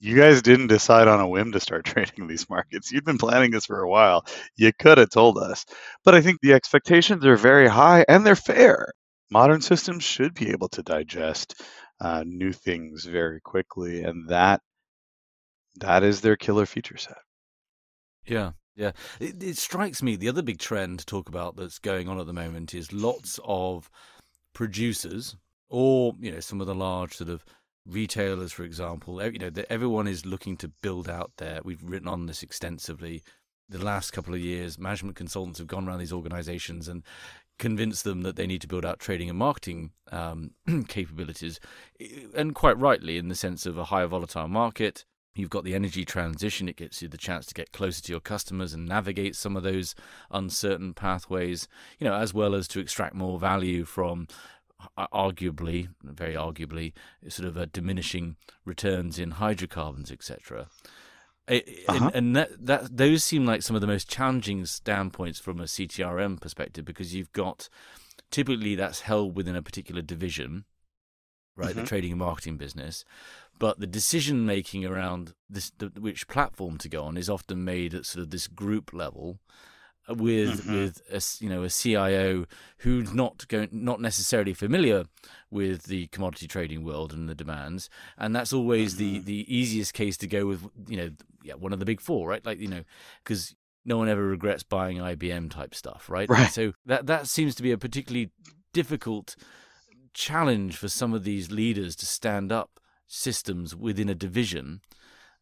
you 0.00 0.16
guys 0.16 0.42
didn't 0.42 0.68
decide 0.68 1.08
on 1.08 1.20
a 1.20 1.28
whim 1.28 1.52
to 1.52 1.60
start 1.60 1.84
trading 1.86 2.26
these 2.26 2.48
markets. 2.50 2.90
You've 2.92 3.04
been 3.04 3.18
planning 3.18 3.50
this 3.52 3.66
for 3.66 3.80
a 3.80 3.88
while. 3.88 4.24
You 4.56 4.72
could 4.78 4.98
have 4.98 5.10
told 5.10 5.38
us. 5.38 5.64
But 6.04 6.14
I 6.14 6.20
think 6.22 6.40
the 6.40 6.54
expectations 6.54 7.24
are 7.26 7.36
very 7.36 7.68
high 7.68 8.04
and 8.08 8.26
they're 8.26 8.36
fair. 8.36 8.92
Modern 9.30 9.60
systems 9.62 10.04
should 10.04 10.34
be 10.34 10.50
able 10.50 10.68
to 10.70 10.82
digest 10.82 11.60
uh, 12.00 12.24
new 12.26 12.52
things 12.52 13.04
very 13.04 13.40
quickly, 13.40 14.02
and 14.02 14.28
that 14.28 14.60
that 15.76 16.02
is 16.02 16.20
their 16.20 16.36
killer 16.36 16.66
feature 16.66 16.96
set. 16.96 17.18
Yeah, 18.26 18.52
yeah. 18.76 18.92
It, 19.20 19.42
it 19.42 19.56
strikes 19.56 20.02
me 20.02 20.16
the 20.16 20.28
other 20.28 20.42
big 20.42 20.58
trend 20.58 21.00
to 21.00 21.06
talk 21.06 21.28
about 21.28 21.56
that's 21.56 21.78
going 21.78 22.08
on 22.08 22.20
at 22.20 22.26
the 22.26 22.32
moment 22.32 22.74
is 22.74 22.92
lots 22.92 23.40
of 23.44 23.90
producers, 24.54 25.36
or 25.68 26.14
you 26.20 26.30
know, 26.30 26.40
some 26.40 26.60
of 26.60 26.66
the 26.66 26.74
large 26.74 27.16
sort 27.16 27.30
of 27.30 27.44
retailers, 27.86 28.52
for 28.52 28.64
example. 28.64 29.22
You 29.24 29.38
know, 29.38 29.50
everyone 29.70 30.06
is 30.06 30.26
looking 30.26 30.56
to 30.58 30.68
build 30.68 31.08
out 31.08 31.32
there. 31.38 31.60
We've 31.64 31.82
written 31.82 32.08
on 32.08 32.26
this 32.26 32.42
extensively. 32.42 33.22
The 33.68 33.82
last 33.82 34.12
couple 34.12 34.34
of 34.34 34.40
years, 34.40 34.78
management 34.78 35.16
consultants 35.16 35.58
have 35.58 35.68
gone 35.68 35.88
around 35.88 36.00
these 36.00 36.12
organizations 36.12 36.88
and 36.88 37.02
convinced 37.58 38.04
them 38.04 38.22
that 38.22 38.36
they 38.36 38.46
need 38.46 38.60
to 38.60 38.68
build 38.68 38.84
out 38.84 38.98
trading 38.98 39.30
and 39.30 39.38
marketing 39.38 39.92
um, 40.10 40.50
capabilities, 40.88 41.60
and 42.34 42.54
quite 42.54 42.78
rightly, 42.78 43.18
in 43.18 43.28
the 43.28 43.34
sense 43.34 43.66
of 43.66 43.78
a 43.78 43.84
higher 43.84 44.06
volatile 44.06 44.48
market, 44.48 45.04
You've 45.34 45.50
got 45.50 45.64
the 45.64 45.74
energy 45.74 46.04
transition. 46.04 46.68
It 46.68 46.76
gets 46.76 47.00
you 47.00 47.08
the 47.08 47.16
chance 47.16 47.46
to 47.46 47.54
get 47.54 47.72
closer 47.72 48.02
to 48.02 48.12
your 48.12 48.20
customers 48.20 48.74
and 48.74 48.86
navigate 48.86 49.34
some 49.34 49.56
of 49.56 49.62
those 49.62 49.94
uncertain 50.30 50.92
pathways, 50.92 51.68
you 51.98 52.06
know, 52.06 52.14
as 52.14 52.34
well 52.34 52.54
as 52.54 52.68
to 52.68 52.80
extract 52.80 53.14
more 53.14 53.38
value 53.38 53.84
from 53.84 54.28
uh, 54.96 55.06
arguably, 55.12 55.88
very 56.02 56.34
arguably, 56.34 56.92
sort 57.28 57.48
of 57.48 57.56
a 57.56 57.66
diminishing 57.66 58.36
returns 58.64 59.18
in 59.18 59.32
hydrocarbons, 59.32 60.10
etc. 60.10 60.66
Uh-huh. 61.48 61.60
And, 61.88 62.14
and 62.14 62.36
that, 62.36 62.66
that 62.66 62.96
those 62.96 63.24
seem 63.24 63.44
like 63.44 63.62
some 63.62 63.74
of 63.74 63.80
the 63.80 63.86
most 63.86 64.08
challenging 64.08 64.64
standpoints 64.66 65.40
from 65.40 65.60
a 65.60 65.64
CTRM 65.64 66.40
perspective 66.40 66.84
because 66.84 67.14
you've 67.14 67.32
got 67.32 67.68
typically 68.30 68.74
that's 68.74 69.00
held 69.00 69.36
within 69.36 69.56
a 69.56 69.62
particular 69.62 70.02
division, 70.02 70.64
right? 71.56 71.70
Mm-hmm. 71.70 71.80
The 71.80 71.86
trading 71.86 72.12
and 72.12 72.20
marketing 72.20 72.56
business 72.56 73.04
but 73.62 73.78
the 73.78 73.86
decision 73.86 74.44
making 74.44 74.84
around 74.84 75.34
this, 75.48 75.70
the, 75.78 75.86
which 75.96 76.26
platform 76.26 76.78
to 76.78 76.88
go 76.88 77.04
on, 77.04 77.16
is 77.16 77.30
often 77.30 77.64
made 77.64 77.94
at 77.94 78.06
sort 78.06 78.24
of 78.24 78.30
this 78.30 78.48
group 78.48 78.92
level, 78.92 79.38
uh, 80.08 80.14
with 80.14 80.64
mm-hmm. 80.64 80.74
with 80.74 81.00
a 81.12 81.22
you 81.44 81.48
know 81.48 81.62
a 81.62 81.70
CIO 81.70 82.46
who's 82.78 83.14
not 83.14 83.46
going 83.46 83.68
not 83.70 84.00
necessarily 84.00 84.52
familiar 84.52 85.04
with 85.48 85.84
the 85.84 86.08
commodity 86.08 86.48
trading 86.48 86.82
world 86.82 87.12
and 87.12 87.28
the 87.28 87.36
demands, 87.36 87.88
and 88.18 88.34
that's 88.34 88.52
always 88.52 88.96
mm-hmm. 88.96 89.14
the 89.14 89.44
the 89.44 89.56
easiest 89.56 89.94
case 89.94 90.16
to 90.16 90.26
go 90.26 90.44
with 90.44 90.66
you 90.88 90.96
know 90.96 91.10
yeah 91.44 91.54
one 91.54 91.72
of 91.72 91.78
the 91.78 91.84
big 91.84 92.00
four 92.00 92.28
right 92.28 92.44
like 92.44 92.58
you 92.58 92.66
know 92.66 92.82
because 93.22 93.54
no 93.84 93.96
one 93.96 94.08
ever 94.08 94.26
regrets 94.26 94.64
buying 94.64 94.96
IBM 94.96 95.50
type 95.52 95.72
stuff 95.72 96.10
right, 96.10 96.28
right. 96.28 96.50
so 96.50 96.72
that 96.86 97.06
that 97.06 97.28
seems 97.28 97.54
to 97.54 97.62
be 97.62 97.70
a 97.70 97.78
particularly 97.78 98.30
difficult 98.72 99.36
challenge 100.14 100.76
for 100.76 100.88
some 100.88 101.14
of 101.14 101.24
these 101.24 101.50
leaders 101.50 101.96
to 101.96 102.06
stand 102.06 102.52
up 102.52 102.80
systems 103.06 103.76
within 103.76 104.08
a 104.08 104.14
division. 104.14 104.80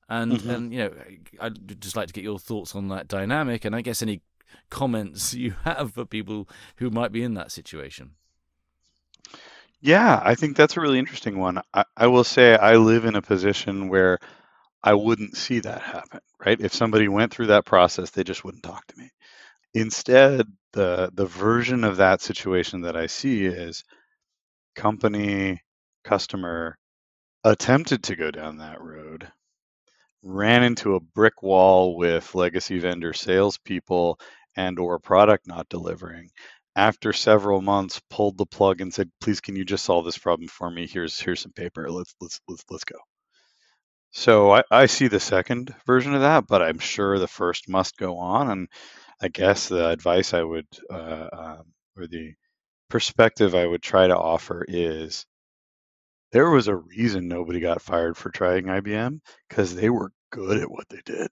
And 0.09 0.33
mm-hmm. 0.33 0.51
and 0.51 0.73
you 0.73 0.79
know, 0.81 0.93
I'd 1.41 1.81
just 1.81 1.97
like 1.97 2.09
to 2.09 2.13
get 2.13 2.25
your 2.25 2.39
thoughts 2.39 2.75
on 2.75 2.89
that 2.89 3.09
dynamic, 3.09 3.65
and 3.65 3.77
I 3.77 3.81
guess 3.81 4.03
any 4.03 4.23
comments 4.69 5.35
you 5.45 5.55
have 5.65 5.95
for 5.95 6.05
people 6.05 6.49
who 6.77 6.91
might 6.91 7.13
be 7.13 7.23
in 7.23 7.35
that 7.35 7.53
situation. 7.53 8.13
Yeah, 9.81 10.21
I 10.23 10.35
think 10.35 10.57
that's 10.57 10.77
a 10.77 10.81
really 10.81 10.99
interesting 10.99 11.39
one. 11.39 11.63
I, 11.73 11.85
I 11.97 12.07
will 12.09 12.25
say 12.25 12.55
I 12.55 12.77
live 12.77 13.07
in 13.07 13.17
a 13.17 13.23
position 13.23 13.89
where 13.89 14.19
I 14.83 14.95
wouldn't 14.95 15.37
see 15.37 15.61
that 15.61 15.81
happen, 15.81 16.21
right? 16.45 16.61
If 16.61 16.75
somebody 16.75 17.09
went 17.09 17.33
through 17.33 17.47
that 17.47 17.65
process, 17.65 18.11
they 18.11 18.25
just 18.25 18.45
wouldn't 18.45 18.63
talk 18.63 18.87
to 18.89 18.99
me. 18.99 19.11
Instead, 19.73 20.47
the 20.73 21.11
the 21.15 21.27
version 21.27 21.85
of 21.85 21.99
that 21.99 22.21
situation 22.21 22.83
that 22.83 22.97
I 22.97 23.07
see 23.07 23.47
is 23.47 23.85
company, 24.81 25.61
customer, 26.05 26.79
attempted 27.45 28.03
to 28.05 28.17
go 28.17 28.31
down 28.31 28.57
that 28.59 28.81
road, 28.81 29.31
ran 30.23 30.63
into 30.63 30.95
a 30.95 31.01
brick 31.01 31.43
wall 31.43 31.97
with 31.99 32.35
legacy 32.35 32.79
vendor 32.79 33.13
salespeople 33.13 34.19
and 34.57 34.79
or 34.79 34.99
product 34.99 35.47
not 35.47 35.69
delivering. 35.69 36.31
After 36.77 37.13
several 37.13 37.61
months, 37.61 38.01
pulled 38.09 38.39
the 38.39 38.47
plug 38.47 38.81
and 38.81 38.93
said, 38.95 39.11
"Please, 39.21 39.41
can 39.41 39.55
you 39.55 39.67
just 39.67 39.85
solve 39.85 40.07
this 40.07 40.17
problem 40.19 40.49
for 40.49 40.71
me? 40.71 40.87
Here's 40.87 41.21
here's 41.21 41.41
some 41.41 41.53
paper. 41.53 41.91
Let's 41.91 42.15
let's 42.21 42.41
let's 42.49 42.65
let's 42.71 42.85
go." 42.85 42.97
So 44.13 44.53
I, 44.53 44.63
I 44.71 44.87
see 44.87 45.09
the 45.09 45.21
second 45.21 45.75
version 45.87 46.15
of 46.15 46.23
that, 46.23 46.47
but 46.47 46.63
I'm 46.63 46.79
sure 46.79 47.19
the 47.19 47.29
first 47.29 47.69
must 47.69 47.97
go 47.99 48.19
on. 48.19 48.51
And 48.51 48.69
I 49.21 49.29
guess 49.29 49.69
the 49.69 49.89
advice 49.91 50.33
I 50.33 50.43
would 50.43 50.67
uh, 50.91 51.29
um, 51.33 51.65
or 51.97 52.07
the 52.07 52.35
perspective 52.91 53.55
I 53.55 53.67
would 53.67 53.83
try 53.83 54.07
to 54.07 54.17
offer 54.17 54.65
is 54.69 55.25
there 56.33 56.51
was 56.51 56.69
a 56.69 56.77
reason 56.77 57.27
nobody 57.27 57.61
got 57.61 57.81
fired 57.81 58.17
for 58.17 58.31
trying 58.31 58.65
IBM 58.65 59.21
because 59.49 59.75
they 59.75 59.89
were 59.89 60.13
good 60.31 60.59
at 60.59 60.71
what 60.71 60.89
they 60.89 61.01
did. 61.05 61.29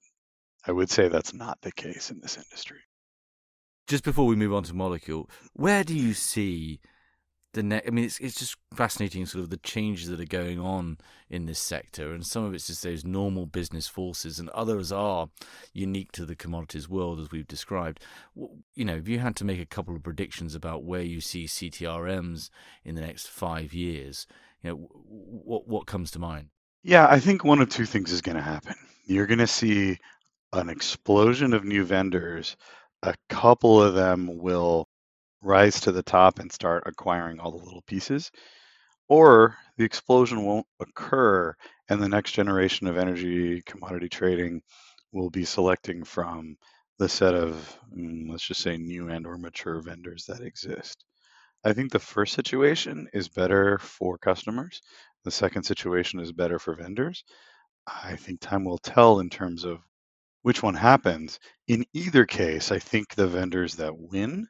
I 0.66 0.72
would 0.72 0.90
say 0.90 1.08
that's 1.08 1.34
not 1.34 1.58
the 1.60 1.72
case 1.72 2.10
in 2.10 2.20
this 2.20 2.36
industry. 2.36 2.78
Just 3.86 4.04
before 4.04 4.26
we 4.26 4.36
move 4.36 4.52
on 4.52 4.64
to 4.64 4.74
Molecule, 4.74 5.30
where 5.52 5.84
do 5.84 5.94
you 5.94 6.14
see 6.14 6.80
the? 7.58 7.86
I 7.86 7.90
mean, 7.90 8.04
it's 8.04 8.18
it's 8.20 8.38
just 8.38 8.56
fascinating, 8.74 9.26
sort 9.26 9.44
of 9.44 9.50
the 9.50 9.56
changes 9.58 10.08
that 10.08 10.20
are 10.20 10.24
going 10.24 10.60
on 10.60 10.98
in 11.28 11.46
this 11.46 11.58
sector, 11.58 12.12
and 12.12 12.24
some 12.26 12.44
of 12.44 12.54
it's 12.54 12.66
just 12.68 12.82
those 12.82 13.04
normal 13.04 13.46
business 13.46 13.86
forces, 13.86 14.38
and 14.38 14.48
others 14.50 14.92
are 14.92 15.28
unique 15.72 16.12
to 16.12 16.24
the 16.24 16.36
commodities 16.36 16.88
world, 16.88 17.20
as 17.20 17.30
we've 17.30 17.46
described. 17.46 18.00
You 18.74 18.84
know, 18.84 18.96
if 18.96 19.08
you 19.08 19.18
had 19.18 19.36
to 19.36 19.44
make 19.44 19.60
a 19.60 19.66
couple 19.66 19.96
of 19.96 20.02
predictions 20.02 20.54
about 20.54 20.84
where 20.84 21.02
you 21.02 21.20
see 21.20 21.46
CTRMs 21.46 22.50
in 22.84 22.94
the 22.94 23.02
next 23.02 23.28
five 23.28 23.74
years, 23.74 24.26
you 24.62 24.70
know, 24.70 24.76
what 24.76 25.68
what 25.68 25.86
comes 25.86 26.10
to 26.12 26.18
mind? 26.18 26.48
Yeah, 26.82 27.06
I 27.08 27.20
think 27.20 27.44
one 27.44 27.60
of 27.60 27.68
two 27.68 27.86
things 27.86 28.12
is 28.12 28.22
going 28.22 28.36
to 28.36 28.42
happen. 28.42 28.74
You're 29.06 29.26
going 29.26 29.38
to 29.38 29.46
see 29.46 29.98
an 30.52 30.68
explosion 30.68 31.52
of 31.52 31.64
new 31.64 31.84
vendors. 31.84 32.56
A 33.02 33.14
couple 33.28 33.82
of 33.82 33.94
them 33.94 34.38
will 34.38 34.88
rise 35.42 35.80
to 35.82 35.92
the 35.92 36.02
top 36.02 36.38
and 36.38 36.52
start 36.52 36.84
acquiring 36.86 37.40
all 37.40 37.50
the 37.52 37.64
little 37.64 37.82
pieces, 37.82 38.30
or 39.08 39.56
the 39.76 39.84
explosion 39.84 40.44
won't 40.44 40.66
occur, 40.80 41.54
and 41.88 42.00
the 42.02 42.08
next 42.08 42.32
generation 42.32 42.86
of 42.86 42.96
energy 42.98 43.62
commodity 43.62 44.08
trading 44.08 44.62
will 45.12 45.30
be 45.30 45.44
selecting 45.44 46.04
from 46.04 46.56
the 46.98 47.08
set 47.08 47.34
of 47.34 47.78
mm, 47.96 48.30
let's 48.30 48.46
just 48.46 48.62
say 48.62 48.76
new 48.76 49.08
and 49.08 49.26
or 49.26 49.38
mature 49.38 49.80
vendors 49.80 50.24
that 50.26 50.40
exist. 50.40 51.04
I 51.64 51.72
think 51.72 51.92
the 51.92 52.00
first 52.00 52.34
situation 52.34 53.08
is 53.12 53.28
better 53.28 53.78
for 53.78 54.18
customers. 54.18 54.82
The 55.24 55.30
second 55.30 55.64
situation 55.64 56.20
is 56.20 56.32
better 56.32 56.58
for 56.58 56.74
vendors. 56.74 57.24
I 57.86 58.16
think 58.16 58.40
time 58.40 58.64
will 58.64 58.78
tell 58.78 59.20
in 59.20 59.30
terms 59.30 59.64
of 59.64 59.80
which 60.42 60.62
one 60.62 60.74
happens. 60.74 61.38
In 61.68 61.84
either 61.94 62.26
case, 62.26 62.72
I 62.72 62.78
think 62.78 63.14
the 63.14 63.28
vendors 63.28 63.76
that 63.76 63.96
win 63.96 64.48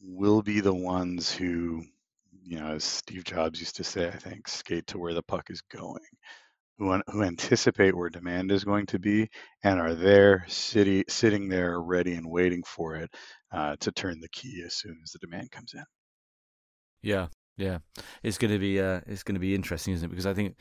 will 0.00 0.42
be 0.42 0.60
the 0.60 0.74
ones 0.74 1.32
who, 1.32 1.84
you 2.44 2.58
know, 2.60 2.74
as 2.74 2.84
Steve 2.84 3.24
Jobs 3.24 3.60
used 3.60 3.76
to 3.76 3.84
say, 3.84 4.08
I 4.08 4.16
think, 4.16 4.48
skate 4.48 4.86
to 4.88 4.98
where 4.98 5.14
the 5.14 5.22
puck 5.22 5.50
is 5.50 5.60
going, 5.62 6.04
who, 6.78 7.00
who 7.08 7.22
anticipate 7.22 7.96
where 7.96 8.10
demand 8.10 8.52
is 8.52 8.64
going 8.64 8.86
to 8.86 8.98
be 8.98 9.28
and 9.64 9.80
are 9.80 9.94
there 9.94 10.44
city, 10.48 11.04
sitting 11.08 11.48
there 11.48 11.80
ready 11.80 12.14
and 12.14 12.30
waiting 12.30 12.62
for 12.64 12.96
it 12.96 13.10
uh, 13.52 13.76
to 13.80 13.92
turn 13.92 14.20
the 14.20 14.28
key 14.28 14.62
as 14.64 14.76
soon 14.76 14.98
as 15.02 15.12
the 15.12 15.18
demand 15.18 15.50
comes 15.50 15.74
in. 15.74 15.84
Yeah, 17.02 17.28
yeah, 17.56 17.78
it's 18.22 18.38
going 18.38 18.52
to 18.52 18.58
be 18.58 18.80
uh, 18.80 19.00
it's 19.06 19.22
going 19.22 19.34
to 19.34 19.40
be 19.40 19.54
interesting, 19.54 19.94
isn't 19.94 20.06
it? 20.06 20.10
Because 20.10 20.26
I 20.26 20.34
think 20.34 20.56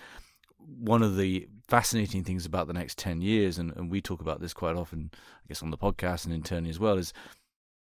one 0.57 1.03
of 1.03 1.17
the 1.17 1.47
fascinating 1.67 2.23
things 2.23 2.45
about 2.45 2.67
the 2.67 2.73
next 2.73 2.97
ten 2.97 3.21
years, 3.21 3.57
and, 3.57 3.71
and 3.75 3.89
we 3.89 4.01
talk 4.01 4.21
about 4.21 4.41
this 4.41 4.53
quite 4.53 4.75
often, 4.75 5.11
I 5.13 5.47
guess, 5.47 5.63
on 5.63 5.71
the 5.71 5.77
podcast 5.77 6.25
and 6.25 6.33
internally 6.33 6.69
as 6.69 6.79
well, 6.79 6.97
is 6.97 7.13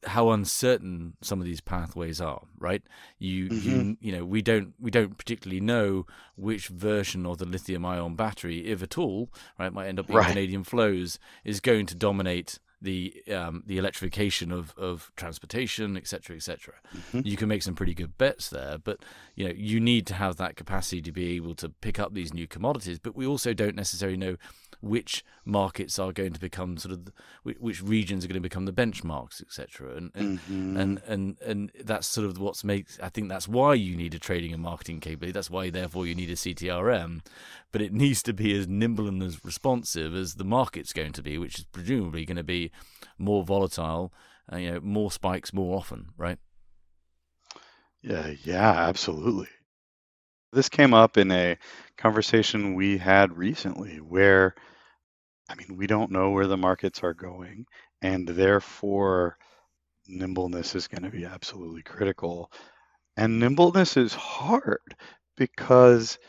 how 0.06 0.30
uncertain 0.30 1.14
some 1.22 1.40
of 1.40 1.46
these 1.46 1.60
pathways 1.60 2.22
are 2.22 2.44
right 2.58 2.84
you 3.18 3.50
mm-hmm. 3.50 3.70
you 3.70 3.98
you 4.00 4.12
know 4.12 4.24
we 4.24 4.42
don't 4.42 4.74
we 4.80 4.90
don't 4.90 5.18
particularly 5.18 5.60
know 5.60 6.06
which 6.36 6.68
version 6.68 7.26
of 7.26 7.38
the 7.38 7.46
lithium 7.46 7.86
ion 7.86 8.16
battery 8.16 8.66
if 8.66 8.82
at 8.82 8.98
all 8.98 9.30
right 9.58 9.74
might 9.74 9.88
end 9.88 10.00
up 10.00 10.08
being 10.08 10.18
right. 10.18 10.30
Canadian 10.30 10.64
flows 10.64 11.20
is 11.44 11.60
going 11.60 11.86
to 11.86 11.96
dominate 11.96 12.60
the 12.82 13.24
um, 13.32 13.64
the 13.66 13.78
electrification 13.78 14.52
of, 14.52 14.74
of 14.78 15.12
transportation, 15.16 15.98
etc., 15.98 16.36
etc. 16.36 16.76
Mm-hmm. 16.96 17.22
You 17.26 17.38
can 17.38 17.48
make 17.48 17.64
some 17.64 17.76
pretty 17.76 17.94
good 17.94 18.18
bets 18.18 18.50
there, 18.50 18.78
but 18.78 19.00
you 19.36 19.48
know 19.48 19.54
you 19.56 19.80
need 19.80 20.08
to 20.08 20.14
have 20.14 20.38
that 20.38 20.56
capacity 20.56 21.02
to 21.02 21.12
be 21.12 21.36
able 21.36 21.56
to 21.56 21.70
pick 21.70 22.00
up 22.00 22.14
these 22.14 22.34
new 22.34 22.48
commodities. 22.48 23.00
But 23.00 23.16
we 23.16 23.26
also 23.26 23.54
don't 23.54 23.76
necessarily 23.76 24.18
know 24.18 24.38
which 24.82 25.26
markets 25.44 26.00
are 26.00 26.14
going 26.14 26.32
to 26.32 26.40
become 26.40 26.78
sort 26.78 26.94
of 26.94 27.12
which 27.44 27.82
regions 27.84 28.24
are 28.24 28.28
going 28.28 28.36
to 28.36 28.40
become 28.40 28.66
the 28.66 28.72
benchmarks, 28.72 29.42
etc. 29.42 29.96
And 29.96 30.12
and, 30.16 30.40
mm-hmm. 30.40 30.78
and 30.78 31.02
and 31.06 31.38
and 31.42 31.72
that's 31.84 32.08
sort 32.08 32.28
of 32.28 32.40
what's 32.40 32.64
makes. 32.64 33.00
I 33.02 33.10
think 33.10 33.30
that's 33.30 33.48
why 33.48 33.74
you 33.74 33.96
need 33.96 34.14
a 34.14 34.20
trading 34.20 34.54
and 34.54 34.64
marketing 34.64 35.00
capability. 35.00 35.34
That's 35.34 35.50
why, 35.50 35.70
therefore, 35.70 36.08
you 36.08 36.16
need 36.16 36.30
a 36.30 36.36
CTRM. 36.36 37.22
But 37.72 37.82
it 37.82 37.94
needs 37.94 38.24
to 38.24 38.34
be 38.34 38.58
as 38.58 38.68
nimble 38.68 39.08
and 39.08 39.22
as 39.22 39.44
responsive 39.46 40.16
as 40.16 40.36
the 40.36 40.44
market's 40.44 40.94
going 40.94 41.14
to 41.14 41.22
be, 41.22 41.38
which 41.38 41.60
is 41.60 41.66
presumably 41.66 42.26
going 42.26 42.38
to 42.38 42.44
be 42.44 42.69
more 43.18 43.44
volatile. 43.44 44.14
Uh, 44.52 44.58
you 44.58 44.72
know, 44.72 44.80
more 44.82 45.12
spikes 45.12 45.54
more 45.54 45.78
often, 45.78 46.10
right? 46.18 46.40
Yeah, 48.02 48.34
yeah, 48.44 48.88
absolutely. 48.88 49.48
This 50.52 50.70
came 50.70 50.94
up 50.94 51.18
in 51.18 51.32
a 51.32 51.58
conversation 51.98 52.76
we 52.76 52.98
had 52.98 53.36
recently 53.38 53.98
where 53.98 54.56
I 55.50 55.56
mean, 55.56 55.78
we 55.78 55.88
don't 55.88 56.12
know 56.12 56.32
where 56.32 56.48
the 56.48 56.58
markets 56.58 57.04
are 57.04 57.14
going, 57.14 57.66
and 58.02 58.28
therefore 58.28 59.38
nimbleness 60.08 60.76
is 60.76 60.88
going 60.88 61.04
to 61.04 61.10
be 61.10 61.26
absolutely 61.26 61.84
critical. 61.84 62.52
And 63.18 63.40
nimbleness 63.40 63.98
is 63.98 64.14
hard 64.14 64.96
because, 65.38 66.20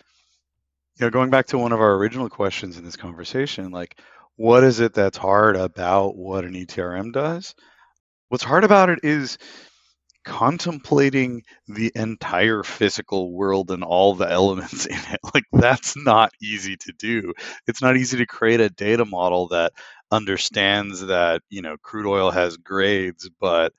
you 0.97 1.07
know, 1.07 1.11
going 1.11 1.31
back 1.31 1.47
to 1.49 1.59
one 1.59 1.73
of 1.73 1.81
our 1.81 1.95
original 1.97 2.29
questions 2.29 2.79
in 2.79 2.85
this 2.85 2.97
conversation, 2.97 3.71
like, 3.71 3.99
what 4.41 4.65
is 4.65 4.81
it 4.81 4.95
that's 4.95 5.19
hard 5.19 5.55
about 5.55 6.17
what 6.17 6.47
an 6.47 6.55
ETRM 6.55 7.13
does? 7.13 7.55
What's 8.31 8.43
hard 8.43 8.65
about 8.65 8.89
it 8.89 9.01
is 9.03 9.37
contemplating 10.25 11.43
the 11.69 11.93
entire 11.95 12.63
physical 12.63 13.35
world 13.35 13.71
and 13.71 13.85
all 13.85 14.15
the 14.15 14.31
elements 14.31 14.87
in 14.87 14.97
it. 14.97 15.21
Like 15.35 15.45
that's 15.53 15.95
not 15.95 16.33
easy 16.41 16.79
to 16.79 16.93
do. 16.99 17.35
It's 17.67 17.83
not 17.83 17.99
easy 17.99 18.17
to 18.17 18.27
create 18.27 18.61
a 18.61 18.71
data 18.71 19.05
model 19.05 19.49
that 19.49 19.75
understands 20.11 21.03
that 21.03 21.43
you 21.51 21.61
know 21.61 21.77
crude 21.83 22.07
oil 22.07 22.31
has 22.31 22.57
grades 22.57 23.29
but 23.41 23.75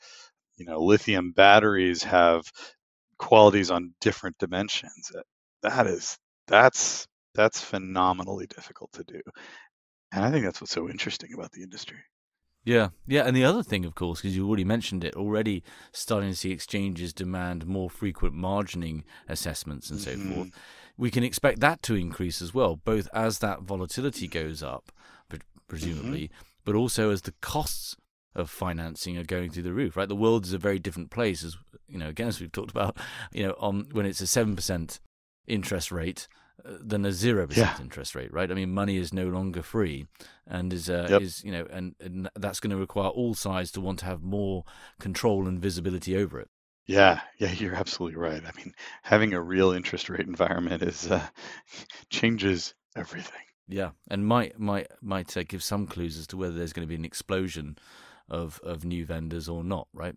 you 0.57 0.65
know 0.65 0.79
lithium 0.79 1.31
batteries 1.31 2.03
have 2.03 2.43
qualities 3.17 3.71
on 3.71 3.95
different 3.99 4.37
dimensions. 4.37 5.11
That 5.63 5.87
is 5.87 6.19
that's 6.45 7.07
that's 7.33 7.61
phenomenally 7.61 8.45
difficult 8.45 8.91
to 8.93 9.03
do 9.05 9.21
and 10.11 10.25
i 10.25 10.31
think 10.31 10.43
that's 10.45 10.61
what's 10.61 10.73
so 10.73 10.89
interesting 10.89 11.33
about 11.33 11.51
the 11.51 11.63
industry 11.63 11.97
yeah, 12.63 12.89
yeah, 13.07 13.23
and 13.23 13.35
the 13.35 13.43
other 13.43 13.63
thing, 13.63 13.85
of 13.85 13.95
course, 13.95 14.21
because 14.21 14.37
you 14.37 14.47
already 14.47 14.63
mentioned 14.63 15.03
it, 15.03 15.15
already 15.15 15.63
starting 15.93 16.29
to 16.29 16.35
see 16.35 16.51
exchanges 16.51 17.11
demand 17.11 17.65
more 17.65 17.89
frequent 17.89 18.35
margining 18.35 19.03
assessments 19.27 19.89
and 19.89 19.99
so 19.99 20.11
mm-hmm. 20.11 20.33
forth. 20.33 20.51
We 20.95 21.09
can 21.09 21.23
expect 21.23 21.59
that 21.61 21.81
to 21.83 21.95
increase 21.95 22.39
as 22.39 22.53
well, 22.53 22.75
both 22.75 23.07
as 23.13 23.39
that 23.39 23.63
volatility 23.63 24.27
goes 24.27 24.61
up, 24.61 24.91
presumably, 25.67 26.25
mm-hmm. 26.25 26.43
but 26.63 26.75
also 26.75 27.09
as 27.09 27.23
the 27.23 27.33
costs 27.41 27.95
of 28.35 28.49
financing 28.49 29.17
are 29.17 29.23
going 29.23 29.49
through 29.49 29.63
the 29.63 29.73
roof. 29.73 29.97
Right, 29.97 30.07
the 30.07 30.15
world 30.15 30.45
is 30.45 30.53
a 30.53 30.59
very 30.59 30.77
different 30.77 31.09
place, 31.09 31.43
as 31.43 31.57
you 31.87 31.97
know. 31.97 32.09
Again, 32.09 32.27
as 32.27 32.39
we've 32.39 32.51
talked 32.51 32.71
about, 32.71 32.95
you 33.31 33.43
know, 33.43 33.55
on 33.57 33.87
when 33.91 34.05
it's 34.05 34.21
a 34.21 34.27
seven 34.27 34.55
percent 34.55 34.99
interest 35.47 35.91
rate 35.91 36.27
than 36.65 37.05
a 37.05 37.11
zero 37.11 37.47
percent 37.47 37.77
yeah. 37.77 37.83
interest 37.83 38.15
rate, 38.15 38.33
right? 38.33 38.51
I 38.51 38.53
mean, 38.53 38.71
money 38.71 38.97
is 38.97 39.13
no 39.13 39.27
longer 39.27 39.61
free, 39.61 40.07
and 40.47 40.71
is 40.73 40.89
uh, 40.89 41.07
yep. 41.09 41.21
is 41.21 41.43
you 41.43 41.51
know, 41.51 41.67
and, 41.69 41.95
and 41.99 42.29
that's 42.35 42.59
going 42.59 42.71
to 42.71 42.77
require 42.77 43.09
all 43.09 43.33
sides 43.33 43.71
to 43.71 43.81
want 43.81 43.99
to 43.99 44.05
have 44.05 44.21
more 44.21 44.63
control 44.99 45.47
and 45.47 45.59
visibility 45.59 46.15
over 46.15 46.39
it. 46.39 46.49
Yeah, 46.87 47.21
yeah, 47.37 47.51
you're 47.51 47.75
absolutely 47.75 48.17
right. 48.17 48.41
I 48.45 48.51
mean, 48.57 48.73
having 49.03 49.33
a 49.33 49.41
real 49.41 49.71
interest 49.71 50.09
rate 50.09 50.27
environment 50.27 50.83
is 50.83 51.09
uh, 51.09 51.25
changes 52.09 52.73
everything. 52.95 53.41
Yeah, 53.67 53.91
and 54.09 54.25
might 54.25 54.59
might 54.59 54.87
might 55.01 55.35
uh, 55.37 55.43
give 55.47 55.63
some 55.63 55.87
clues 55.87 56.17
as 56.17 56.27
to 56.27 56.37
whether 56.37 56.53
there's 56.53 56.73
going 56.73 56.85
to 56.85 56.89
be 56.89 56.95
an 56.95 57.05
explosion 57.05 57.77
of 58.29 58.59
of 58.63 58.83
new 58.83 59.05
vendors 59.05 59.47
or 59.47 59.63
not, 59.63 59.87
right? 59.93 60.15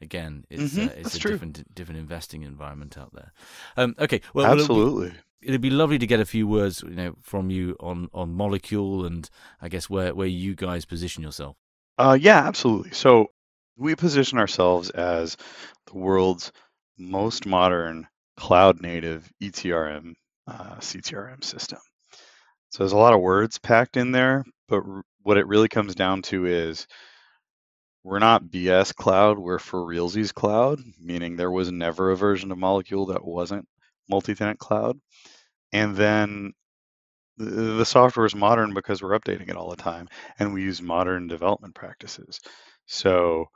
Again, 0.00 0.44
it's 0.50 0.74
mm-hmm, 0.74 0.88
uh, 0.88 0.92
it's 0.96 1.14
a 1.14 1.18
true. 1.18 1.30
different 1.30 1.74
different 1.74 2.00
investing 2.00 2.42
environment 2.42 2.98
out 2.98 3.12
there. 3.14 3.32
Um, 3.76 3.94
okay, 3.98 4.20
well, 4.34 4.46
absolutely 4.46 5.14
it'd 5.42 5.60
be 5.60 5.70
lovely 5.70 5.98
to 5.98 6.06
get 6.06 6.20
a 6.20 6.24
few 6.24 6.46
words, 6.46 6.82
you 6.82 6.94
know, 6.94 7.14
from 7.20 7.50
you 7.50 7.76
on 7.80 8.08
on 8.12 8.32
molecule 8.32 9.06
and 9.06 9.28
I 9.60 9.68
guess 9.68 9.88
where 9.90 10.14
where 10.14 10.26
you 10.26 10.54
guys 10.54 10.84
position 10.84 11.22
yourself. 11.22 11.56
Uh, 11.98 12.16
yeah, 12.20 12.46
absolutely. 12.46 12.92
So 12.92 13.28
we 13.76 13.94
position 13.94 14.38
ourselves 14.38 14.90
as 14.90 15.36
the 15.86 15.98
world's 15.98 16.52
most 16.98 17.46
modern 17.46 18.06
cloud 18.36 18.80
native 18.80 19.30
ETRM 19.42 20.14
uh, 20.46 20.76
CTRM 20.76 21.42
system. 21.42 21.78
So 22.70 22.78
there's 22.82 22.92
a 22.92 22.98
lot 22.98 23.14
of 23.14 23.20
words 23.20 23.58
packed 23.58 23.96
in 23.96 24.12
there, 24.12 24.44
but 24.68 24.82
r- 24.86 25.02
what 25.22 25.38
it 25.38 25.46
really 25.46 25.68
comes 25.68 25.94
down 25.94 26.22
to 26.22 26.46
is 26.46 26.86
we're 28.04 28.18
not 28.18 28.44
BS 28.44 28.94
cloud, 28.94 29.38
we're 29.38 29.58
for 29.58 29.80
realsies 29.80 30.32
cloud, 30.32 30.80
meaning 31.00 31.36
there 31.36 31.50
was 31.50 31.72
never 31.72 32.10
a 32.10 32.16
version 32.16 32.52
of 32.52 32.58
Molecule 32.58 33.06
that 33.06 33.24
wasn't 33.24 33.66
multi-tenant 34.08 34.58
cloud. 34.58 34.98
And 35.72 35.96
then 35.96 36.52
the 37.38 37.84
software 37.84 38.26
is 38.26 38.34
modern 38.34 38.72
because 38.72 39.02
we're 39.02 39.18
updating 39.18 39.50
it 39.50 39.56
all 39.56 39.70
the 39.70 39.76
time 39.76 40.08
and 40.38 40.54
we 40.54 40.62
use 40.62 40.80
modern 40.80 41.26
development 41.26 41.74
practices. 41.74 42.40
So, 42.86 43.46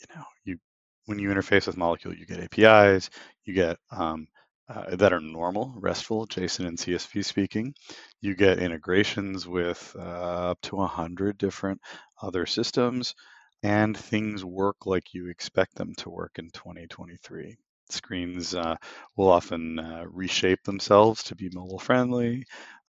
you 0.00 0.14
know, 0.14 0.24
you 0.44 0.58
when 1.06 1.18
you 1.18 1.30
interface 1.30 1.66
with 1.66 1.76
Molecule, 1.76 2.14
you 2.14 2.26
get 2.26 2.40
APIs, 2.40 3.10
you 3.44 3.54
get 3.54 3.78
um, 3.90 4.26
uh, 4.68 4.96
that 4.96 5.12
are 5.12 5.20
normal, 5.20 5.74
RESTful, 5.76 6.26
JSON 6.26 6.66
and 6.66 6.78
CSV 6.78 7.24
speaking. 7.24 7.74
You 8.20 8.34
get 8.34 8.58
integrations 8.58 9.46
with 9.46 9.94
uh, 9.98 10.50
up 10.50 10.60
to 10.62 10.76
100 10.76 11.36
different 11.36 11.80
other 12.22 12.46
systems, 12.46 13.14
and 13.62 13.96
things 13.96 14.44
work 14.44 14.86
like 14.86 15.12
you 15.12 15.28
expect 15.28 15.74
them 15.76 15.94
to 15.98 16.10
work 16.10 16.32
in 16.38 16.50
2023 16.50 17.56
screens 17.90 18.54
uh, 18.54 18.76
will 19.16 19.28
often 19.30 19.78
uh, 19.78 20.04
reshape 20.08 20.62
themselves 20.64 21.22
to 21.24 21.36
be 21.36 21.50
mobile 21.52 21.78
friendly. 21.78 22.44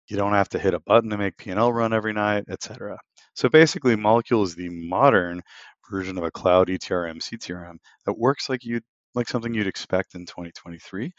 You 0.07 0.17
don't 0.17 0.33
have 0.33 0.49
to 0.49 0.59
hit 0.59 0.73
a 0.73 0.79
button 0.79 1.09
to 1.11 1.17
make 1.17 1.37
P&L 1.37 1.71
run 1.73 1.93
every 1.93 2.13
night, 2.13 2.45
etc. 2.49 2.97
So 3.35 3.49
basically, 3.49 3.95
Molecule 3.95 4.43
is 4.43 4.55
the 4.55 4.69
modern 4.69 5.41
version 5.89 6.17
of 6.17 6.23
a 6.23 6.31
cloud 6.31 6.69
ETRM 6.69 7.21
CTRM 7.21 7.77
that 8.05 8.17
works 8.17 8.49
like 8.49 8.63
you 8.65 8.81
like 9.15 9.29
something 9.29 9.53
you'd 9.53 9.67
expect 9.67 10.15
in 10.15 10.25
2023, 10.25 11.11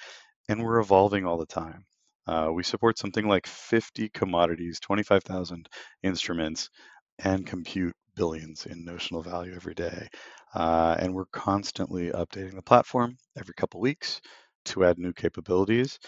and 0.48 0.62
we're 0.62 0.80
evolving 0.80 1.26
all 1.26 1.38
the 1.38 1.46
time. 1.46 1.84
Uh, 2.26 2.50
we 2.52 2.62
support 2.62 2.98
something 2.98 3.26
like 3.26 3.46
50 3.46 4.08
commodities, 4.10 4.80
25,000 4.80 5.68
instruments, 6.02 6.70
and 7.18 7.46
compute 7.46 7.94
billions 8.16 8.66
in 8.66 8.84
notional 8.84 9.22
value 9.22 9.54
every 9.54 9.74
day. 9.74 10.08
Uh, 10.54 10.96
and 10.98 11.14
we're 11.14 11.26
constantly 11.26 12.10
updating 12.10 12.54
the 12.54 12.62
platform 12.62 13.16
every 13.36 13.54
couple 13.54 13.80
weeks 13.80 14.20
to 14.64 14.84
add 14.84 14.98
new 14.98 15.12
capabilities 15.12 15.98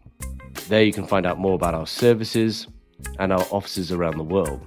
There 0.68 0.84
you 0.84 0.94
can 0.94 1.08
find 1.08 1.26
out 1.26 1.40
more 1.40 1.56
about 1.56 1.74
our 1.74 1.88
services 1.88 2.68
and 3.20 3.32
our 3.32 3.46
offices 3.52 3.92
around 3.92 4.18
the 4.18 4.24
world. 4.24 4.66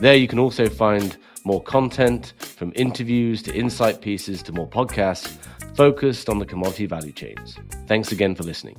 There 0.00 0.14
you 0.16 0.28
can 0.28 0.38
also 0.38 0.68
find 0.68 1.16
more 1.44 1.62
content 1.62 2.34
from 2.38 2.72
interviews 2.76 3.42
to 3.42 3.54
insight 3.54 4.00
pieces 4.00 4.42
to 4.44 4.52
more 4.52 4.68
podcasts 4.68 5.36
focused 5.76 6.28
on 6.28 6.38
the 6.38 6.46
commodity 6.46 6.86
value 6.86 7.12
chains. 7.12 7.58
Thanks 7.86 8.12
again 8.12 8.34
for 8.34 8.42
listening. 8.42 8.76